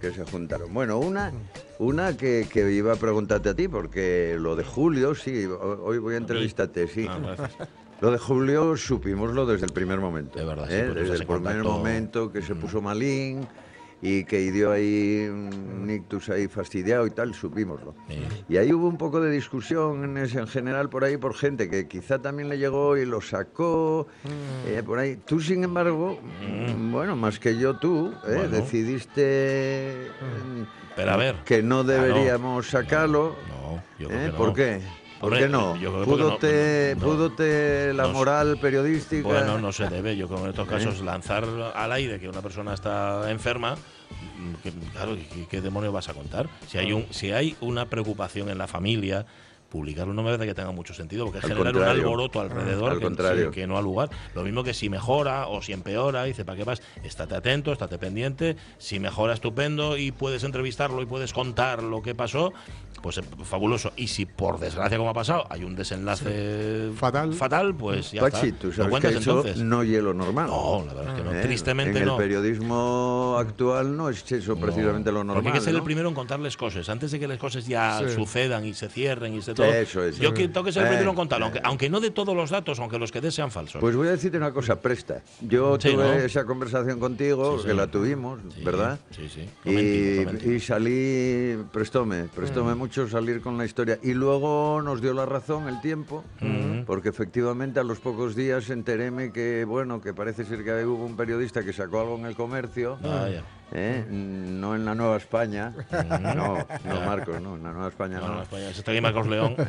Que 0.00 0.12
se 0.12 0.24
juntaron. 0.24 0.72
Bueno, 0.72 0.98
una, 0.98 1.32
una 1.80 2.16
que, 2.16 2.46
que 2.50 2.70
iba 2.72 2.92
a 2.92 2.96
preguntarte 2.96 3.48
a 3.48 3.54
ti, 3.54 3.66
porque 3.66 4.36
lo 4.38 4.54
de 4.54 4.62
Julio, 4.64 5.14
sí, 5.16 5.44
ho- 5.46 5.80
hoy 5.84 5.98
voy 5.98 6.14
a 6.14 6.18
entrevistarte, 6.18 6.86
sí. 6.86 7.06
Ah. 7.08 7.48
Lo 8.00 8.10
de 8.12 8.18
Julio 8.18 8.76
supimos 8.76 9.34
desde 9.48 9.66
el 9.66 9.72
primer 9.72 9.98
momento. 9.98 10.38
De 10.38 10.44
verdad, 10.44 10.66
sí, 10.68 10.74
¿eh? 10.74 10.84
Desde 10.94 11.14
el 11.14 11.26
primer 11.26 11.62
momento 11.64 12.30
que 12.30 12.40
se 12.42 12.54
puso 12.54 12.80
malín 12.80 13.46
y 14.06 14.24
que 14.24 14.36
dio 14.52 14.70
ahí 14.70 15.26
un 15.30 15.88
ictus 15.88 16.28
ahí 16.28 16.46
fastidiado 16.46 17.06
y 17.06 17.10
tal, 17.10 17.32
supimoslo. 17.32 17.94
Sí. 18.06 18.18
Y 18.50 18.56
ahí 18.58 18.70
hubo 18.70 18.86
un 18.86 18.98
poco 18.98 19.18
de 19.18 19.30
discusión 19.30 20.04
en, 20.04 20.18
ese- 20.18 20.40
en 20.40 20.46
general 20.46 20.90
por 20.90 21.04
ahí 21.04 21.16
por 21.16 21.34
gente 21.34 21.70
que 21.70 21.88
quizá 21.88 22.20
también 22.20 22.50
le 22.50 22.58
llegó 22.58 22.98
y 22.98 23.06
lo 23.06 23.22
sacó 23.22 24.06
eh, 24.66 24.82
por 24.84 24.98
ahí. 24.98 25.16
Tú, 25.16 25.40
sin 25.40 25.64
embargo, 25.64 26.18
bueno, 26.90 27.16
más 27.16 27.38
que 27.38 27.56
yo 27.58 27.76
tú, 27.78 28.12
eh, 28.26 28.34
Bueno. 28.34 28.48
decidiste 28.50 30.08
mm, 30.20 30.62
Pero 30.96 31.10
a 31.10 31.16
ver. 31.16 31.36
que 31.46 31.62
no 31.62 31.76
Ah, 31.80 31.82
no. 31.82 31.84
deberíamos 31.84 32.68
sacarlo. 32.68 33.36
No, 33.48 33.82
yo 33.98 34.08
creo 34.08 34.20
¿eh? 34.20 34.24
que 34.26 34.32
no. 34.32 34.36
¿Por 34.36 34.52
qué? 34.52 34.80
¿Por 35.24 35.38
qué 35.38 35.48
no? 35.48 35.74
Púdote, 36.04 36.96
no- 36.98 37.92
la 37.94 38.08
moral 38.08 38.58
periodística. 38.60 39.26
Bueno, 39.26 39.58
no 39.58 39.72
se 39.72 39.88
debe. 39.88 40.16
Yo 40.16 40.26
creo 40.26 40.38
que 40.38 40.44
en 40.44 40.50
estos 40.50 40.66
¿Eh? 40.68 40.70
casos 40.70 41.00
lanzar 41.00 41.44
al 41.74 41.92
aire 41.92 42.18
que 42.20 42.28
una 42.28 42.42
persona 42.42 42.74
está 42.74 43.30
enferma, 43.30 43.74
mm, 43.74 44.54
que, 44.62 44.72
claro, 44.92 45.16
¿qué, 45.16 45.46
qué 45.48 45.60
demonios 45.60 45.92
vas 45.92 46.08
a 46.08 46.14
contar? 46.14 46.48
Si 46.68 46.78
hay 46.78 46.92
un, 46.92 47.06
si 47.10 47.32
hay 47.32 47.56
una 47.60 47.86
preocupación 47.86 48.48
en 48.48 48.58
la 48.58 48.66
familia, 48.66 49.26
publicarlo 49.70 50.14
no 50.14 50.22
me 50.22 50.30
parece 50.30 50.46
que 50.46 50.54
tenga 50.54 50.70
mucho 50.70 50.94
sentido, 50.94 51.24
porque 51.24 51.40
es 51.40 51.46
generar 51.46 51.74
un 51.76 51.82
alboroto 51.82 52.40
alrededor 52.40 52.92
Al 52.92 52.98
que, 52.98 53.04
contrario. 53.04 53.46
sí, 53.46 53.54
que 53.60 53.66
no 53.66 53.76
ha 53.76 53.82
lugar. 53.82 54.08
Lo 54.32 54.42
mismo 54.44 54.62
que 54.62 54.72
si 54.72 54.88
mejora 54.88 55.48
o 55.48 55.62
si 55.62 55.72
empeora, 55.72 56.22
dice, 56.24 56.44
¿para 56.44 56.56
qué 56.58 56.62
vas? 56.64 56.80
Estate 57.02 57.34
atento, 57.34 57.72
estate 57.72 57.98
pendiente. 57.98 58.54
Si 58.78 59.00
mejora, 59.00 59.34
estupendo 59.34 59.96
y 59.96 60.12
puedes 60.12 60.44
entrevistarlo 60.44 61.02
y 61.02 61.06
puedes 61.06 61.32
contar 61.32 61.82
lo 61.82 62.02
que 62.02 62.14
pasó. 62.14 62.52
Pues 63.04 63.18
eh, 63.18 63.22
fabuloso. 63.44 63.92
Y 63.96 64.06
si 64.08 64.24
por 64.24 64.58
desgracia, 64.58 64.96
como 64.96 65.10
ha 65.10 65.14
pasado, 65.14 65.44
hay 65.50 65.62
un 65.62 65.76
desenlace 65.76 66.90
Fatal. 66.96 67.34
fatal 67.34 67.74
pues 67.74 68.12
ya 68.12 68.22
Pachi, 68.22 68.46
está. 68.46 68.58
tú 68.58 68.66
Lo 68.68 68.72
sabes 68.72 69.00
que 69.00 69.08
eso 69.08 69.18
entonces. 69.18 69.56
no 69.58 69.84
hielo 69.84 70.14
normal. 70.14 70.46
No, 70.46 70.84
la 70.86 70.94
verdad 70.94 71.14
es 71.14 71.22
que 71.22 71.28
no. 71.30 71.38
¿eh? 71.38 71.42
Tristemente 71.42 71.98
en 71.98 72.06
no. 72.06 72.12
el 72.12 72.18
periodismo 72.18 73.36
actual 73.38 73.94
no 73.94 74.08
es 74.08 74.32
eso 74.32 74.56
precisamente 74.56 75.12
lo 75.12 75.18
normal. 75.22 75.34
Porque 75.36 75.48
hay 75.50 75.54
que 75.58 75.60
ser 75.66 75.74
el 75.74 75.82
primero 75.82 76.08
en 76.08 76.14
contarles 76.14 76.56
cosas. 76.56 76.88
Antes 76.88 77.10
de 77.10 77.20
que 77.20 77.28
las 77.28 77.36
cosas 77.36 77.66
ya 77.66 78.00
Sí. 78.08 78.14
sucedan 78.14 78.64
y 78.64 78.72
se 78.72 78.88
cierren 78.88 79.34
y 79.34 79.42
se 79.42 79.52
todo. 79.52 79.66
Eso 79.66 80.02
es. 80.02 80.18
Yo 80.18 80.32
que 80.32 80.48
tengo 80.48 80.64
que 80.64 80.72
ser 80.72 80.82
el 80.84 80.86
Eh, 80.86 80.90
primero 80.92 81.10
en 81.10 81.16
contarlo, 81.16 81.44
eh. 81.44 81.48
aunque, 81.50 81.60
aunque 81.62 81.90
no 81.90 82.00
de 82.00 82.10
todos 82.10 82.34
los 82.34 82.48
datos, 82.48 82.78
aunque 82.80 82.98
los 82.98 83.12
que 83.12 83.20
des 83.20 83.34
sean 83.34 83.50
falsos. 83.50 83.82
Pues 83.82 83.94
voy 83.94 84.08
a 84.08 84.12
decirte 84.12 84.38
una 84.38 84.50
cosa, 84.52 84.80
presta. 84.80 85.20
Yo 85.42 85.76
Sí, 85.78 85.90
tuve 85.90 86.04
¿no? 86.04 86.12
esa 86.14 86.46
conversación 86.46 86.98
contigo, 86.98 87.56
Sí, 87.56 87.62
sí. 87.64 87.68
que 87.68 87.74
la 87.74 87.86
tuvimos, 87.86 88.40
Sí, 88.54 88.64
¿verdad? 88.64 88.98
Sí, 89.10 89.28
sí. 89.28 89.48
Y, 89.68 90.54
y 90.54 90.60
salí, 90.60 91.58
prestóme, 91.70 92.24
prestóme 92.34 92.74
mucho 92.74 92.93
salir 93.08 93.40
con 93.40 93.58
la 93.58 93.64
historia. 93.64 93.98
Y 94.02 94.14
luego 94.14 94.80
nos 94.82 95.02
dio 95.02 95.12
la 95.12 95.26
razón 95.26 95.68
el 95.68 95.80
tiempo, 95.80 96.24
porque 96.86 97.08
efectivamente 97.08 97.80
a 97.80 97.84
los 97.84 97.98
pocos 97.98 98.34
días 98.34 98.70
enteréme 98.70 99.32
que, 99.32 99.64
bueno, 99.64 100.00
que 100.00 100.14
parece 100.14 100.44
ser 100.44 100.64
que 100.64 100.84
hubo 100.84 101.04
un 101.04 101.16
periodista 101.16 101.64
que 101.64 101.72
sacó 101.72 102.00
algo 102.00 102.16
en 102.16 102.26
el 102.26 102.34
comercio, 102.36 102.98
Vaya. 103.02 103.42
¿Eh? 103.72 104.04
no 104.10 104.74
en 104.74 104.84
la 104.84 104.94
Nueva 104.94 105.16
España, 105.16 105.72
no, 106.34 106.58
no 106.84 107.00
Marcos, 107.06 107.40
no, 107.40 107.56
en 107.56 107.62
la 107.64 107.72
Nueva 107.72 107.88
España 107.88 108.18
No, 108.20 108.28
no. 108.34 108.42
España. 108.42 108.64
Se 108.72 108.78
está 108.80 108.92
aquí 108.92 109.00
Marcos 109.00 109.26
León. 109.26 109.54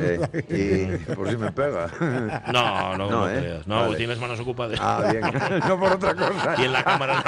Eh, 0.47 0.99
y 1.10 1.13
por 1.13 1.29
si 1.29 1.38
me 1.38 1.51
pega. 1.51 1.88
No, 2.51 2.97
no, 2.97 3.10
no, 3.10 3.10
No, 3.10 3.29
¿eh? 3.29 3.62
No, 3.65 3.81
Vale. 3.81 3.97
tienes 3.97 4.19
manos 4.19 4.39
ocupadas. 4.39 4.77
Ah, 4.81 5.03
bien. 5.12 5.21
no 5.67 5.79
por 5.79 5.93
otra 5.93 6.13
cosa. 6.15 6.55
Y 6.58 6.63
en 6.65 6.73
la 6.73 6.84
cámara 6.84 7.23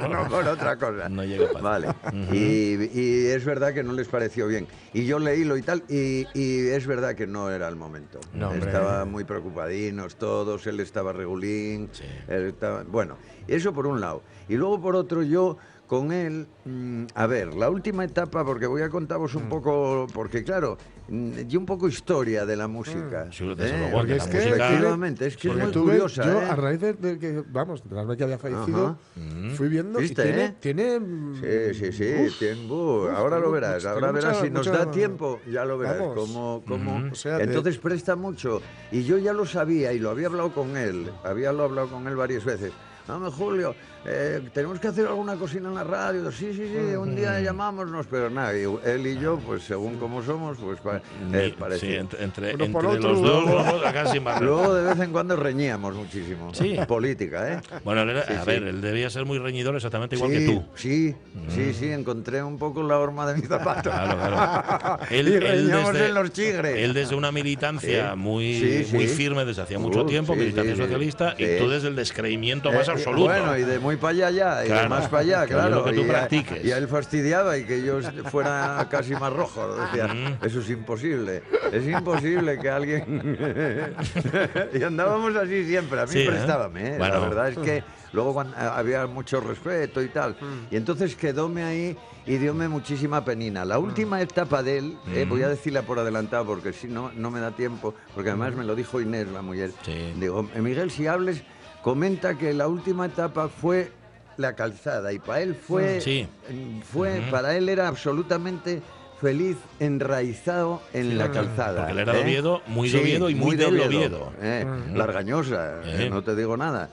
no. 0.00 0.08
no 0.08 0.28
por 0.28 0.46
otra 0.46 0.76
cosa. 0.76 1.08
No 1.08 1.24
llega 1.24 1.50
para- 1.52 1.62
Vale. 1.62 1.88
y, 2.32 2.88
y 2.98 3.26
es 3.28 3.44
verdad 3.44 3.72
que 3.74 3.82
no 3.82 3.92
les 3.92 4.08
pareció 4.08 4.46
bien. 4.46 4.66
Y 4.94 5.04
yo 5.06 5.18
leílo 5.18 5.56
y 5.56 5.62
tal, 5.62 5.82
y, 5.88 6.26
y 6.34 6.68
es 6.68 6.86
verdad 6.86 7.14
que 7.14 7.26
no 7.26 7.50
era 7.50 7.68
el 7.68 7.76
momento. 7.76 8.20
No. 8.34 8.52
Estaban 8.52 9.10
muy 9.10 9.24
preocupadinos 9.24 10.16
todos, 10.16 10.66
él 10.66 10.80
estaba 10.80 11.12
regulín. 11.12 11.88
Sí. 11.92 12.04
él 12.28 12.46
estaba- 12.48 12.82
bueno, 12.84 13.16
eso 13.48 13.72
por 13.72 13.86
un 13.86 14.00
lado. 14.00 14.22
Y 14.48 14.54
luego 14.56 14.80
por 14.80 14.96
otro, 14.96 15.22
yo 15.22 15.56
con 15.92 16.10
él, 16.10 16.46
mm, 16.64 17.04
a 17.14 17.26
ver, 17.26 17.52
la 17.54 17.68
última 17.68 18.02
etapa, 18.02 18.46
porque 18.46 18.66
voy 18.66 18.80
a 18.80 18.88
contaros 18.88 19.34
Mm. 19.34 19.36
un 19.36 19.48
poco, 19.50 20.06
porque 20.14 20.42
claro, 20.42 20.78
mm, 21.08 21.32
y 21.46 21.54
un 21.58 21.66
poco 21.66 21.86
historia 21.86 22.46
de 22.46 22.56
la 22.56 22.66
música. 22.66 23.28
Sí, 23.30 23.44
¿eh? 23.58 23.90
Porque 23.92 24.12
que 24.12 24.16
es 24.16 24.26
que, 24.26 24.38
Efectivamente, 24.38 25.26
es 25.26 25.36
que 25.36 25.48
es 25.50 25.54
muy 25.56 25.70
curiosa. 25.70 26.24
Yo, 26.24 26.40
¿eh? 26.40 26.44
a 26.48 26.56
raíz 26.56 26.80
de, 26.80 26.94
de 26.94 27.18
que, 27.18 27.44
vamos, 27.46 27.86
de 27.86 27.94
la 27.94 28.04
vez 28.04 28.16
que 28.16 28.24
había 28.24 28.38
fallecido, 28.38 28.86
Ajá. 28.86 29.54
fui 29.54 29.68
viendo 29.68 29.98
¿Viste, 29.98 30.22
y 30.22 30.24
tiene, 30.24 30.44
eh? 30.46 30.54
tiene, 30.60 30.98
mm, 30.98 31.34
Sí, 31.74 31.74
sí, 31.74 31.92
sí, 31.92 32.14
uf, 32.26 32.38
tiempo. 32.38 33.02
uf, 33.04 33.10
ahora 33.14 33.36
lo 33.36 33.42
tiene 33.48 33.52
verás, 33.60 33.74
mucha- 33.82 33.90
ahora 33.90 34.00
tiene 34.06 34.12
verás 34.14 34.32
mucha- 34.38 34.44
si 34.46 34.50
nos 34.50 34.66
mucha- 34.68 34.78
da 34.86 34.90
tiempo, 34.90 35.40
ya 35.46 35.64
lo 35.66 35.76
verás 35.76 35.98
Vamos. 35.98 36.14
cómo, 36.14 36.62
cómo- 36.66 37.02
O 37.12 37.14
sea, 37.14 37.36
Entonces 37.38 37.76
presta 37.76 38.16
mucho 38.16 38.62
y 38.90 39.02
yo 39.04 39.18
ya 39.18 39.34
lo 39.34 39.44
sabía 39.44 39.92
y 39.92 39.98
lo 39.98 40.08
había 40.08 40.28
hablado 40.28 40.54
con 40.54 40.74
él, 40.78 41.10
había 41.22 41.52
lo 41.52 41.64
hablado 41.64 41.88
con 41.88 42.06
él 42.08 42.16
varias 42.16 42.46
veces. 42.46 42.72
Dame 43.06 43.30
Julio, 43.30 43.74
eh, 44.04 44.40
tenemos 44.52 44.80
que 44.80 44.88
hacer 44.88 45.06
alguna 45.06 45.36
cocina 45.36 45.68
en 45.68 45.74
la 45.74 45.84
radio. 45.84 46.30
Sí, 46.32 46.52
sí, 46.52 46.66
sí, 46.66 46.94
un 46.96 47.14
día 47.14 47.38
llamámonos, 47.40 48.06
pero 48.10 48.28
nada, 48.30 48.52
y 48.56 48.62
él 48.84 49.06
y 49.06 49.18
yo, 49.18 49.38
pues 49.38 49.62
según 49.62 49.96
como 49.98 50.22
somos, 50.22 50.58
pues 50.58 50.80
pa- 50.80 51.00
eh, 51.32 51.54
parece. 51.58 51.86
sí, 51.86 51.94
entre, 51.94 52.24
entre, 52.24 52.54
Uno 52.54 52.66
por 52.72 52.84
entre 52.84 52.98
otro, 52.98 53.12
los 53.12 53.22
dos, 53.22 53.44
vamos. 53.46 54.40
Luego 54.40 54.74
de 54.74 54.82
vez 54.94 55.00
en 55.00 55.12
cuando 55.12 55.36
reñíamos 55.36 55.94
muchísimo. 55.94 56.52
Sí. 56.54 56.76
Política, 56.88 57.52
¿eh? 57.54 57.60
Bueno, 57.84 58.02
él 58.02 58.10
era- 58.10 58.26
Sí, 58.26 58.32
a 58.34 58.40
sí. 58.40 58.46
ver, 58.46 58.62
él 58.64 58.80
debía 58.80 59.08
ser 59.10 59.24
muy 59.24 59.38
reñidor 59.38 59.76
exactamente 59.76 60.16
igual 60.16 60.32
que 60.32 60.46
tú. 60.46 60.64
Sí, 60.74 61.14
sí, 61.48 61.72
sí, 61.74 61.90
encontré 61.90 62.42
un 62.42 62.58
poco 62.58 62.82
la 62.82 62.98
horma 62.98 63.26
de 63.32 63.40
mi 63.40 63.46
zapato. 63.46 63.90
Claro, 63.90 64.16
claro. 64.18 64.98
Él, 65.10 65.28
y 65.28 65.32
él 65.34 65.40
reñamos 65.42 65.92
desde, 65.92 66.08
en 66.08 66.14
los 66.14 66.32
chigres. 66.32 66.76
él 66.78 66.92
desde 66.94 67.14
una 67.14 67.30
militancia 67.32 68.14
muy, 68.16 68.86
muy 68.92 69.06
firme 69.06 69.44
desde 69.44 69.62
hacía 69.62 69.78
mucho 69.78 70.02
Uh, 70.02 70.06
tiempo, 70.06 70.34
militancia 70.34 70.74
socialista, 70.74 71.34
y 71.38 71.58
tú 71.58 71.68
desde 71.68 71.88
el 71.88 71.94
descreimiento 71.96 72.72
más 72.72 72.88
Eh, 72.88 72.92
absoluto. 72.92 73.24
Bueno, 73.24 73.56
y 73.56 73.62
de 73.62 73.78
muy 73.78 73.91
para 73.96 74.10
allá 74.12 74.30
ya, 74.30 74.64
y 74.64 74.68
Claro, 74.68 74.88
más 74.88 75.08
para 75.08 75.20
allá, 75.22 75.46
claro. 75.46 75.84
que 75.84 75.92
tú 75.92 76.00
y, 76.00 76.04
a- 76.04 76.08
practiques. 76.08 76.64
y 76.64 76.72
a 76.72 76.78
él 76.78 76.88
fastidiaba 76.88 77.56
y 77.58 77.64
que 77.64 77.82
yo 77.82 78.00
fuera 78.30 78.86
casi 78.90 79.12
más 79.14 79.32
rojo. 79.32 79.74
Decía, 79.76 80.08
Mm. 80.08 80.44
eso 80.44 80.60
es 80.60 80.70
imposible. 80.70 81.42
Es 81.72 81.86
imposible 81.86 82.58
que 82.58 82.68
alguien. 82.70 83.36
y 84.74 84.82
andábamos 84.82 85.34
así 85.36 85.64
siempre. 85.66 86.00
A 86.00 86.04
mí 86.06 86.12
Sí, 86.12 86.20
¿eh? 86.20 86.26
prestábame, 86.26 86.94
¿eh? 86.94 86.98
Bueno. 86.98 87.14
La 87.14 87.20
verdad 87.20 87.48
es 87.48 87.58
que 87.58 87.84
luego 88.12 88.32
cuando- 88.34 88.56
había 88.56 89.06
mucho 89.06 89.40
respeto 89.40 90.02
y 90.02 90.08
tal. 90.08 90.32
Mm. 90.40 90.72
Y 90.74 90.76
entonces 90.76 91.16
quedóme 91.16 91.64
ahí 91.64 91.96
y 92.26 92.36
dióme 92.36 92.68
muchísima 92.68 93.24
penina. 93.24 93.64
La 93.64 93.78
última 93.78 94.20
etapa 94.20 94.62
de 94.62 94.78
él, 94.78 94.96
eh, 95.14 95.24
Mm. 95.24 95.28
voy 95.28 95.42
a 95.42 95.48
decirla 95.48 95.82
por 95.82 95.98
adelantado 95.98 96.44
porque 96.46 96.72
si 96.72 96.86
no, 96.88 97.10
no 97.16 97.30
me 97.30 97.40
da 97.40 97.50
tiempo, 97.52 97.94
porque 98.14 98.30
además 98.30 98.54
me 98.54 98.64
lo 98.64 98.74
dijo 98.74 99.00
Inés, 99.00 99.26
la 99.28 99.42
mujer. 99.42 99.72
Sí. 99.84 100.12
Digo, 100.16 100.48
"Eh, 100.54 100.60
Miguel, 100.60 100.90
si 100.90 101.06
hables, 101.06 101.42
comenta 101.82 102.36
que 102.38 102.52
la 102.54 102.68
última 102.68 103.06
etapa 103.06 103.48
fue 103.48 103.90
la 104.36 104.54
calzada 104.54 105.12
y 105.12 105.18
para 105.18 105.40
él 105.42 105.54
fue, 105.54 106.00
Sí. 106.00 106.26
mm, 106.50 106.80
fue 106.80 107.22
para 107.30 107.56
él 107.56 107.68
era 107.68 107.88
absolutamente 107.88 108.80
feliz, 109.20 109.56
enraizado 109.78 110.82
en 110.92 111.16
la 111.16 111.30
calzada. 111.30 111.86
Porque 111.86 111.92
él 111.92 111.98
era 112.00 112.12
de 112.12 112.18
¿eh? 112.18 112.22
Oviedo, 112.24 112.62
muy 112.66 112.88
de 112.90 112.98
Oviedo 113.00 113.30
y 113.30 113.34
muy 113.36 113.54
del 113.56 113.80
Oviedo. 113.80 114.32
¿eh? 114.42 114.66
Largañosa, 114.94 115.80
Eh. 115.84 116.08
no 116.10 116.22
te 116.24 116.34
digo 116.34 116.56
nada. 116.56 116.88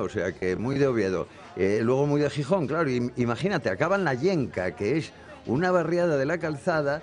O 0.00 0.08
sea 0.08 0.32
que 0.32 0.56
muy 0.56 0.78
de 0.78 0.86
Oviedo. 0.88 1.28
Luego 1.56 2.06
muy 2.06 2.20
de 2.20 2.30
Gijón, 2.30 2.66
claro. 2.66 2.90
y- 2.90 3.12
imagínate, 3.16 3.68
acaba 3.70 3.96
en 3.96 4.04
la 4.04 4.14
Yenca, 4.14 4.72
que 4.74 4.98
es 4.98 5.12
una 5.46 5.70
barriada 5.70 6.16
de 6.16 6.26
la 6.26 6.38
calzada. 6.38 7.02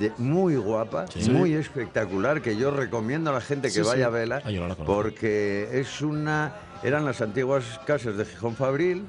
de- 0.00 0.10
muy 0.18 0.56
guapa, 0.56 1.06
Sí. 1.06 1.30
muy 1.30 1.54
espectacular, 1.54 2.42
que 2.42 2.56
yo 2.56 2.72
recomiendo 2.72 3.30
a 3.30 3.34
la 3.34 3.40
gente 3.40 3.70
que 3.70 3.82
vaya 3.82 4.06
a 4.06 4.10
verla, 4.10 4.42
Ah, 4.44 4.50
no 4.50 4.74
porque 4.84 5.68
es 5.78 6.00
una, 6.02 6.54
eran 6.82 7.04
las 7.04 7.20
antiguas 7.20 7.80
casas 7.86 8.16
de 8.16 8.24
Gijón 8.24 8.54
Fabril, 8.54 9.04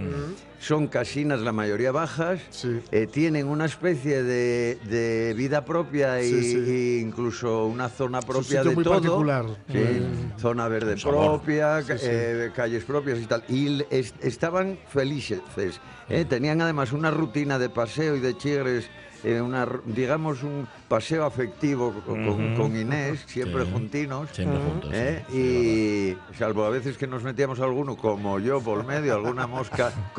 son 0.59 0.87
casinas 0.87 1.41
la 1.41 1.51
mayoría 1.51 1.91
bajas, 1.91 2.39
Sí. 2.49 2.81
eh, 2.91 3.07
tienen 3.07 3.47
una 3.47 3.65
especie 3.65 4.23
de, 4.23 4.77
de 4.89 5.33
vida 5.35 5.63
propia 5.65 6.21
y, 6.21 6.29
Sí, 6.29 6.41
sí. 6.53 6.57
y 6.67 6.99
incluso 7.01 7.65
una 7.67 7.89
zona 7.89 8.21
propia 8.21 8.63
de 8.63 8.73
muy 8.75 8.83
todo. 8.83 8.95
particular. 8.95 9.45
Sí, 9.71 9.77
Mm. 9.77 10.39
zona 10.39 10.67
verde 10.67 10.95
propia, 11.01 11.81
Sí, 11.83 11.93
sí. 11.97 12.05
eh, 12.09 12.51
calles 12.55 12.83
propias 12.83 13.19
y 13.19 13.25
tal. 13.25 13.43
Y 13.49 13.83
es- 13.89 14.13
estaban 14.21 14.77
felices. 14.89 15.41
eh, 16.09 16.25
Tenían 16.25 16.61
además 16.61 16.91
una 16.93 17.11
rutina 17.11 17.59
de 17.59 17.69
paseo 17.69 18.15
y 18.15 18.19
de 18.19 18.35
chigres. 18.37 18.89
eh, 19.23 19.41
una, 19.41 19.67
digamos 19.87 20.43
un 20.43 20.67
paseo 20.87 21.25
afectivo 21.25 21.91
con, 22.05 22.23
con- 22.23 22.53
Ujú. 22.53 22.61
con 22.61 22.77
Inés, 22.79 23.23
siempre 23.25 23.65
Sí. 23.65 23.71
juntinos. 23.73 24.29
Siempre 24.31 24.59
juntos. 24.59 24.91
¿eh? 24.93 25.25
sí. 25.31 26.15
Y 26.31 26.35
salvo 26.37 26.63
a 26.65 26.69
veces 26.69 26.97
que 26.99 27.07
nos 27.07 27.23
metíamos 27.23 27.59
alguno, 27.59 27.97
como 27.97 28.39
yo, 28.39 28.61
por 28.61 28.85
medio, 28.85 29.15
alguna 29.15 29.47
mosca 29.47 29.91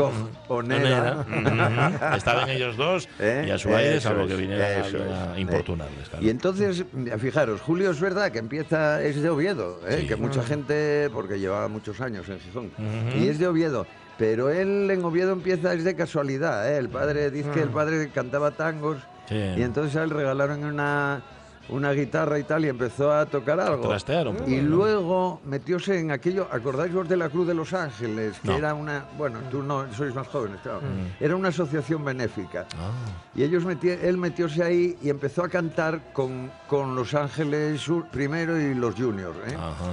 Ujú. 0.48 2.16
Estaban 2.16 2.48
ellos 2.50 2.76
dos 2.76 3.08
¿Eh? 3.18 3.44
y 3.48 3.50
a 3.50 3.58
su 3.58 3.74
aire, 3.74 4.00
salvo 4.00 4.26
que 4.26 4.34
viniera 4.36 4.66
a 4.66 5.36
eh. 5.36 5.40
importunarles. 5.40 6.08
claro. 6.08 6.24
Y 6.24 6.30
entonces, 6.30 6.84
fijaros, 7.18 7.60
Julio 7.60 7.90
es 7.90 8.00
verdad 8.00 8.30
que 8.30 8.38
empieza, 8.38 9.02
es 9.02 9.20
de 9.22 9.28
Oviedo, 9.30 9.80
¿eh? 9.88 9.98
Sí. 10.00 10.06
que 10.06 10.16
mucha 10.16 10.42
gente, 10.42 11.10
porque 11.12 11.38
llevaba 11.38 11.68
muchos 11.68 12.00
años 12.00 12.28
en 12.28 12.40
Gijón, 12.40 12.70
y 13.16 13.28
es 13.28 13.38
de 13.38 13.46
Oviedo. 13.46 13.86
Pero 14.18 14.50
él 14.50 14.90
en 14.90 15.04
Oviedo 15.04 15.32
empieza, 15.32 15.72
es 15.74 15.84
de 15.84 15.94
casualidad, 15.94 16.68
¿eh? 16.72 16.78
El 16.78 16.88
padre, 16.88 17.30
dice 17.30 17.50
que 17.50 17.62
el 17.62 17.68
padre 17.68 18.10
cantaba 18.10 18.50
tangos, 18.50 18.98
Sí. 19.28 19.36
y 19.58 19.62
entonces 19.62 19.94
a 19.96 20.02
él 20.04 20.10
regalaron 20.10 20.64
una, 20.64 21.22
una 21.70 21.92
guitarra 21.92 22.38
y 22.38 22.44
tal, 22.44 22.64
y 22.64 22.68
empezó 22.68 23.12
a 23.12 23.26
tocar 23.26 23.60
algo. 23.60 23.88
trastear 23.88 24.28
un 24.28 24.36
poco, 24.36 24.50
Y 24.50 24.56
¿no? 24.56 24.68
luego 24.76 25.40
metióse 25.44 25.98
en 25.98 26.10
aquello, 26.10 26.48
¿acordáis 26.50 26.92
vos 26.92 27.08
de 27.08 27.16
la 27.16 27.28
Cruz 27.28 27.46
de 27.46 27.54
los 27.54 27.72
Ángeles? 27.72 28.38
Que 28.40 28.48
No. 28.48 28.56
era 28.56 28.74
una, 28.74 29.04
bueno, 29.16 29.38
tú 29.50 29.62
no, 29.62 29.84
sois 29.94 30.14
más 30.14 30.26
jóvenes, 30.28 30.60
claro. 30.62 30.80
Era 31.20 31.36
una 31.36 31.48
asociación 31.48 32.04
benéfica. 32.04 32.66
Ah, 32.74 32.90
Y 33.34 33.42
ellos 33.42 33.64
él 33.82 34.16
metióse 34.18 34.62
ahí 34.62 34.96
y 35.02 35.10
empezó 35.10 35.44
a 35.44 35.48
cantar 35.48 36.12
con, 36.12 36.50
con 36.68 36.94
Los 36.94 37.14
Ángeles 37.14 37.86
primero 38.10 38.58
y 38.60 38.74
los 38.74 38.94
Juniors. 38.94 39.36
¿eh? 39.46 39.54
ajá. 39.54 39.92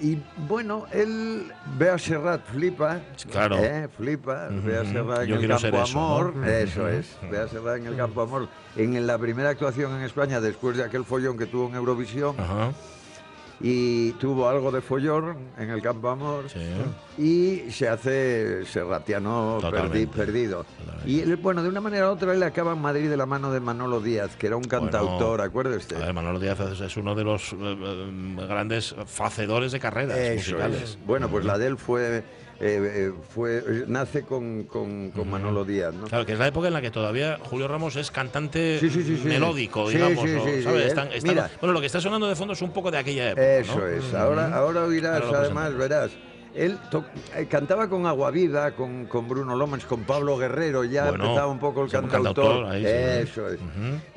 Y 0.00 0.18
bueno, 0.46 0.86
él 0.92 1.52
ve 1.78 1.90
a 1.90 1.98
Serrat, 1.98 2.44
flipa. 2.46 3.00
Claro. 3.30 3.56
¿eh? 3.58 3.88
Flipa, 3.96 4.48
ve 4.50 4.78
a. 4.78 4.84
Serrat 4.84 5.22
en 5.22 5.28
Yo 5.28 5.36
el 5.36 5.48
Campo 5.48 5.66
eso, 5.82 5.98
Amor. 5.98 6.36
¿no? 6.36 6.46
Eso 6.46 6.88
es, 6.88 7.16
ve 7.30 7.38
a 7.38 7.48
Serrat 7.48 7.78
en 7.78 7.86
el 7.86 7.96
Campo 7.96 8.20
Amor. 8.20 8.48
En 8.76 9.06
la 9.06 9.18
primera 9.18 9.48
actuación 9.50 9.96
en 9.96 10.02
España, 10.02 10.40
después 10.40 10.76
de 10.76 10.84
aquel 10.84 11.04
follón 11.04 11.38
que 11.38 11.46
tuvo 11.46 11.68
en 11.68 11.76
Eurovisión. 11.76 12.38
Ajá. 12.38 12.72
Y 13.60 14.10
tuvo 14.12 14.48
algo 14.48 14.70
de 14.70 14.80
follón 14.82 15.36
en 15.58 15.70
el 15.70 15.80
campo 15.80 16.10
amor 16.10 16.44
Sí. 16.50 16.60
y 17.66 17.70
se 17.70 17.88
hace 17.88 18.64
serratiano 18.66 19.58
perdi- 19.62 20.08
perdido. 20.08 20.64
Totalmente. 20.78 21.10
Y 21.10 21.20
él, 21.20 21.36
bueno, 21.36 21.62
de 21.62 21.68
una 21.70 21.80
manera 21.80 22.08
u 22.10 22.12
otra 22.12 22.34
él 22.34 22.42
acaba 22.42 22.72
en 22.72 22.80
Madrid 22.82 23.08
de 23.08 23.16
la 23.16 23.24
mano 23.26 23.50
de 23.50 23.60
Manolo 23.60 24.00
Díaz, 24.00 24.36
que 24.36 24.48
era 24.48 24.56
un 24.56 24.64
cantautor, 24.64 25.40
acuérdese. 25.40 25.96
A 25.96 26.00
ver, 26.00 26.12
Manolo 26.12 26.38
Díaz 26.38 26.60
es- 26.60 26.80
es 26.80 26.96
uno 26.96 27.14
de 27.14 27.24
los 27.24 27.52
eh, 27.54 27.56
eh, 27.60 28.36
grandes 28.46 28.94
facedores 29.06 29.72
de 29.72 29.80
carreras 29.80 30.18
Eso 30.18 30.52
musicales. 30.52 30.82
es. 30.82 30.98
Bueno, 31.06 31.28
pues 31.30 31.44
la 31.44 31.56
de 31.56 31.66
él 31.68 31.78
fue, 31.78 32.24
eh, 32.58 33.10
eh, 33.10 33.12
fue 33.34 33.62
nace 33.86 34.22
con, 34.22 34.64
con- 34.64 35.10
con 35.10 35.28
Manolo 35.30 35.64
Díaz, 35.64 35.92
¿no? 35.94 36.06
Claro, 36.06 36.24
que 36.24 36.32
es 36.32 36.38
la 36.38 36.46
época 36.46 36.68
en 36.68 36.74
la 36.74 36.80
que 36.80 36.90
todavía 36.90 37.38
Julio 37.42 37.68
Ramos 37.68 37.96
es 37.96 38.10
cantante 38.10 38.78
Sí, 38.80 38.88
sí, 38.90 39.02
sí, 39.02 39.20
melódico, 39.24 39.88
digamos. 39.88 40.24
sí, 40.24 40.34
o, 40.36 40.62
¿sabes? 40.62 40.86
Están- 40.86 41.12
están- 41.12 41.28
mira. 41.34 41.50
bueno, 41.60 41.74
lo 41.74 41.80
que 41.80 41.86
está 41.86 42.00
sonando 42.00 42.26
de 42.28 42.34
fondo 42.36 42.54
es 42.54 42.62
un 42.62 42.72
poco 42.72 42.90
de 42.90 42.98
aquella 42.98 43.30
época. 43.32 43.56
Eso 43.58 43.78
¿no? 43.78 43.86
es. 43.86 44.14
Ahora, 44.14 44.54
ahora 44.56 44.84
oirás, 44.84 45.22
Ahora 45.22 45.40
además, 45.40 45.74
verás. 45.76 46.10
Él 46.56 46.78
eh, 47.34 47.46
cantaba 47.50 47.88
con 47.88 48.06
Agua 48.06 48.30
Viva, 48.30 48.70
con, 48.72 49.04
con 49.06 49.28
Bruno 49.28 49.54
Lomas, 49.54 49.84
con 49.84 50.04
Pablo 50.04 50.36
Guerrero, 50.38 50.84
ya 50.84 51.08
Bueno, 51.10 51.24
empezaba 51.24 51.46
un 51.48 51.58
poco 51.58 51.82
el 51.84 51.90
sí, 51.90 51.96
cantautor. 51.96 52.34
cantautor, 52.34 52.66
ahí 52.72 52.82
sí. 52.82 53.30
Eso 53.30 53.48
es. 53.50 53.58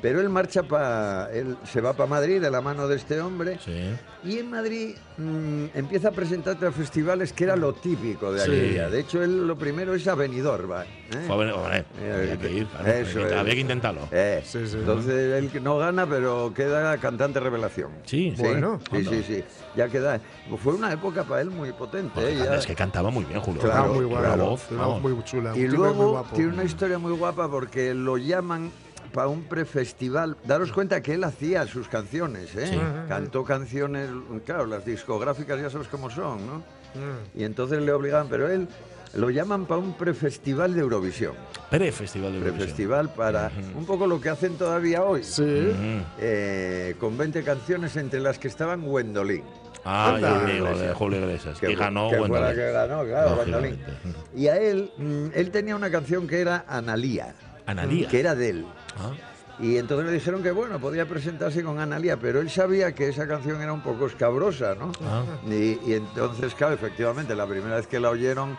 Pero 0.00 0.20
él 0.20 0.28
marcha 0.30 0.62
para. 0.62 1.30
Él 1.32 1.56
se 1.64 1.80
va 1.80 1.92
para 1.92 2.08
Madrid 2.08 2.40
de 2.40 2.50
la 2.50 2.60
mano 2.60 2.88
de 2.88 2.96
este 2.96 3.20
hombre. 3.20 3.58
Sí. 3.64 3.90
Y 4.24 4.38
en 4.38 4.50
Madrid 4.50 4.96
mm, 5.16 5.64
empieza 5.74 6.08
a 6.08 6.12
presentarse 6.12 6.66
a 6.66 6.72
festivales 6.72 7.32
que 7.32 7.44
era 7.44 7.56
lo 7.56 7.72
típico 7.74 8.32
de 8.32 8.40
Sí. 8.40 8.50
aquella. 8.50 8.90
De 8.90 9.00
hecho, 9.00 9.22
él 9.22 9.46
lo 9.46 9.56
primero 9.56 9.94
es 9.94 10.06
a 10.08 10.14
Benidorm, 10.14 10.70
¿va? 10.70 10.84
¿eh? 10.84 10.88
Fue 11.26 11.50
a 11.50 11.78
Eh, 11.78 11.84
había 12.14 12.36
que 12.38 12.52
ir, 12.52 12.66
claro, 12.66 12.88
eso 12.88 13.18
había, 13.18 13.28
que, 13.28 13.34
es. 13.34 13.40
había 13.40 13.54
que 13.54 13.60
intentarlo. 13.60 14.00
Eh, 14.12 14.42
Sí, 14.44 14.66
sí. 14.66 14.76
Entonces 14.78 15.34
él 15.42 15.50
que 15.50 15.60
no 15.60 15.76
gana, 15.78 16.06
pero 16.06 16.52
queda 16.54 16.96
cantante 16.98 17.40
revelación. 17.40 17.90
Sí, 18.04 18.32
Sí, 18.36 18.42
Bueno, 18.42 18.80
sí, 18.92 19.04
sí, 19.04 19.22
sí. 19.26 19.44
Ya 19.76 19.88
queda. 19.88 20.20
Fue 20.62 20.74
una 20.74 20.92
época 20.92 21.24
para 21.24 21.42
él 21.42 21.50
muy 21.50 21.72
potente. 21.72 22.10
Porque 22.14 22.32
¿eh? 22.32 22.56
Es 22.56 22.66
que 22.66 22.74
cantaba 22.74 23.10
muy 23.10 23.24
bien, 23.24 23.40
Julio. 23.40 23.60
Claro, 23.60 23.94
muy 23.94 24.08
claro. 24.08 24.50
voz, 24.50 24.70
muy 25.00 25.24
chula. 25.24 25.56
Y 25.56 25.68
luego 25.68 26.10
guapo. 26.10 26.34
tiene 26.34 26.52
una 26.52 26.64
historia 26.64 26.98
muy 26.98 27.12
guapa 27.12 27.48
porque 27.48 27.94
lo 27.94 28.16
llaman 28.16 28.70
para 29.12 29.28
un 29.28 29.42
prefestival. 29.44 30.36
Daros 30.44 30.72
cuenta 30.72 31.00
que 31.00 31.14
él 31.14 31.24
hacía 31.24 31.66
sus 31.66 31.88
canciones, 31.88 32.54
¿eh? 32.56 32.68
Sí. 32.68 32.80
Cantó 33.08 33.44
canciones, 33.44 34.08
claro, 34.44 34.66
las 34.66 34.84
discográficas 34.84 35.60
ya 35.60 35.70
sabes 35.70 35.88
cómo 35.88 36.10
son, 36.10 36.46
¿no? 36.46 36.58
Mm. 36.94 37.38
Y 37.38 37.44
entonces 37.44 37.80
le 37.82 37.92
obligaban, 37.92 38.28
pero 38.28 38.48
él 38.48 38.68
lo 39.14 39.30
llaman 39.30 39.66
para 39.66 39.80
un 39.80 39.94
prefestival 39.94 40.74
de 40.74 40.80
Eurovisión. 40.80 41.34
Pre-festival 41.70 42.32
de 42.32 42.38
Eurovisión. 42.38 42.58
Prefestival 42.58 43.12
para 43.14 43.50
un 43.76 43.84
poco 43.84 44.06
lo 44.06 44.20
que 44.20 44.28
hacen 44.28 44.56
todavía 44.56 45.02
hoy. 45.02 45.22
Sí. 45.24 45.72
Eh, 46.18 46.94
con 46.98 47.16
20 47.16 47.42
canciones 47.42 47.96
entre 47.96 48.20
las 48.20 48.38
que 48.38 48.48
estaban 48.48 48.82
Gwendolyn. 48.82 49.42
Ah, 49.84 50.14
amigo 50.42 50.76
de 50.78 50.92
Julio 50.92 51.20
Iglesias. 51.20 51.58
que 51.58 51.74
ganó 51.74 52.10
que 52.10 52.16
que 52.16 52.72
ganó, 52.72 53.04
claro, 53.04 53.36
Gwendolyn. 53.36 53.70
Lógicamente. 53.80 53.92
Y 54.36 54.48
a 54.48 54.58
él, 54.58 54.92
mm, 54.96 55.26
él 55.34 55.50
tenía 55.50 55.74
una 55.74 55.90
canción 55.90 56.26
que 56.28 56.40
era 56.40 56.64
Analía, 56.68 57.34
Analía. 57.66 58.08
que 58.08 58.20
era 58.20 58.34
de 58.34 58.50
él. 58.50 58.66
Ah, 58.98 59.12
Y 59.58 59.76
entonces 59.76 60.06
le 60.06 60.12
dijeron 60.12 60.42
que 60.42 60.50
bueno, 60.50 60.78
podía 60.80 61.06
presentarse 61.06 61.62
con 61.62 61.78
Analía, 61.80 62.16
pero 62.18 62.40
él 62.40 62.50
sabía 62.50 62.92
que 62.94 63.08
esa 63.08 63.26
canción 63.26 63.60
era 63.62 63.72
un 63.72 63.82
poco 63.82 64.06
escabrosa, 64.06 64.74
¿no? 64.74 64.92
ah. 65.02 65.22
Y, 65.46 65.78
y 65.86 65.94
entonces, 65.94 66.54
claro, 66.54 66.74
efectivamente, 66.74 67.34
la 67.34 67.46
primera 67.46 67.76
vez 67.76 67.86
que 67.86 68.00
la 68.00 68.10
oyeron 68.10 68.56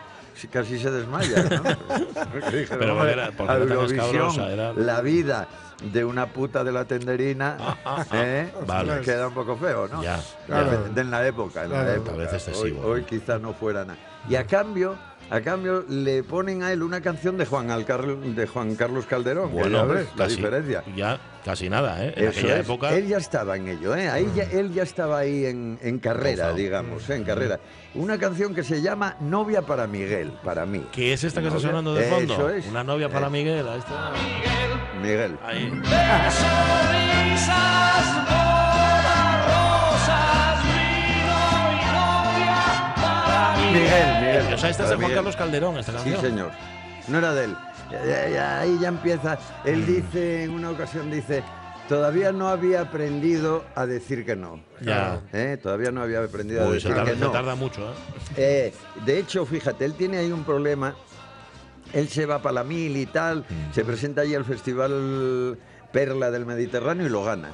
casi 0.50 0.78
se 0.78 0.90
desmaya, 0.90 1.42
¿no? 1.44 1.62
Pero 2.68 2.92
"Hombre, 2.94 2.96
porque 2.96 3.12
era- 3.12 3.30
porque 3.32 3.52
era 3.52 3.60
tan 3.60 3.62
Eurovisión, 3.62 4.00
escabrosa, 4.06 4.52
era- 4.52 4.72
la 4.72 5.00
vida 5.00 5.48
de 5.92 6.04
una 6.04 6.26
puta 6.32 6.62
de 6.64 6.72
la 6.72 6.84
tenderina, 6.84 7.56
¿eh? 8.12 8.52
Vale. 8.66 9.00
queda 9.00 9.28
un 9.28 9.34
poco 9.34 9.56
feo, 9.56 9.88
¿no? 9.88 10.02
Ya, 10.02 10.20
Claro. 10.46 10.70
De- 10.84 10.88
de 10.90 11.00
en 11.00 11.10
la 11.10 11.26
época, 11.26 11.64
en 11.64 11.70
la 11.72 11.94
época. 11.94 12.12
A 12.12 12.16
veces 12.16 12.46
hoy, 12.48 12.52
excesivo. 12.70 12.86
hoy 12.86 13.02
quizás 13.04 13.40
no 13.40 13.52
fuera 13.52 13.84
nada. 13.84 13.98
Y 14.28 14.36
a 14.36 14.46
cambio, 14.46 14.96
a 15.30 15.40
cambio 15.40 15.84
le 15.88 16.22
ponen 16.22 16.62
a 16.62 16.72
él 16.72 16.82
una 16.82 17.00
canción 17.00 17.36
de 17.38 17.46
Juan, 17.46 17.70
Alcar- 17.70 18.16
de 18.18 18.46
Juan 18.46 18.74
Carlos 18.76 19.06
Calderón. 19.06 19.50
Bueno, 19.52 19.78
ya 19.78 19.84
ves 19.84 20.06
la 20.16 20.26
diferencia. 20.26 20.84
Ya, 20.94 21.18
casi 21.44 21.70
nada, 21.70 22.04
¿eh? 22.04 22.12
En 22.16 22.28
Eso 22.28 22.38
aquella 22.40 22.54
es. 22.58 22.64
época. 22.66 22.94
Él 22.94 23.08
ya 23.08 23.16
estaba 23.16 23.56
en 23.56 23.68
ello, 23.68 23.94
¿eh? 23.96 24.08
Ahí 24.10 24.30
ya- 24.34 24.44
él 24.44 24.72
ya 24.74 24.82
estaba 24.82 25.18
ahí 25.18 25.46
en, 25.46 25.78
en 25.82 25.98
carrera, 25.98 26.52
digamos, 26.52 27.08
¿eh? 27.08 27.16
en 27.16 27.24
carrera. 27.24 27.60
Una 27.94 28.18
canción 28.18 28.54
que 28.54 28.62
se 28.62 28.82
llama 28.82 29.16
Novia 29.20 29.62
para 29.62 29.86
Miguel, 29.86 30.32
para 30.44 30.66
mí. 30.66 30.84
¿Qué 30.92 31.12
es 31.12 31.24
esta 31.24 31.40
que 31.40 31.48
está 31.48 31.60
sonando 31.60 31.94
de 31.94 32.04
fondo? 32.04 32.34
Eso 32.34 32.50
es. 32.50 32.66
Una 32.66 32.84
novia 32.84 33.08
para 33.08 33.26
Eh. 33.28 33.30
Miguel. 33.30 33.66
Ahí 33.68 33.78
está. 33.78 34.12
Miguel. 35.02 35.38
Ahí. 35.44 35.72
Miguel, 43.72 44.14
Miguel. 44.20 44.54
O 44.54 44.58
sea, 44.58 44.70
esta 44.70 44.84
es 44.84 44.90
de 44.90 44.96
Juan. 44.96 45.12
Carlos 45.12 45.36
Calderón, 45.36 45.78
esta 45.78 45.92
Sí, 45.92 46.10
canción. 46.10 46.20
señor. 46.20 46.50
No 47.08 47.18
era 47.18 47.32
de 47.34 47.44
él. 47.46 47.56
Ahí 48.40 48.78
ya 48.80 48.88
empieza. 48.88 49.38
Él 49.64 49.84
dice, 49.86 50.44
en 50.44 50.50
una 50.52 50.70
ocasión 50.70 51.10
dice, 51.10 51.42
todavía 51.88 52.32
no 52.32 52.48
había 52.48 52.80
aprendido 52.82 53.64
a 53.74 53.86
decir 53.86 54.24
que 54.24 54.36
no. 54.36 54.60
Ya. 54.80 55.20
¿Eh? 55.32 55.58
Todavía 55.62 55.90
no 55.90 56.00
había 56.02 56.22
aprendido 56.22 56.62
a 56.62 56.66
se 56.68 56.72
decir 56.74 56.90
tarda, 56.94 57.04
que 57.10 57.18
se 57.18 57.24
no. 57.24 57.30
tarda 57.30 57.54
mucho, 57.54 57.82
¿eh? 57.90 57.94
Eh, 58.36 58.74
de 59.04 59.18
hecho, 59.18 59.44
fíjate, 59.44 59.84
él 59.84 59.94
tiene 59.94 60.18
ahí 60.18 60.30
un 60.32 60.44
problema. 60.44 60.94
Él 61.92 62.08
se 62.08 62.24
va 62.24 62.40
para 62.40 62.54
la 62.54 62.64
mil 62.64 62.96
y 62.96 63.04
tal, 63.06 63.40
Mm. 63.40 63.74
se 63.74 63.84
presenta 63.84 64.22
allí 64.22 64.34
al 64.34 64.44
Festival 64.46 65.58
Perla 65.92 66.30
del 66.30 66.46
Mediterráneo 66.46 67.06
y 67.06 67.10
lo 67.10 67.22
gana. 67.24 67.50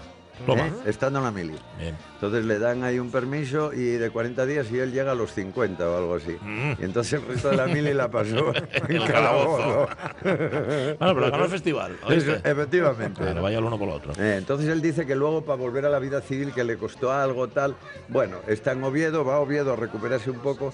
Toma. 0.46 0.66
¿eh? 0.66 0.72
Estando 0.86 1.18
en 1.18 1.24
la 1.24 1.30
mili. 1.30 1.54
Bien. 1.78 1.96
Entonces 2.14 2.44
le 2.44 2.58
dan 2.58 2.84
ahí 2.84 2.98
un 2.98 3.10
permiso 3.10 3.72
y 3.72 3.84
de 3.84 4.10
40 4.10 4.46
días 4.46 4.70
y 4.70 4.78
él 4.78 4.92
llega 4.92 5.12
a 5.12 5.14
los 5.14 5.32
50 5.32 5.88
o 5.88 5.96
algo 5.96 6.14
así. 6.16 6.36
Mm. 6.40 6.72
Y 6.80 6.84
entonces 6.84 7.14
el 7.14 7.26
resto 7.26 7.50
de 7.50 7.56
la 7.56 7.66
mili 7.66 7.94
la 7.94 8.10
pasó 8.10 8.52
en 8.88 8.96
El 8.96 9.04
calabozo. 9.04 9.88
Bueno, 10.22 10.96
pero 10.98 11.30
ganó 11.30 11.44
el 11.44 11.50
festival. 11.50 11.96
Efectivamente. 12.08 13.22
Claro, 13.22 13.42
vaya 13.42 13.58
el 13.58 13.64
uno 13.64 13.78
por 13.78 13.88
el 13.88 13.94
otro. 13.94 14.12
Eh, 14.18 14.36
entonces 14.38 14.68
él 14.68 14.82
dice 14.82 15.06
que 15.06 15.14
luego 15.14 15.44
para 15.44 15.56
volver 15.56 15.86
a 15.86 15.88
la 15.90 15.98
vida 15.98 16.20
civil 16.20 16.52
que 16.52 16.64
le 16.64 16.76
costó 16.76 17.12
algo 17.12 17.48
tal. 17.48 17.76
Bueno, 18.08 18.38
está 18.46 18.72
en 18.72 18.82
Oviedo, 18.82 19.24
va 19.24 19.36
a 19.36 19.40
Oviedo 19.40 19.72
a 19.72 19.76
recuperarse 19.76 20.30
un 20.30 20.38
poco, 20.38 20.72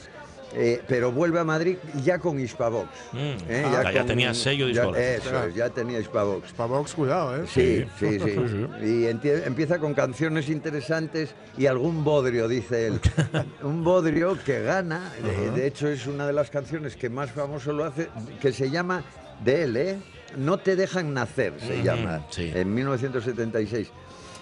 eh, 0.55 0.81
pero 0.87 1.11
vuelve 1.13 1.41
a 1.41 1.45
Madrid 1.45 1.77
ya 2.03 2.19
con 2.19 2.39
Hispavox. 2.39 2.89
Mm. 3.13 3.17
Eh, 3.49 3.65
Ah, 3.67 3.91
ya 3.93 4.05
tenía 4.05 4.33
sello 4.35 4.69
ya- 4.69 4.83
discográfico. 4.83 5.29
Eso 5.29 5.45
es, 5.47 5.55
ya 5.55 5.71
tenía 5.71 5.99
Hispavox. 6.01 6.53
Pa' 6.53 6.67
Vox, 6.67 6.95
cuidado, 6.95 7.37
¿eh? 7.37 7.47
Sí, 7.47 7.85
sí, 7.99 8.19
sí. 8.19 8.31
Sí, 8.31 8.67
sí. 8.81 8.87
Y 8.87 9.07
empieza 9.07 9.79
con 9.79 9.95
canciones 9.95 10.49
interesantes 10.49 11.35
y 11.59 11.67
algún 11.67 12.05
bodrio, 12.05 12.49
dice 12.49 12.87
él. 12.87 13.01
Un 13.63 13.83
bodrio 13.85 14.39
que 14.45 14.63
gana, 14.63 15.13
de, 15.23 15.51
de 15.51 15.67
hecho 15.67 15.89
es 15.89 16.07
una 16.07 16.27
de 16.27 16.33
las 16.33 16.51
canciones 16.51 16.97
que 16.97 17.09
más 17.11 17.31
famoso 17.31 17.73
lo 17.73 17.85
hace, 17.85 18.09
que 18.41 18.53
se 18.53 18.71
llama 18.71 19.03
de 19.45 19.63
él, 19.65 19.77
¿eh? 19.77 19.97
No 20.37 20.59
te 20.59 20.75
dejan 20.75 21.15
nacer, 21.15 21.53
se 21.61 21.83
llama, 21.83 22.27
sí. 22.31 22.51
en 22.55 22.75
1976. 22.75 23.89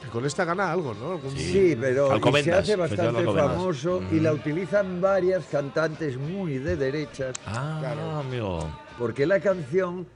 Que 0.02 0.08
con 0.08 0.24
esta 0.26 0.44
gana 0.44 0.72
algo, 0.72 0.94
¿no? 0.94 1.12
Algún- 1.12 1.36
Sí, 1.36 1.76
pero 1.80 2.16
y 2.16 2.42
se 2.42 2.52
hace 2.52 2.76
bastante 2.76 3.24
famoso 3.24 4.02
y 4.10 4.20
la 4.20 4.32
utilizan 4.32 5.00
varias 5.00 5.44
cantantes 5.46 6.16
muy 6.18 6.58
de 6.58 6.76
derechas, 6.76 7.34
Ah, 7.46 8.20
amigo. 8.20 8.68
porque 8.98 9.26
la 9.26 9.38
canción 9.40 10.06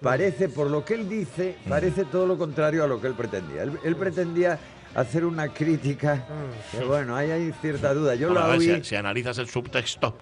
parece, 0.00 0.48
por 0.48 0.68
lo 0.70 0.84
que 0.84 0.94
él 0.94 1.08
dice, 1.08 1.56
parece 1.68 2.04
todo 2.04 2.26
lo 2.26 2.38
contrario 2.38 2.84
a 2.84 2.86
lo 2.86 3.00
que 3.00 3.08
él 3.08 3.14
pretendía. 3.14 3.64
Él, 3.64 3.78
él 3.84 3.96
pretendía 3.96 4.58
hacer 4.94 5.24
una 5.24 5.48
crítica, 5.48 6.24
que 6.72 6.84
bueno, 6.84 7.16
ahí 7.16 7.30
hay 7.30 7.52
cierta 7.60 7.94
duda. 7.94 8.14
Yo 8.14 8.32
la 8.32 8.48
oí... 8.48 8.60
si, 8.60 8.84
si 8.84 8.96
analizas 8.96 9.38
el 9.38 9.48
subtexto 9.48 10.16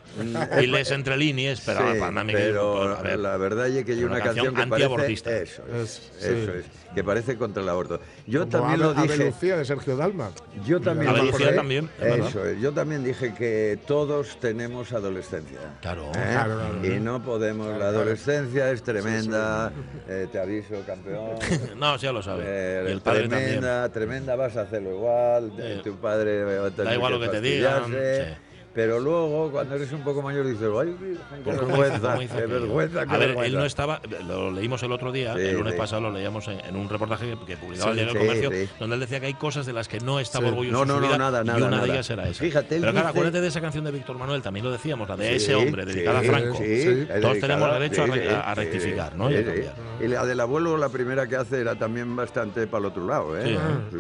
y 0.61 0.67
lees 0.67 0.91
entre 0.91 1.17
líneas, 1.17 1.63
pero 1.65 1.81
Sí, 1.93 1.99
para 1.99 2.25
Miguel, 2.25 2.43
pero 2.53 2.73
pues, 2.87 2.99
a 2.99 3.03
ver, 3.03 3.19
la 3.19 3.37
verdad 3.37 3.69
es 3.69 3.85
que 3.85 3.93
hay 3.93 4.05
una 4.05 4.17
una, 4.17 4.25
canción 4.25 4.47
canción, 4.47 4.55
que 4.55 4.71
parece 4.71 4.85
antiabortista. 4.85 5.37
eso, 5.37 5.63
es, 5.75 6.11
Es- 6.19 6.25
eso 6.25 6.53
sí. 6.53 6.59
es, 6.59 6.65
que 6.95 7.05
parece 7.05 7.37
contra 7.37 7.63
el 7.63 7.69
aborto. 7.69 8.01
Yo 8.27 8.41
Como 8.41 8.51
también 8.53 8.81
Ave- 8.83 8.95
lo 8.95 8.99
Ave 8.99 9.13
dije. 9.13 9.25
Lucía 9.27 9.57
de 9.59 9.65
Sergio 9.67 9.97
Dalma. 9.97 10.31
Yo 10.67 10.81
también 10.81 11.11
Ave 11.11 11.19
lo 11.19 11.25
Lucía 11.27 11.47
dije, 11.47 11.57
también. 11.57 11.91
Eso 12.01 12.45
es, 12.47 12.61
yo 12.61 12.73
también 12.73 13.05
dije 13.05 13.35
que 13.35 13.79
todos 13.87 14.41
tenemos 14.41 14.93
adolescencia. 14.93 15.59
Claro. 15.83 16.07
¿eh? 16.09 16.13
Claro, 16.15 16.57
claro. 16.59 16.87
Y 16.87 16.99
no 17.01 17.23
podemos, 17.23 17.79
la 17.79 17.89
adolescencia 17.89 18.71
es 18.71 18.83
tremenda, 18.83 19.71
eh, 20.09 20.29
te 20.33 20.41
aviso, 20.41 20.75
campeón. 20.87 21.33
No, 21.79 21.97
ya 21.99 22.11
lo 22.13 22.23
sabe. 22.23 22.45
eh, 22.47 22.85
y 22.89 22.93
el 22.93 23.01
padre 23.03 23.21
también. 23.29 23.45
tremenda, 23.45 23.89
tremenda, 23.91 24.37
vas 24.37 24.57
a 24.57 24.58
hacerlo 24.63 24.91
igual, 24.93 25.53
Eh, 25.59 25.81
tu 25.85 25.97
padre 25.97 26.45
va 26.59 26.67
a 26.67 26.71
tener 26.71 26.87
Da 26.87 26.95
igual 26.95 27.13
que 27.15 27.19
lo 27.19 27.25
que 27.25 27.31
te 27.31 27.41
digan. 27.41 27.85
sí. 27.87 28.35
Pero 28.79 29.01
luego, 29.01 29.51
cuando 29.51 29.75
eres 29.75 29.91
un 29.91 30.03
poco 30.05 30.23
mayor, 30.23 30.47
dices, 30.47 30.69
ay, 30.81 30.95
qué 31.43 31.51
vergüenza, 31.51 31.97
hizo- 31.97 32.01
cómo 32.09 32.23
hizo 32.23 32.37
qué 32.37 32.47
vergüenza, 32.47 33.07
qué 33.07 33.13
A 33.13 33.19
ver, 33.19 33.37
él 33.43 33.55
no 33.55 33.65
estaba, 33.65 34.01
lo 34.25 34.53
leímos 34.53 34.81
el 34.85 34.93
otro 34.93 35.11
día, 35.11 35.35
Sí, 35.35 35.41
el 35.41 35.57
lunes 35.57 35.73
sí. 35.73 35.79
pasado 35.81 36.03
lo 36.03 36.13
leíamos 36.13 36.47
en, 36.47 36.61
en 36.61 36.77
un 36.77 36.89
reportaje 36.89 37.27
que, 37.27 37.45
que 37.45 37.57
publicaba 37.57 37.93
Sí, 37.93 37.99
el 37.99 38.05
Diario 38.07 38.15
del 38.15 38.23
sí, 38.23 38.29
Comercio, 38.47 38.67
sí. 38.69 38.73
donde 38.79 38.95
él 38.95 39.01
decía 39.01 39.19
que 39.19 39.27
hay 39.27 39.35
cosas 39.35 39.67
de 39.67 39.73
las 39.73 39.89
que 39.89 39.99
no 39.99 40.21
estaba 40.21 40.45
Sí. 40.47 40.51
orgulloso 40.53 40.79
No, 40.79 40.85
no, 40.85 41.01
no, 41.01 41.07
vida, 41.09 41.19
nada, 41.19 41.43
y 41.43 41.47
nada, 41.47 41.59
una 41.59 41.71
nada. 41.71 41.83
de 41.87 41.91
ellas 41.93 42.09
era 42.11 42.29
esa. 42.29 42.39
Fíjate, 42.39 42.69
Pero 42.69 42.83
claro, 42.93 42.99
dice- 42.99 43.09
acuérdate 43.09 43.41
de 43.41 43.49
esa 43.49 43.61
canción 43.61 43.85
de 43.85 43.91
Víctor 43.91 44.17
Manuel, 44.17 44.43
también 44.43 44.65
lo 44.65 44.71
decíamos, 44.71 45.09
la 45.09 45.17
de 45.17 45.35
ese 45.35 45.57
hombre, 45.57 45.85
dedicada 45.85 46.21
sí, 46.21 46.27
a 46.29 46.31
Franco. 46.31 46.59
sí, 46.59 46.83
Sí. 46.83 47.07
es 47.11 47.21
Todos 47.21 47.41
tenemos 47.41 47.73
derecho 47.73 48.05
a 48.05 48.55
rectificar, 48.55 49.17
¿no? 49.17 49.29
Y 49.29 49.35
a 49.35 49.39
sí, 49.39 49.43
sí. 49.45 49.51
cambiar. 49.51 49.75
Y 50.03 50.07
la 50.07 50.25
del 50.25 50.39
abuelo, 50.39 50.77
la 50.77 50.89
primera 50.89 51.27
que 51.27 51.35
hace 51.35 51.61
era 51.61 51.75
también 51.75 52.15
bastante 52.15 52.69
para 52.69 52.83
el 52.83 52.87
otro 52.87 53.05
lado, 53.09 53.37
¿eh? 53.37 53.59
Sí. 53.91 53.99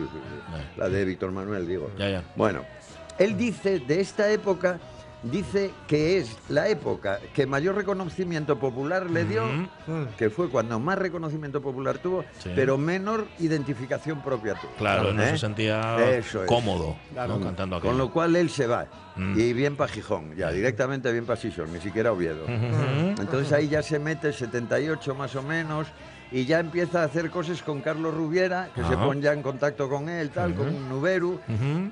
La 0.77 0.89
de 0.89 1.05
Víctor 1.05 1.33
Manuel, 1.33 1.67
digo. 1.67 1.91
Ya, 1.99 2.09
ya. 2.09 2.23
Bueno, 2.37 2.65
él 3.19 3.37
dice 3.37 3.81
de 3.81 4.01
esta 4.01 4.31
época, 4.31 4.79
dice 5.23 5.73
que 5.89 6.19
es 6.19 6.37
la 6.49 6.69
época 6.69 7.19
que 7.35 7.45
mayor 7.45 7.75
reconocimiento 7.75 8.57
popular 8.59 9.11
le 9.11 9.25
dio, 9.25 9.43
que 10.17 10.31
fue 10.31 10.49
cuando 10.49 10.79
más 10.79 10.97
reconocimiento 10.97 11.61
popular 11.61 11.99
tuvo, 11.99 12.25
Sí. 12.39 12.51
pero 12.55 12.79
menor 12.79 13.27
identificación 13.41 14.23
propia 14.23 14.55
tuvo. 14.55 14.71
Claro, 14.79 15.13
no 15.13 15.23
¿Eh? 15.23 15.31
se 15.31 15.39
sentía 15.39 15.97
Eso 16.17 16.43
es. 16.45 16.49
cómodo 16.49 16.97
¿no? 17.15 17.41
cantando 17.41 17.77
aquello. 17.77 17.91
Con 17.91 17.99
lo 17.99 18.13
cual 18.13 18.37
él 18.37 18.49
se 18.49 18.69
va. 18.69 18.87
Mm. 19.17 19.41
Y 19.41 19.53
bien 19.53 19.75
para 19.77 19.93
Gijón, 19.93 20.37
ya 20.37 20.53
directamente 20.53 21.11
bien 21.11 21.27
para 21.27 21.41
Sison, 21.41 21.73
ni 21.73 21.81
siquiera 21.81 22.13
Oviedo. 22.13 22.47
Entonces 22.47 23.53
ahí 23.53 23.67
ya 23.69 23.83
se 23.83 23.99
mete 23.99 24.33
78 24.33 25.15
más 25.17 25.35
o 25.35 25.43
menos 25.43 25.89
y 26.31 26.45
ya 26.45 26.61
empieza 26.61 27.03
a 27.03 27.05
hacer 27.05 27.31
cosas 27.31 27.63
con 27.63 27.81
Carlos 27.81 28.15
Rubiera, 28.15 28.71
que 28.75 28.83
se 28.83 28.95
Ajá. 28.95 29.05
pone 29.07 29.21
ya 29.21 29.33
en 29.33 29.43
contacto 29.43 29.89
con 29.89 30.09
él, 30.09 30.31
tal, 30.31 30.55
con 30.55 30.89
Nuberu, 30.89 31.41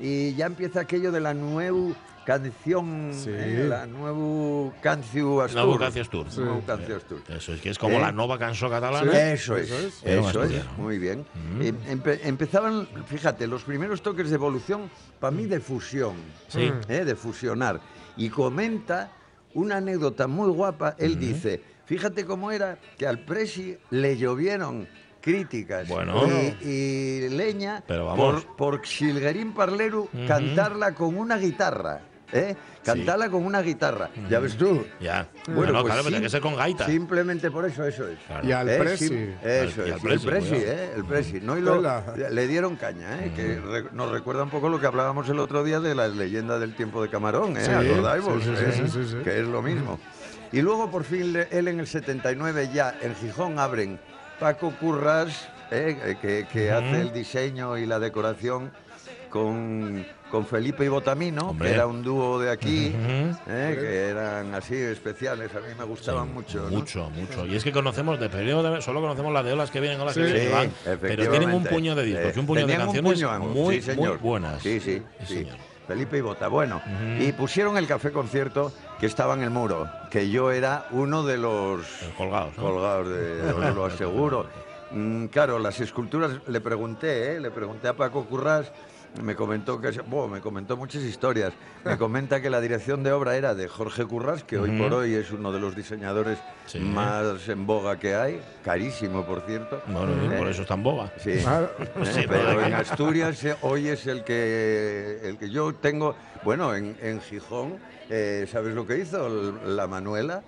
y 0.00 0.34
ya 0.34 0.46
empieza 0.46 0.80
aquello 0.80 1.10
de 1.12 1.20
la 1.20 1.32
nueva 1.34 1.94
canción, 2.26 3.12
Sí. 3.14 3.30
eh, 3.32 3.66
la 3.68 3.86
nueva 3.86 4.72
canción 4.82 5.40
Astur. 5.42 5.62
Nuevo 5.64 5.78
Cancio 5.78 6.02
Astur. 6.02 6.26
Sí. 6.28 6.40
Nuevo 6.40 6.62
Cancio 6.66 6.96
Astur. 6.96 7.22
Eso 7.28 7.54
es 7.54 7.60
que 7.60 7.70
es 7.70 7.78
como 7.78 7.96
¿Eh? 7.96 8.00
la 8.00 8.10
nova 8.12 8.36
canción 8.38 8.68
catalana. 8.70 9.10
Eso 9.32 9.56
es, 9.56 9.70
Eso 9.70 9.76
eso 9.78 9.86
es. 9.86 9.94
es, 10.02 10.04
Nueva 10.04 10.28
asturiana. 10.28 10.70
muy 10.76 10.98
bien. 10.98 11.24
Mm. 11.56 11.60
Empe- 11.92 12.18
empezaban, 12.24 12.88
fíjate, 13.06 13.46
los 13.46 13.62
primeros 13.62 14.02
toques 14.02 14.28
de 14.28 14.34
evolución, 14.34 14.90
para 15.20 15.30
mí 15.30 15.46
de 15.46 15.60
fusión, 15.60 16.14
Sí. 16.48 16.72
¿eh? 16.88 17.04
de 17.04 17.14
fusionar. 17.14 17.80
Y 18.16 18.28
comenta 18.28 19.10
una 19.54 19.76
anécdota 19.76 20.26
muy 20.26 20.50
guapa, 20.50 20.96
él 20.98 21.18
dice, 21.18 21.62
fíjate 21.86 22.24
cómo 22.26 22.50
era 22.52 22.76
que 22.98 23.06
al 23.06 23.20
Presi 23.20 23.76
le 23.90 24.16
llovieron 24.16 24.86
críticas 25.20 25.88
Bueno. 25.88 26.22
y, 26.62 26.68
y 26.68 27.28
leña 27.30 27.82
Pero 27.86 28.06
vamos. 28.06 28.44
por, 28.44 28.56
por 28.56 28.86
Xilguerín 28.86 29.52
Parleru 29.54 30.08
cantarla 30.28 30.92
con 30.94 31.16
una 31.16 31.36
guitarra. 31.36 32.00
¿eh? 32.32 32.54
Cantarla 32.84 33.28
con 33.28 33.44
una 33.44 33.60
guitarra. 33.62 34.10
Ya 34.30 34.38
ves 34.38 34.56
tú. 34.56 34.84
Ya. 35.00 35.28
Bueno, 35.46 35.60
Bueno, 35.60 35.72
pues 35.82 35.84
claro, 35.94 36.02
tiene 36.08 36.20
que 36.22 36.28
ser 36.28 36.40
con 36.40 36.54
gaita. 36.54 36.86
Simplemente 36.86 37.50
por 37.50 37.64
eso, 37.66 37.84
eso 37.84 38.06
es. 38.08 38.18
Claro. 38.26 38.46
Y 38.46 38.52
al 38.52 38.68
Eh, 38.68 38.78
Presi. 38.78 39.30
Eso 39.42 39.82
Al- 39.82 39.88
y 39.88 39.90
es, 39.90 39.94
al 39.94 40.00
Presi, 40.00 40.24
el 40.26 40.30
Presi. 40.30 40.54
¿eh? 40.54 40.90
El 40.96 41.04
Presi. 41.04 41.40
No, 41.40 41.58
y 41.58 41.60
lo- 41.60 41.82
le 42.30 42.46
dieron 42.46 42.76
caña, 42.76 43.24
¿eh? 43.24 43.32
Que 43.34 43.58
re- 43.60 43.84
nos 43.92 44.10
recuerda 44.12 44.44
un 44.44 44.50
poco 44.50 44.68
lo 44.68 44.78
que 44.78 44.86
hablábamos 44.86 45.28
el 45.28 45.38
otro 45.40 45.64
día 45.64 45.80
de 45.80 45.94
la 45.96 46.06
leyenda 46.06 46.58
del 46.60 46.74
tiempo 46.76 47.02
de 47.02 47.08
Camarón, 47.08 47.56
¿eh? 47.56 47.64
Sí, 47.64 47.70
¿Acordáis 47.72 48.24
vos, 48.24 48.42
sí, 48.44 48.50
sí, 48.56 48.64
eh? 48.64 48.72
sí, 48.72 48.82
sí, 48.86 48.90
sí, 49.04 49.08
sí. 49.10 49.16
Que 49.24 49.40
es 49.40 49.46
lo 49.46 49.62
mismo. 49.62 49.98
Y 50.56 50.62
luego, 50.62 50.90
por 50.90 51.04
fin, 51.04 51.36
él 51.50 51.68
en 51.68 51.80
el 51.80 51.86
79 51.86 52.70
ya 52.72 52.94
en 53.02 53.14
Gijón 53.14 53.58
abren 53.58 54.00
Paco 54.40 54.72
Curras, 54.80 55.48
¿eh? 55.70 56.16
Eh, 56.22 56.46
que, 56.50 56.70
hace 56.72 57.02
el 57.02 57.12
diseño 57.12 57.76
y 57.76 57.84
la 57.84 57.98
decoración 57.98 58.72
con, 59.28 60.06
con 60.30 60.46
Felipe 60.46 60.82
y 60.86 60.88
Botamino, 60.88 61.50
Hombre. 61.50 61.68
que 61.68 61.74
era 61.74 61.86
un 61.86 62.02
dúo 62.02 62.38
de 62.38 62.50
aquí. 62.50 62.90
¿eh? 62.96 63.76
que 63.78 64.08
eran 64.08 64.54
así 64.54 64.76
especiales, 64.76 65.54
a 65.54 65.60
mí 65.60 65.74
me 65.78 65.84
gustaban 65.84 66.32
mucho. 66.32 66.62
¿no? 66.70 66.78
Mucho, 66.78 67.10
mucho. 67.10 67.44
Y 67.44 67.56
es 67.56 67.62
que 67.62 67.70
conocemos, 67.72 68.18
de 68.18 68.30
periodo 68.30 68.76
de- 68.76 68.80
solo 68.80 69.02
conocemos 69.02 69.34
las 69.34 69.44
de 69.44 69.52
olas 69.52 69.70
que 69.70 69.80
vienen, 69.80 70.00
olas 70.00 70.14
que 70.14 70.24
Sí. 70.26 70.32
vienen, 70.32 70.48
que 70.48 70.54
van, 70.54 70.98
pero 71.02 71.28
tienen 71.28 71.50
un 71.52 71.64
puño 71.64 71.94
de 71.94 72.02
discos 72.02 72.34
un 72.38 72.46
puño 72.46 72.60
de 72.60 72.66
tenían 72.72 72.86
canciones 72.86 73.12
puño 73.12 73.38
muy, 73.40 73.74
sí, 73.74 73.82
señor. 73.82 74.08
muy 74.08 74.18
buenas. 74.30 74.62
Sí, 74.62 74.80
sí, 74.80 75.02
Sí, 75.20 75.26
sí. 75.26 75.34
señor. 75.34 75.56
Felipe 75.86 76.18
y 76.18 76.20
Bota. 76.20 76.48
Bueno, 76.48 76.82
y 77.18 77.32
pusieron 77.32 77.76
el 77.76 77.86
café 77.86 78.12
concierto 78.12 78.72
que 78.98 79.06
estaba 79.06 79.34
en 79.34 79.42
el 79.42 79.50
muro, 79.50 79.88
que 80.10 80.30
yo 80.30 80.50
era 80.50 80.86
uno 80.90 81.22
de 81.22 81.36
los 81.36 81.86
Colgados. 82.16 82.56
¿no? 82.56 82.62
colgados, 82.62 83.08
de, 83.08 83.52
lo 83.74 83.84
aseguro. 83.84 84.46
Mm, 84.88 85.26
claro, 85.26 85.58
las 85.58 85.80
esculturas, 85.80 86.30
le 86.46 86.60
pregunté, 86.60 87.34
¿eh? 87.34 87.40
le 87.40 87.50
pregunté 87.50 87.88
a 87.88 87.94
Paco 87.94 88.24
Currás, 88.24 88.70
me 89.22 89.34
comentó 89.34 89.80
que 89.80 89.90
bueno, 90.06 90.28
me 90.28 90.40
comentó 90.40 90.76
muchas 90.76 91.02
historias. 91.02 91.52
Me 91.84 91.96
comenta 91.98 92.40
que 92.40 92.50
la 92.50 92.60
dirección 92.60 93.02
de 93.02 93.12
obra 93.12 93.36
era 93.36 93.54
de 93.54 93.68
Jorge 93.68 94.04
Currás, 94.04 94.44
que 94.44 94.58
hoy 94.58 94.78
por 94.78 94.92
hoy 94.94 95.14
es 95.14 95.30
uno 95.30 95.52
de 95.52 95.60
los 95.60 95.74
diseñadores 95.76 96.38
Sí. 96.66 96.80
más 96.80 97.48
en 97.48 97.64
boga 97.66 97.98
que 97.98 98.14
hay, 98.16 98.40
carísimo 98.64 99.24
por 99.24 99.40
cierto. 99.42 99.80
Bueno, 99.86 100.14
bien, 100.20 100.32
Eh, 100.32 100.38
por 100.38 100.48
eso 100.48 100.62
está 100.62 100.74
en 100.74 100.82
boga. 100.82 101.12
Sí. 101.18 101.30
Eh, 102.16 102.26
pero 102.28 102.44
¿verdad 102.44 102.66
en? 102.68 102.74
Asturias 102.74 103.44
eh, 103.44 103.56
hoy 103.62 103.88
es 103.88 104.06
el 104.06 104.24
que 104.24 105.20
el 105.22 105.38
que 105.38 105.50
yo 105.50 105.74
tengo. 105.74 106.14
Bueno, 106.44 106.74
en, 106.74 106.96
en 107.00 107.20
Gijón, 107.20 107.78
¿sabes 108.50 108.74
lo 108.74 108.86
que 108.86 108.98
hizo? 108.98 109.28
La 109.64 109.86
Manuela. 109.86 110.42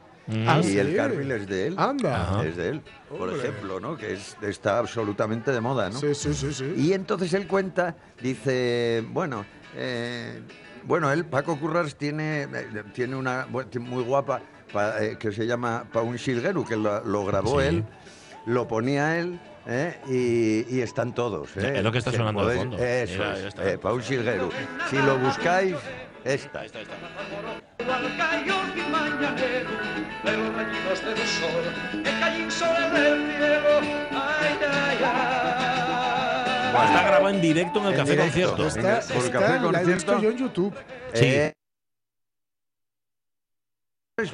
Ah, 0.46 0.60
y 0.60 0.64
sí. 0.64 0.78
el 0.78 0.94
Carmel 0.94 1.30
es 1.32 1.46
de 1.48 1.66
él. 1.68 1.74
Anda. 1.78 2.42
Es 2.44 2.56
de 2.56 2.68
él, 2.68 2.82
por 3.08 3.28
Hombre. 3.28 3.38
ejemplo, 3.38 3.80
¿no? 3.80 3.96
Que 3.96 4.12
es, 4.12 4.36
está 4.42 4.78
absolutamente 4.78 5.50
de 5.52 5.60
moda, 5.60 5.88
¿no? 5.90 5.98
Sí, 5.98 6.14
sí, 6.14 6.34
sí, 6.34 6.52
sí. 6.52 6.74
Y 6.76 6.92
entonces 6.92 7.32
él 7.34 7.46
cuenta, 7.46 7.96
dice, 8.20 9.04
bueno, 9.08 9.44
eh, 9.74 10.40
bueno, 10.84 11.10
él, 11.12 11.24
Paco 11.24 11.58
Currars, 11.58 11.96
tiene, 11.96 12.42
eh, 12.42 12.48
tiene 12.94 13.16
una 13.16 13.46
muy 13.80 14.02
guapa 14.04 14.40
pa- 14.72 15.02
eh, 15.02 15.16
que 15.18 15.32
se 15.32 15.46
llama 15.46 15.84
Pa 15.92 16.02
un 16.02 16.18
Xilguero, 16.18 16.64
que 16.64 16.76
lo, 16.76 17.02
lo 17.04 17.24
grabó 17.24 17.60
Sí. 17.60 17.66
él, 17.68 17.84
lo 18.46 18.68
ponía 18.68 19.18
él. 19.18 19.38
¿eh? 19.70 19.98
Y, 20.08 20.76
y 20.76 20.80
están 20.80 21.14
todos. 21.14 21.54
¿eh? 21.58 21.74
Es 21.76 21.82
lo 21.84 21.92
que 21.92 21.98
está 21.98 22.10
Que 22.10 22.16
sonando 22.16 22.46
de 22.46 22.56
fondo. 22.56 22.78
Eso 22.78 23.12
Mira, 23.14 23.32
es, 23.34 23.40
ahí 23.42 23.46
está. 23.48 23.70
eh, 23.70 23.76
Pa 23.78 23.92
un 23.92 24.02
Xilguero. 24.02 24.48
Si 24.88 24.96
lo 24.96 25.18
buscáis, 25.18 25.74
esta. 26.34 26.64
Está, 26.64 26.78
ahí 26.78 26.84
está. 26.84 27.98
Está 36.84 37.02
grabado 37.02 37.28
en 37.30 37.40
directo 37.40 37.78
en 37.80 37.86
el 37.86 37.92
En 37.92 37.98
café 37.98 38.10
directo. 38.12 38.56
concierto. 38.56 38.62
En 38.80 38.86
el- 38.86 38.98
Está, 38.98 39.14
por 39.14 39.24
está- 39.24 39.38
Café 39.40 39.48
la 39.52 39.56
he 39.56 39.60
Concierto. 39.60 39.92
visto 39.94 40.20
yo 40.20 40.30
en 40.30 40.36
YouTube. 40.38 40.74
Sí. 41.14 41.24
Eh, 41.24 41.52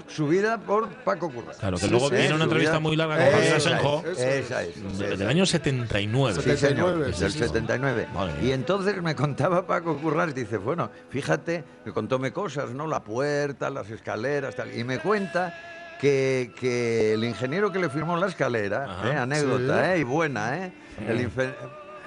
subida 0.09 0.59
por 0.59 0.89
Paco 0.89 1.31
Currás. 1.31 1.57
Claro, 1.59 1.77
que 1.77 1.85
Sí, 1.85 1.91
luego 1.91 2.09
sí, 2.09 2.15
viene 2.15 2.29
una 2.31 2.37
subida- 2.37 2.45
entrevista 2.45 2.79
muy 2.81 2.97
larga 2.97 3.17
con 3.17 3.33
Javier 3.33 3.55
Asenjo. 3.55 4.05
Esa 4.17 4.63
es. 4.63 4.99
Del 4.99 5.13
es. 5.13 5.29
año 5.29 5.47
79. 5.47 6.35
Sí, 6.35 6.41
señor, 6.43 6.57
79, 6.59 7.05
del 7.05 7.15
sí, 7.15 7.31
sí. 7.31 7.39
79. 7.39 8.09
Madre 8.15 8.33
mía. 8.35 8.43
Y 8.43 8.53
entonces 8.53 9.03
me 9.03 9.15
contaba 9.15 9.67
Paco 9.67 9.97
Currás, 9.99 10.35
dice, 10.35 10.57
bueno, 10.57 10.91
fíjate, 11.11 11.65
me 11.85 11.93
contóme 11.93 12.33
cosas, 12.33 12.71
¿no? 12.71 12.87
La 12.87 13.01
puerta, 13.05 13.71
las 13.71 13.91
escaleras, 13.91 14.57
tal. 14.57 14.77
Y 14.77 14.85
me 14.85 14.99
cuenta 14.99 15.55
que, 16.01 16.53
que 16.59 17.13
el 17.15 17.25
ingeniero 17.25 17.71
que 17.73 17.79
le 17.79 17.89
firmó 17.91 18.17
la 18.17 18.27
escalera, 18.27 18.85
Ajá. 18.85 19.09
¿eh? 19.13 19.17
anécdota, 19.17 19.85
Sí. 19.85 19.91
¿eh? 19.91 19.99
Y 20.01 20.03
buena, 20.05 20.59
¿eh? 20.67 20.73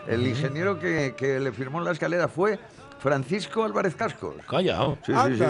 El 0.07 0.25
ingeniero 0.25 0.79
que, 0.79 1.13
que 1.17 1.39
le 1.39 1.51
firmó 1.51 1.81
la 1.81 1.91
escalera 1.91 2.27
fue 2.27 2.57
Francisco 2.99 3.63
Álvarez 3.63 3.95
Cascos. 3.95 4.35
Calla. 4.49 4.95
Sí, 5.05 5.13
sí, 5.13 5.37
sí, 5.37 5.43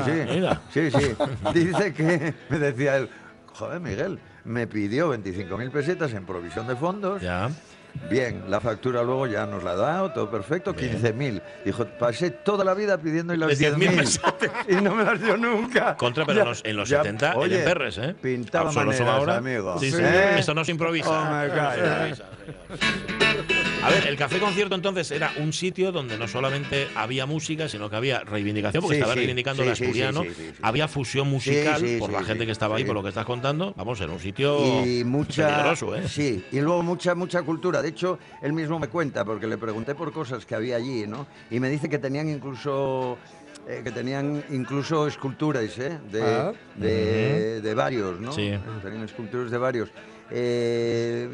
sí. 0.71 0.91
Sí, 0.91 0.99
sí. 0.99 1.15
Dice 1.53 1.93
que, 1.93 2.33
me 2.49 2.59
decía 2.59 2.97
él, 2.97 3.09
joder, 3.53 3.79
Miguel, 3.79 4.19
me 4.45 4.67
pidió 4.67 5.13
25.000 5.13 5.71
pesetas 5.71 6.13
en 6.13 6.25
provisión 6.25 6.67
de 6.67 6.75
fondos. 6.75 7.21
Ya. 7.21 7.49
Bien, 8.11 8.43
la 8.47 8.61
factura 8.61 9.01
luego 9.01 9.25
ya 9.25 9.47
nos 9.47 9.63
la 9.63 9.71
ha 9.71 9.75
dado, 9.75 10.11
todo 10.11 10.29
perfecto, 10.29 10.75
15.000. 10.75 11.41
Dijo, 11.65 11.85
pasé 11.97 12.29
toda 12.29 12.63
la 12.63 12.75
vida 12.75 12.99
pidiendo 12.99 13.33
y 13.33 13.37
las 13.37 13.57
De 13.57 13.73
10.000 13.73 14.21
10.000 14.21 14.77
y 14.77 14.81
no 14.83 14.93
me 14.93 15.03
las 15.03 15.19
dio 15.19 15.35
nunca. 15.35 15.95
Contra, 15.97 16.23
pero 16.23 16.35
Ya- 16.37 16.41
en 16.43 16.47
los, 16.49 16.65
en 16.65 16.75
los 16.77 16.89
ya- 16.89 16.97
70 17.01 17.35
oye, 17.37 17.55
eran 17.55 17.65
perres, 17.73 17.97
¿eh? 17.97 18.15
Pintaba 18.21 18.71
maneras, 18.71 19.01
ahora. 19.01 19.37
amigo. 19.37 19.79
Sí, 19.79 19.89
sí. 19.91 19.97
¿Eh? 19.99 20.35
Esto 20.37 20.53
no 20.53 20.63
se 20.63 20.71
improvisa. 20.71 21.09
Oh, 21.09 21.25
me 21.41 21.49
calla. 21.49 22.13
A 23.87 23.89
ver, 23.91 24.07
el 24.07 24.17
café 24.17 24.37
concierto 24.39 24.75
entonces 24.75 25.09
era 25.11 25.31
un 25.37 25.53
sitio 25.53 25.93
donde 25.93 26.17
no 26.17 26.27
solamente 26.27 26.89
había 26.93 27.25
música, 27.25 27.69
sino 27.69 27.89
que 27.89 27.95
había 27.95 28.19
reivindicación, 28.19 28.81
porque 28.81 28.95
Sí, 28.95 28.99
estaba 28.99 29.13
sí, 29.13 29.19
reivindicando 29.19 29.63
sí, 29.63 29.69
el 29.69 29.75
sí, 29.75 29.79
sí, 29.79 29.85
asturiano. 29.85 30.23
sí, 30.23 30.29
sí, 30.29 30.43
sí. 30.51 30.59
Había 30.61 30.87
fusión 30.89 31.29
musical 31.29 31.79
Sí, 31.79 31.87
sí, 31.93 31.99
por 31.99 32.09
sí, 32.09 32.13
la 32.13 32.19
sí, 32.19 32.25
gente 32.25 32.45
que 32.45 32.51
estaba 32.51 32.75
ahí, 32.75 32.83
por 32.83 32.95
lo 32.95 33.03
que 33.03 33.09
estás 33.09 33.25
contando. 33.25 33.73
Vamos, 33.77 34.01
era 34.01 34.11
un 34.11 34.19
sitio 34.19 34.85
y 34.85 35.03
mucha 35.05 35.47
peligroso, 35.47 35.95
¿eh? 35.95 36.07
sí 36.07 36.43
y 36.51 36.59
luego 36.59 36.83
mucha 36.83 37.15
mucha 37.15 37.41
cultura 37.43 37.81
de 37.81 37.89
hecho 37.89 38.19
él 38.41 38.51
mismo 38.53 38.77
me 38.79 38.87
cuenta 38.89 39.23
porque 39.23 39.47
le 39.47 39.57
pregunté 39.57 39.95
por 39.95 40.11
cosas 40.11 40.45
que 40.45 40.55
había 40.55 40.75
allí 40.75 41.05
no 41.07 41.25
y 41.49 41.59
me 41.59 41.69
dice 41.69 41.87
que 41.89 41.97
tenían 41.97 42.27
incluso 42.29 43.17
eh, 43.67 43.81
que 43.83 43.91
tenían 43.91 44.43
incluso 44.49 45.07
esculturas 45.07 45.77
¿eh? 45.79 45.97
de, 46.11 46.21
Ah. 46.21 46.51
de, 46.75 47.61
de 47.61 47.73
varios 47.73 48.19
no 48.19 48.31
Sí. 48.33 48.51
tenían 48.81 49.03
esculturas 49.03 49.49
de 49.51 49.57
varios 49.57 49.89
eh, 50.31 51.29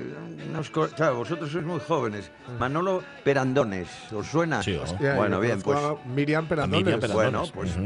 unos 0.50 0.70
co- 0.70 0.88
claro, 0.90 1.18
vosotros 1.18 1.52
sois 1.52 1.66
muy 1.66 1.80
jóvenes. 1.80 2.30
Manolo 2.60 3.04
Perandones, 3.24 3.88
¿os 4.14 4.28
suena? 4.28 4.62
Sí, 4.62 4.78
Bueno, 5.18 5.40
bien, 5.40 5.62
pues 5.62 5.78
Miriam 6.86 7.00
Perandones. 7.02 7.14
Bueno, 7.14 7.44
pues. 7.54 7.78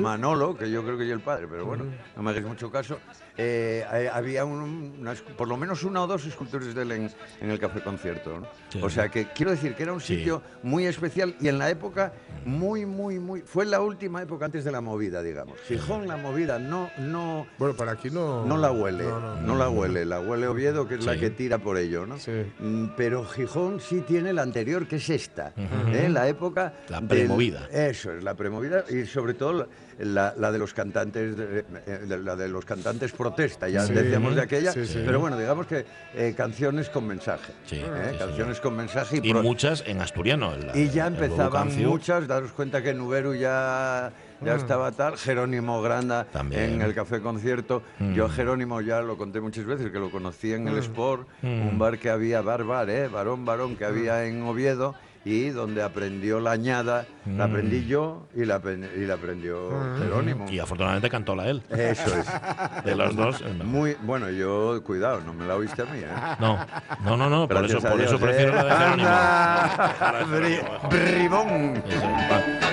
Manolo, 0.00 0.56
que 0.56 0.70
yo 0.70 0.82
creo 0.82 0.96
que 0.98 1.06
yo 1.06 1.14
el 1.14 1.20
padre, 1.20 1.46
pero 1.48 1.66
bueno, 1.66 1.84
no 2.16 2.22
me 2.22 2.30
hagáis 2.30 2.46
mucho 2.46 2.70
caso. 2.70 2.98
Eh, 3.36 3.84
eh, 3.92 4.10
había 4.12 4.44
un- 4.44 4.94
unas- 5.00 5.20
por 5.22 5.48
lo 5.48 5.56
menos 5.56 5.82
una 5.82 6.02
o 6.02 6.06
dos 6.06 6.24
esculturas 6.26 6.74
de 6.74 6.82
él 6.82 6.92
en, 6.92 7.10
en 7.40 7.50
el 7.50 7.58
café 7.58 7.80
concierto. 7.80 8.40
¿no? 8.40 8.46
Sí. 8.68 8.80
O 8.82 8.88
sea 8.88 9.08
que 9.08 9.26
quiero 9.28 9.50
decir 9.50 9.74
que 9.74 9.82
era 9.82 9.92
un 9.92 10.00
Sí. 10.00 10.18
sitio 10.18 10.42
muy 10.62 10.86
especial 10.86 11.34
y 11.40 11.48
en 11.48 11.58
la 11.58 11.68
época 11.70 12.12
muy, 12.44 12.86
muy, 12.86 13.18
muy. 13.18 13.40
Fue 13.42 13.64
la 13.66 13.80
última 13.80 14.22
época 14.22 14.44
antes 14.44 14.64
de 14.64 14.70
la 14.72 14.80
movida, 14.80 15.22
digamos. 15.22 15.58
Gijón, 15.66 16.06
la 16.06 16.16
movida, 16.16 16.58
no, 16.58 16.90
no. 16.98 17.46
Bueno, 17.58 17.74
para 17.74 17.92
aquí 17.92 18.10
no. 18.10 18.44
No 18.44 18.56
la 18.56 18.70
huele, 18.70 19.04
No, 19.04 19.20
no, 19.20 19.40
no. 19.40 19.56
la 19.56 19.68
huele, 19.68 20.04
la 20.04 20.20
huele 20.20 20.46
Oviedo, 20.46 20.86
que 20.86 20.94
es 20.96 21.04
la 21.04 21.16
que 21.16 21.30
tira 21.30 21.58
por 21.58 21.76
ello, 21.78 22.06
¿no? 22.06 22.18
Sí. 22.18 22.32
Mm, 22.60 22.88
Pero 22.96 23.24
Gijón 23.24 23.80
sí 23.80 24.02
tiene 24.06 24.32
la 24.32 24.42
anterior, 24.42 24.86
que 24.86 24.96
es 24.96 25.10
esta, 25.10 25.52
¿eh? 25.56 26.08
la 26.08 26.28
época... 26.28 26.72
La 26.88 26.98
del- 27.00 27.08
premovida. 27.08 27.66
eso 27.72 28.12
es, 28.12 28.22
la 28.22 28.34
premovida 28.34 28.84
y 28.88 29.06
sobre 29.06 29.34
todo 29.34 29.68
la, 29.98 30.32
de 30.52 30.58
los 30.58 30.74
cantantes, 30.74 31.36
de, 31.36 31.64
eh, 31.86 31.98
de- 32.06 32.18
la 32.18 32.36
de 32.36 32.48
los 32.48 32.64
cantantes 32.64 33.12
protesta, 33.12 33.68
ya 33.68 33.82
Sí. 33.86 33.92
decíamos 33.94 34.34
de 34.34 34.42
aquella, 34.42 34.72
Sí, 34.72 34.86
sí. 34.86 35.02
pero 35.04 35.20
bueno, 35.20 35.38
digamos 35.38 35.66
que 35.66 35.84
eh, 36.14 36.34
canciones 36.36 36.88
con 36.88 37.06
mensaje, 37.06 37.52
Sí, 37.66 37.76
¿eh? 37.76 38.08
sí, 38.12 38.18
canciones 38.18 38.60
con 38.60 38.76
mensaje 38.76 39.20
y, 39.22 39.28
Y 39.28 39.32
pro- 39.32 39.42
muchas 39.42 39.84
en 39.86 40.00
asturiano. 40.00 40.54
en 40.54 40.66
la- 40.68 40.76
y 40.76 40.90
ya 40.90 41.06
empezaban 41.06 41.74
muchas, 41.84 42.26
daros 42.26 42.52
cuenta 42.52 42.82
que 42.82 42.94
Nuberu 42.94 43.34
ya, 43.34 44.12
ya 44.40 44.54
estaba 44.56 44.92
tal, 44.92 45.16
Jerónimo 45.16 45.80
Granda 45.82 46.24
También. 46.24 46.74
en 46.74 46.82
el 46.82 46.94
Café 46.94 47.20
Concierto. 47.20 47.82
Yo 48.14 48.26
a 48.26 48.30
Jerónimo 48.30 48.80
ya 48.80 49.00
lo 49.00 49.16
conté 49.16 49.40
muchas 49.40 49.64
veces, 49.64 49.90
que 49.90 49.98
lo 49.98 50.10
conocí 50.10 50.52
en 50.52 50.68
el 50.68 50.78
Sport, 50.78 51.26
un 51.42 51.78
bar 51.78 51.98
que 51.98 52.10
había, 52.10 52.40
bar, 52.42 52.64
bar, 52.64 52.90
¿eh? 52.90 53.08
Barón, 53.08 53.44
barón, 53.44 53.76
que 53.76 53.84
había 53.84 54.24
en 54.26 54.42
Oviedo 54.42 54.94
y 55.24 55.48
donde 55.50 55.82
aprendió 55.82 56.38
la 56.40 56.50
añada, 56.52 57.06
la 57.26 57.44
aprendí 57.44 57.86
yo 57.86 58.26
y 58.34 58.44
la, 58.44 58.60
y 58.96 59.00
la 59.06 59.14
aprendió 59.14 59.70
Jerónimo. 59.98 60.46
Y 60.50 60.58
afortunadamente 60.58 61.08
cantó 61.08 61.34
la 61.34 61.48
él. 61.48 61.62
Eso 61.70 62.14
es. 62.18 62.84
De 62.84 62.94
los 62.94 63.16
dos. 63.16 63.42
no. 63.58 63.64
Muy, 63.64 63.96
bueno, 64.02 64.28
yo, 64.30 64.82
cuidado, 64.84 65.20
no 65.22 65.32
me 65.32 65.46
la 65.46 65.56
oíste 65.56 65.82
a 65.82 65.84
mí, 65.86 65.98
¿eh? 65.98 66.06
No, 66.38 66.58
no, 67.04 67.16
no, 67.16 67.30
no, 67.30 67.48
por 67.48 67.64
eso, 67.64 67.80
por 67.80 68.00
eso 68.00 68.18
prefiero 68.18 68.52
¿eh? 68.52 68.54
la 68.56 68.64
de 68.64 68.70
Jerónimo. 68.76 69.08
¡Anda! 69.08 69.94
La 70.12 70.18
de 70.18 70.24
Bri- 70.24 70.60
Jerónimo, 70.60 70.72
mejor. 70.72 70.90
bribón. 70.90 71.82
Eso, 71.88 72.63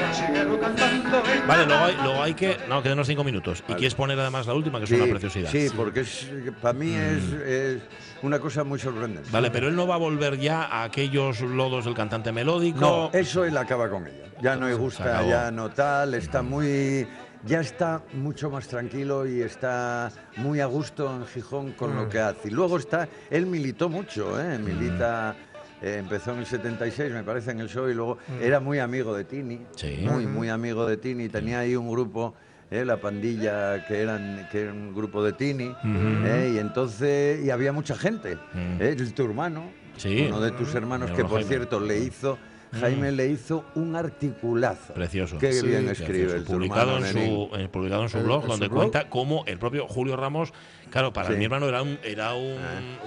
vale. 1.48 1.66
Luego 1.66 1.84
hay, 1.86 1.96
luego 2.04 2.22
hay 2.24 2.34
que. 2.34 2.58
No, 2.70 2.82
quedan 2.82 2.98
unos 2.98 3.08
cinco 3.08 3.24
minutos. 3.24 3.64
Y 3.68 3.74
quieres 3.74 3.96
poner 3.96 4.20
además 4.20 4.48
la 4.48 4.54
última, 4.54 4.80
que 4.80 4.86
es 4.86 4.92
una 4.92 5.06
preciosidad. 5.06 5.50
Sí, 5.50 5.68
porque 5.76 6.02
es, 6.02 6.28
para 6.62 6.74
mí 6.74 6.94
es, 6.94 7.24
es 7.46 7.82
una 8.22 8.40
cosa 8.40 8.64
muy 8.64 8.80
sorprendente. 8.80 9.30
Vale, 9.32 9.52
pero 9.52 9.68
él 9.68 9.76
no 9.76 9.88
va 9.88 9.96
a 9.96 10.00
volver 10.00 10.38
ya 10.40 10.64
a 10.64 10.84
aquellos 10.84 11.42
lodos 11.42 11.86
del 11.86 11.94
cantante 11.94 12.32
melódico. 12.32 12.80
No, 12.80 13.10
eso 13.14 13.46
él 13.46 13.58
acaba 13.58 13.90
con 13.90 14.08
ella. 14.08 14.26
Ya 14.42 14.56
no 14.56 14.68
le 14.68 14.74
gusta, 14.74 15.24
ya 15.24 15.52
no 15.52 15.70
tal, 15.70 16.14
está 16.16 16.42
muy. 16.42 17.08
Ya 17.44 17.60
está 17.60 18.04
mucho 18.14 18.52
más 18.52 18.68
tranquilo 18.68 19.26
y 19.26 19.42
está 19.42 20.12
muy 20.38 20.60
a 20.60 20.68
gusto 20.68 21.12
en 21.12 21.26
Gijón 21.26 21.72
con 21.72 21.94
Mm. 21.94 21.98
lo 21.98 22.08
que 22.10 22.20
hace. 22.20 22.50
Y 22.50 22.52
luego 22.52 22.78
está, 22.78 23.10
él 23.32 23.48
militó 23.48 23.90
mucho, 23.90 24.40
¿eh? 24.40 24.60
milita. 24.60 25.36
Eh, 25.82 25.98
empezó 26.00 26.32
en 26.34 26.40
el 26.40 26.46
76, 26.46 27.12
me 27.14 27.24
parece, 27.24 27.52
en 27.52 27.60
el 27.60 27.70
show 27.70 27.90
y 27.90 27.94
luego 27.94 28.18
era 28.42 28.60
muy 28.60 28.80
amigo 28.80 29.16
de 29.16 29.24
Tini. 29.24 29.56
Mm. 29.58 29.66
Sí. 29.76 30.00
Muy, 30.10 30.26
muy 30.28 30.50
amigo 30.50 30.86
de 30.86 30.98
Tini. 30.98 31.30
Tenía 31.30 31.60
ahí 31.60 31.76
un 31.76 31.90
grupo, 31.90 32.34
eh, 32.70 32.86
la 32.86 32.98
pandilla, 32.98 33.86
que, 33.88 34.00
eran, 34.02 34.48
que 34.52 34.62
era 34.62 34.72
un 34.74 34.94
grupo 34.94 35.24
de 35.24 35.34
Tini. 35.34 35.74
eh, 35.84 36.52
y 36.56 36.58
entonces, 36.60 37.44
y 37.44 37.50
había 37.50 37.72
mucha 37.74 37.96
gente. 37.96 38.36
Mm. 38.54 38.78
eh, 38.82 38.96
tu 39.16 39.24
hermano, 39.26 39.72
Sí. 39.98 40.26
uno 40.28 40.40
de 40.40 40.52
tus 40.52 40.74
hermanos, 40.74 41.12
Mi 41.12 41.16
que 41.18 41.26
por 41.26 41.44
cierto 41.44 41.80
le 41.80 42.00
hizo, 42.00 42.38
Jaime 42.80 43.12
le 43.12 43.28
hizo 43.28 43.66
un 43.76 43.96
articulazo. 43.96 44.94
Precioso. 44.94 45.38
Qué 45.38 45.52
Sí, 45.54 45.68
bien 45.68 45.90
escribe 45.90 46.34
el 46.36 46.44
publicado 46.44 46.98
en, 46.98 47.06
su, 47.06 47.50
eh, 47.56 47.68
publicado 47.72 48.04
en 48.04 48.10
su 48.10 48.20
blog, 48.20 48.44
en 48.44 48.48
donde 48.50 48.66
su 48.68 48.72
blog. 48.72 48.82
cuenta 48.92 49.10
cómo 49.10 49.44
el 49.46 49.58
propio 49.60 49.88
Julio 49.88 50.16
Ramos, 50.16 50.54
claro, 50.90 51.12
para 51.12 51.30
Sí. 51.30 51.36
mi 51.36 51.46
hermano 51.46 51.68
era 51.68 51.82
un, 51.82 52.00
era 52.04 52.34
un, 52.34 52.58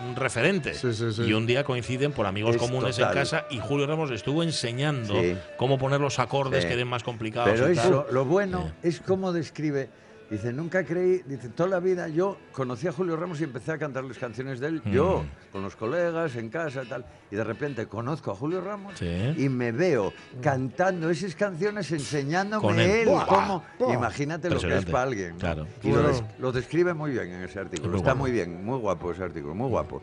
un 0.09 0.17
referente. 0.17 0.75
Sí, 0.75 0.93
sí, 0.93 1.13
sí. 1.13 1.23
Y 1.23 1.33
un 1.33 1.47
día 1.47 1.65
coinciden 1.65 2.13
por 2.13 2.27
amigos 2.27 2.57
Es 2.57 2.61
comunes 2.61 2.97
total. 2.97 3.13
en 3.13 3.19
casa 3.19 3.47
y 3.51 3.59
Julio 3.59 3.87
Ramos 3.87 4.11
le 4.11 4.17
estuvo 4.17 4.43
enseñando 4.43 5.15
Sí. 5.21 5.37
cómo 5.57 5.79
poner 5.79 6.01
los 6.01 6.19
acordes 6.19 6.63
Sí. 6.65 6.69
que 6.69 6.77
den 6.77 6.89
más 6.89 7.03
complicados. 7.03 7.51
Pero 7.51 7.73
y 7.73 7.75
tal. 7.77 7.87
eso, 7.87 8.07
lo 8.13 8.25
bueno 8.25 8.71
es 8.83 9.01
cómo 9.01 9.33
describe. 9.33 9.89
Dice, 10.31 10.53
nunca 10.53 10.83
creí, 10.85 11.21
dice, 11.27 11.51
toda 11.51 11.69
la 11.69 11.81
vida 11.81 12.09
yo 12.09 12.39
conocí 12.53 12.89
a 12.89 12.93
Julio 12.93 13.15
Ramos 13.17 13.41
y 13.41 13.45
empecé 13.45 13.73
a 13.73 13.79
cantarles 13.79 14.19
canciones 14.19 14.59
de 14.59 14.69
él, 14.69 14.83
yo, 14.87 15.23
Mm. 15.23 15.53
con 15.53 15.63
los 15.63 15.77
colegas, 15.77 16.35
en 16.37 16.49
casa, 16.49 16.83
tal. 16.89 17.05
Y 17.31 17.37
de 17.37 17.45
repente 17.45 17.87
conozco 17.87 18.31
a 18.31 18.35
Julio 18.35 18.61
Ramos 18.63 18.95
Sí. 18.99 19.07
y 19.37 19.49
me 19.51 19.71
veo 19.71 20.13
cantando 20.41 21.11
esas 21.11 21.35
canciones, 21.35 21.93
enseñándome 21.93 22.63
Con 22.63 22.81
él. 22.81 23.09
él, 23.09 23.09
cómo. 23.29 23.63
Imagínate 23.93 24.49
lo 24.51 24.59
que 24.59 24.77
es 24.79 24.85
para 24.87 25.03
alguien. 25.05 25.33
¿no? 25.33 25.39
Claro. 25.39 25.67
Y 25.83 25.89
lo, 25.89 25.95
Bueno. 25.95 26.09
des- 26.09 26.25
lo 26.39 26.53
describe 26.53 26.95
muy 26.95 27.11
bien 27.13 27.31
en 27.31 27.43
ese 27.43 27.61
artículo. 27.61 27.91
Muy 27.91 27.99
Está 27.99 28.11
guapo. 28.13 28.23
muy 28.23 28.33
bien, 28.33 28.65
muy 28.65 28.79
guapo 28.79 29.13
ese 29.13 29.23
artículo, 29.25 29.55
muy 29.55 29.69
guapo. 29.69 30.03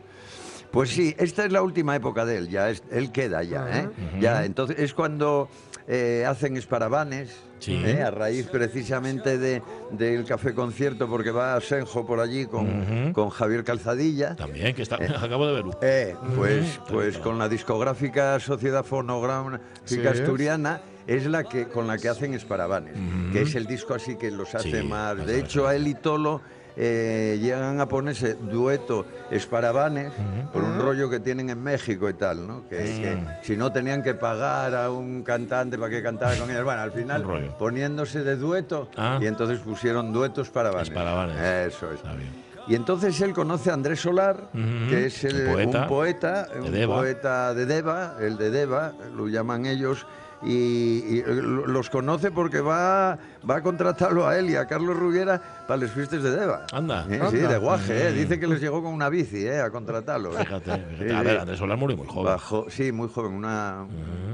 Pues 0.70 0.88
sí, 0.88 1.14
esta 1.18 1.44
es 1.44 1.52
la 1.52 1.60
última 1.62 1.94
época 1.96 2.24
de 2.24 2.38
él, 2.38 2.48
ya 2.48 2.70
es, 2.70 2.82
él 2.90 3.12
queda 3.12 3.42
ya, 3.42 3.66
¿eh? 3.80 3.90
Ya, 4.20 4.44
entonces 4.46 4.78
es 4.78 4.94
cuando 4.94 5.50
eh, 5.88 6.24
hacen 6.26 6.56
esparavanes, 6.56 7.30
Sí. 7.58 7.80
¿eh? 7.84 8.02
a 8.02 8.10
raíz 8.10 8.48
precisamente 8.48 9.38
de, 9.38 9.62
del 9.92 10.24
café 10.24 10.52
concierto, 10.52 11.08
porque 11.08 11.30
va 11.30 11.54
a 11.54 11.60
Senjo 11.60 12.04
por 12.04 12.18
allí 12.18 12.46
con, 12.46 13.12
con 13.12 13.30
Javier 13.30 13.62
Calzadilla. 13.62 14.34
También, 14.34 14.74
que 14.74 14.82
está, 14.82 14.96
acabo 15.22 15.46
de 15.46 15.52
verlo. 15.52 15.78
Eh, 15.80 16.16
pues, 16.36 16.80
pues 16.88 17.18
con 17.18 17.38
la 17.38 17.48
discográfica 17.48 18.40
Sociedad 18.40 18.84
Fonográfica 18.84 19.60
Sí. 19.84 20.04
Asturiana 20.06 20.80
es 21.06 21.26
la 21.26 21.44
que 21.44 21.66
con 21.68 21.86
la 21.86 21.98
que 21.98 22.08
hacen 22.08 22.34
Esparavanes, 22.34 22.94
que 23.32 23.42
es 23.42 23.54
el 23.54 23.66
disco 23.66 23.94
así 23.94 24.16
que 24.16 24.30
los 24.30 24.54
hace 24.54 24.80
Sí, 24.80 24.86
más. 24.86 25.24
De 25.24 25.38
hecho, 25.38 25.66
a 25.68 25.74
él 25.76 25.86
y 25.86 25.94
Tolo 25.94 26.40
eh, 26.76 27.38
llegan 27.40 27.80
a 27.80 27.86
ponerse 27.86 28.34
dueto 28.34 29.04
Esparavanes 29.30 30.12
por 30.52 30.62
un 30.62 30.78
rollo 30.78 31.08
que 31.10 31.20
tienen 31.20 31.50
en 31.50 31.62
México 31.62 32.08
y 32.08 32.14
tal, 32.14 32.46
¿no? 32.46 32.68
Que, 32.68 32.76
que 32.78 33.18
si 33.42 33.56
no 33.56 33.72
tenían 33.72 34.02
que 34.02 34.14
pagar 34.14 34.74
a 34.74 34.90
un 34.90 35.22
cantante 35.22 35.76
para 35.78 35.90
que 35.90 36.02
cantara 36.02 36.36
con 36.36 36.50
ellos. 36.50 36.64
Bueno, 36.64 36.80
al 36.82 36.92
final 36.92 37.24
poniéndose 37.58 38.22
de 38.24 38.36
dueto 38.36 38.88
Ah. 38.96 39.18
y 39.20 39.26
entonces 39.26 39.58
pusieron 39.60 40.12
duetos 40.12 40.48
Esparavanes. 40.48 40.88
Esparavanes. 40.88 41.74
Eso 41.74 41.88
es. 41.90 41.96
Está 41.96 42.14
bien. 42.14 42.42
Y 42.68 42.74
entonces 42.76 43.20
él 43.20 43.32
conoce 43.32 43.70
a 43.70 43.74
Andrés 43.74 44.00
Solar, 44.00 44.48
que 44.88 45.06
es 45.06 45.24
el- 45.24 45.46
poeta 45.46 45.82
un 45.82 45.88
poeta, 45.88 46.44
de 46.46 46.60
un 46.60 46.70
Deva. 46.72 46.96
poeta 46.96 47.54
de 47.54 47.66
Deva, 47.66 48.14
el 48.20 48.36
de 48.38 48.50
Deva, 48.50 48.92
lo 49.16 49.26
llaman 49.26 49.66
ellos, 49.66 50.06
y, 50.44 51.18
y, 51.18 51.22
lo- 51.26 51.66
los 51.66 51.90
conoce 51.90 52.30
porque 52.30 52.60
va, 52.60 53.18
va 53.48 53.56
a 53.56 53.62
contratarlo 53.62 54.26
a 54.28 54.38
él 54.38 54.50
y 54.50 54.56
a 54.56 54.66
Carlos 54.66 54.96
Rubiera 54.96 55.61
para 55.72 55.84
las 55.84 55.92
fiestas 55.92 56.22
de 56.22 56.30
Deva. 56.32 56.66
Anda. 56.70 57.06
Eh, 57.08 57.18
Sí, 57.30 57.36
Anda. 57.38 57.48
de 57.52 57.56
guaje, 57.58 58.08
eh. 58.08 58.12
dice 58.12 58.38
que 58.38 58.46
les 58.46 58.60
llegó 58.60 58.82
con 58.82 58.92
una 58.92 59.08
bici 59.08 59.46
eh, 59.46 59.58
a 59.62 59.70
contratarlo. 59.70 60.38
eh. 60.38 60.44
Fíjate, 60.44 60.64
fíjate. 60.70 61.08
Sí, 61.08 61.14
A 61.14 61.22
ver, 61.22 61.32
sí. 61.34 61.40
Andrés 61.40 61.58
Solar 61.58 61.78
murió 61.78 61.96
muy 61.96 62.06
joven. 62.06 62.24
Bajo, 62.24 62.66
sí, 62.68 62.92
muy 62.92 63.08
joven, 63.08 63.32
una, 63.32 63.86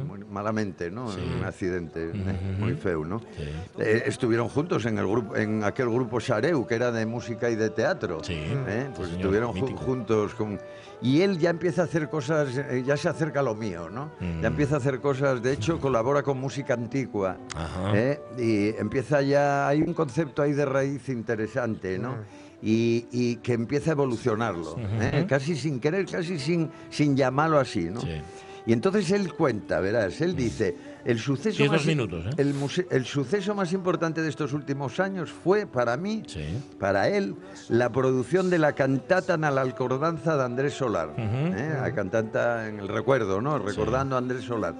muy 0.05 0.19
malamente, 0.29 0.91
¿no? 0.91 1.07
Un 1.07 1.45
accidente 1.45 2.11
eh, 2.13 2.57
muy 2.59 2.75
feo, 2.75 3.05
¿no? 3.05 3.21
Sí. 3.21 3.45
Eh, 3.79 4.03
estuvieron 4.07 4.49
juntos 4.49 4.85
en 4.87 4.99
el 4.99 5.07
grupo, 5.07 5.37
en 5.37 5.63
aquel 5.63 5.89
grupo 5.91 6.19
Sareu, 6.19 6.67
que 6.67 6.75
era 6.75 6.91
de 6.91 7.07
música 7.07 7.49
y 7.51 7.55
de 7.55 7.71
teatro. 7.71 8.19
Sí. 8.25 8.35
¿eh? 8.35 8.89
Pues 8.97 9.09
Sí, 9.11 9.15
señor, 9.15 9.35
estuvieron 9.37 9.53
ju- 9.55 9.77
juntos 9.77 10.35
con. 10.35 10.59
Y 11.01 11.21
él 11.23 11.39
ya 11.39 11.51
empieza 11.51 11.83
a 11.83 11.85
hacer 11.85 12.09
cosas, 12.11 12.49
ya 12.85 12.97
se 12.97 13.09
acerca 13.09 13.39
a 13.39 13.43
lo 13.45 13.55
mío, 13.55 13.89
¿no? 13.89 14.11
Mm. 14.19 14.41
Ya 14.41 14.49
empieza 14.49 14.75
a 14.75 14.79
hacer 14.79 14.99
cosas, 14.99 15.41
de 15.41 15.53
hecho, 15.53 15.79
colabora 15.79 16.25
con 16.25 16.41
música 16.41 16.75
antigua. 16.75 17.37
Ajá. 17.55 17.93
Y 18.37 18.71
empieza 18.77 19.23
ya, 19.23 19.69
hay 19.69 19.81
un 19.83 19.95
concepto 19.95 20.43
ahí 20.43 20.55
de 20.55 20.65
raíz 20.65 21.09
interesante, 21.33 21.99
¿no? 21.99 22.17
Y, 22.63 23.07
y 23.13 23.37
que 23.37 23.53
empieza 23.53 23.91
a 23.91 23.93
evolucionarlo, 23.93 24.77
¿eh? 25.01 25.27
casi 25.29 25.55
sin 25.55 25.79
querer, 25.79 26.07
casi 26.07 26.39
sin, 26.39 26.71
sin 26.91 27.17
llamarlo 27.17 27.59
así, 27.61 27.85
¿no? 27.85 28.01
Sí. 28.01 28.21
Y 28.67 28.73
entonces 28.73 29.11
él 29.13 29.33
cuenta, 29.33 29.79
verás, 29.81 30.21
él 30.21 30.35
dice, 30.35 30.77
el 31.05 31.19
suceso, 31.21 31.63
más, 31.67 31.73
dos 31.73 31.87
minutos, 31.87 32.27
¿eh? 32.27 32.31
el, 32.37 32.55
muse- 32.55 32.87
el 32.91 33.05
suceso 33.07 33.55
más 33.55 33.73
importante 33.73 34.21
de 34.23 34.29
estos 34.29 34.53
últimos 34.53 34.99
años 35.01 35.31
fue 35.31 35.67
para 35.67 35.97
mí, 35.97 36.23
Sí. 36.27 36.45
para 36.81 37.09
él, 37.09 37.37
la 37.69 37.91
producción 37.93 38.51
de 38.51 38.59
la 38.59 38.73
cantata 38.73 39.35
en 39.35 39.43
la 39.43 39.61
alcordanza 39.61 40.37
de 40.37 40.45
Andrés 40.45 40.75
Solar, 40.75 41.15
¿eh? 41.17 41.77
la 41.81 41.95
cantata 41.95 42.69
en 42.69 42.81
el 42.81 42.89
recuerdo, 42.89 43.41
¿no? 43.41 43.59
Recordando 43.59 44.17
a 44.17 44.19
Andrés 44.19 44.45
Solar. 44.45 44.75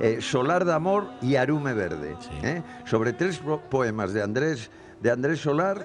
Eh, 0.00 0.18
Solar 0.20 0.64
de 0.64 0.72
Amor 0.72 1.08
y 1.22 1.36
Arume 1.36 1.72
Verde, 1.74 2.16
Sí. 2.20 2.30
¿eh? 2.42 2.62
sobre 2.84 3.12
tres 3.12 3.38
po- 3.38 3.60
poemas 3.60 4.12
de 4.12 4.22
Andrés, 4.22 4.70
de 5.00 5.10
Andrés 5.10 5.40
Solar 5.40 5.84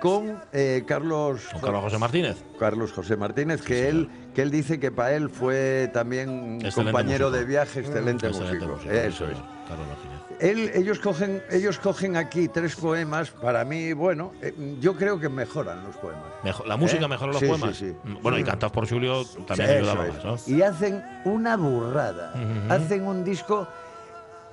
con 0.00 0.40
eh, 0.52 0.84
Carlos, 0.86 1.42
Con 1.52 1.60
Carlos 1.60 1.82
José 1.82 1.98
Martínez. 1.98 2.36
Carlos 2.58 2.92
José 2.92 3.16
Martínez, 3.16 3.62
que 3.62 3.88
él 3.88 4.08
que 4.34 4.42
él 4.42 4.50
dice 4.52 4.78
que 4.78 4.92
para 4.92 5.14
él 5.14 5.30
fue 5.30 5.90
también 5.92 6.28
un 6.30 6.60
compañero 6.70 7.26
músico. 7.26 7.30
de 7.30 7.44
viaje, 7.44 7.80
excelente, 7.80 8.28
Excelente 8.28 8.54
músico. 8.66 8.72
músico, 8.74 8.92
Eso 8.92 9.24
es. 9.24 9.36
Carlos 9.68 9.86
Martínez. 9.88 10.18
Él- 10.40 10.70
ellos, 10.74 11.00
cogen, 11.00 11.42
ellos 11.50 11.78
cogen 11.80 12.16
aquí 12.16 12.46
tres 12.46 12.76
poemas, 12.76 13.30
para 13.32 13.64
mí, 13.64 13.92
bueno, 13.92 14.32
eh, 14.40 14.54
yo 14.80 14.94
creo 14.94 15.18
que 15.18 15.28
mejoran 15.28 15.82
los 15.82 15.96
poemas. 15.96 16.22
Mejor- 16.44 16.68
la 16.68 16.76
música 16.76 17.06
¿Eh? 17.06 17.08
mejora 17.08 17.32
los 17.32 17.40
Sí, 17.40 17.46
poemas. 17.48 17.76
sí, 17.76 17.90
sí. 18.04 18.18
Bueno, 18.22 18.38
y 18.38 18.44
cantas 18.44 18.70
por 18.70 18.88
Julio 18.88 19.24
también 19.48 19.70
ayudaba 19.70 20.06
más, 20.06 20.24
¿no? 20.24 20.36
Y 20.54 20.62
hacen 20.62 21.02
una 21.24 21.56
burrada. 21.56 22.32
Hacen 22.68 23.04
un 23.08 23.24
disco 23.24 23.66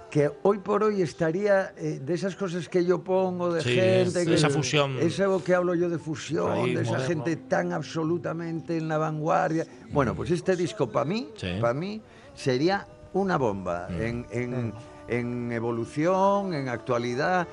que 0.10 0.32
hoy 0.44 0.60
por 0.60 0.84
hoy 0.84 1.02
estaría 1.02 1.74
eh, 1.78 2.00
de 2.02 2.14
esas 2.14 2.36
cosas 2.36 2.70
que 2.70 2.86
yo 2.86 3.04
pongo 3.04 3.52
de 3.54 3.62
Sí, 3.62 3.74
gente 3.76 4.22
es- 4.22 4.28
que 4.28 4.34
esa 4.36 4.50
fusión. 4.50 4.98
eso 5.00 5.44
que 5.44 5.54
hablo 5.56 5.76
yo 5.76 5.90
de 5.90 5.98
fusión 5.98 6.52
Ahí, 6.52 6.74
de 6.76 6.82
esa 6.84 6.92
moderno. 6.92 7.08
gente 7.08 7.36
tan 7.48 7.74
absolutamente 7.74 8.78
en 8.78 8.88
la 8.88 8.98
vanguardia 8.98 9.66
bueno 9.92 10.16
pues 10.16 10.32
este 10.32 10.56
disco 10.56 10.88
para 10.90 11.06
mí 11.06 11.30
Sí. 11.36 11.58
para 11.60 11.74
mí 11.74 12.02
sería 12.34 12.88
una 13.14 13.38
bomba 13.38 13.88
Mm. 13.90 14.02
en, 14.02 14.26
en- 14.32 14.74
en 15.08 15.52
evolución 15.52 16.54
en 16.54 16.68
actualidad 16.70 17.48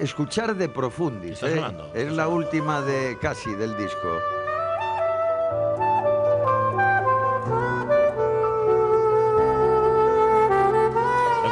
escuchar 0.00 0.56
de 0.56 0.68
profundis 0.68 1.42
¿eh? 1.42 1.60
es 1.94 2.12
la 2.12 2.24
sonando. 2.24 2.34
última 2.36 2.80
de 2.82 3.18
casi 3.20 3.50
del 3.54 3.76
disco 3.76 4.08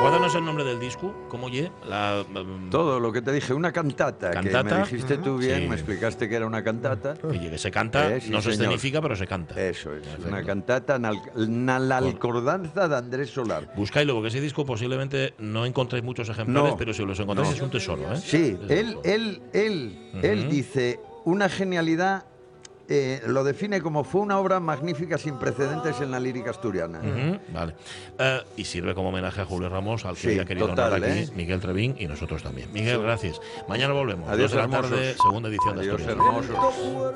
Recuérdanos 0.03 0.34
el 0.34 0.44
nombre 0.44 0.64
del 0.64 0.80
disco, 0.80 1.14
¿cómo 1.28 1.46
oye? 1.46 1.70
La, 1.88 2.24
mm, 2.28 2.70
Todo 2.70 2.98
lo 2.98 3.12
que 3.12 3.22
te 3.22 3.30
dije, 3.30 3.55
una 3.55 3.70
cantata, 3.70 4.30
que 4.30 4.34
Cantata. 4.50 4.74
me 4.78 4.82
dijiste 4.82 5.16
tú 5.18 5.38
bien, 5.38 5.61
Sí. 5.62 5.68
me 5.68 5.76
explicaste 5.76 6.28
que 6.28 6.34
era 6.34 6.44
una 6.44 6.64
cantata. 6.64 7.14
Oye, 7.22 7.48
que 7.48 7.57
se 7.57 7.70
canta, 7.70 8.16
Eh, 8.16 8.20
sí, 8.20 8.30
no 8.30 8.42
se 8.42 8.50
escenifica, 8.50 9.00
pero 9.00 9.14
se 9.14 9.28
canta. 9.28 9.55
Eso 9.61 9.94
es, 9.94 10.03
Perfecto. 10.03 10.26
una 10.28 10.42
cantata 10.44 10.98
nal- 10.98 11.20
nalalcordanza 11.36 12.88
de 12.88 12.96
Andrés 12.96 13.30
Solar. 13.30 13.72
Buscáislo, 13.76 14.14
porque 14.14 14.28
ese 14.30 14.40
disco 14.40 14.66
posiblemente 14.66 15.34
no 15.38 15.64
encontréis 15.66 16.05
muchos 16.05 16.28
ejemplares, 16.28 16.72
No. 16.72 16.76
pero 16.76 16.92
si 16.92 17.05
los 17.05 17.20
encontráis 17.20 17.50
No. 17.50 17.57
es 17.57 17.62
un 17.62 17.70
tesoro, 17.70 18.12
¿eh? 18.12 18.16
Sí, 18.16 18.59
él, 18.68 18.98
él, 19.05 19.40
él, 19.53 20.11
él 20.20 20.48
dice 20.50 20.98
una 21.24 21.48
genialidad, 21.48 22.24
eh, 22.95 23.22
lo 23.26 23.43
define 23.43 23.80
como 23.80 24.05
fue 24.05 24.20
una 24.20 24.38
obra 24.38 24.61
magnífica 24.61 25.16
sin 25.16 25.38
precedentes 25.38 26.01
en 26.01 26.11
la 26.11 26.20
lírica 26.20 26.51
asturiana. 26.51 27.01
Vale. 27.53 27.74
Eh, 28.18 28.40
y 28.57 28.64
sirve 28.64 28.95
como 28.95 29.09
homenaje 29.09 29.40
a 29.40 29.45
Julio 29.47 29.68
Ramos, 29.70 30.05
al 30.05 30.14
que 30.14 30.20
Sí, 30.20 30.28
haya 30.30 30.45
querido 30.45 30.68
total, 30.68 30.93
honrar 30.95 31.11
aquí, 31.11 31.18
¿eh? 31.20 31.28
Miguel 31.34 31.61
Trevín 31.61 31.97
y 31.99 32.07
nosotros 32.07 32.43
también. 32.43 32.72
Miguel, 32.72 33.01
gracias. 33.03 33.40
Mañana 33.68 33.95
volvemos. 33.95 34.28
Adiós, 34.28 34.53
Dos 34.53 34.61
de 34.62 34.68
la 34.68 34.80
tarde, 34.82 35.14
segunda 35.14 35.49
edición 35.49 35.76
de 35.76 35.82
Asturias. 35.82 36.09
hermosos. 36.11 36.57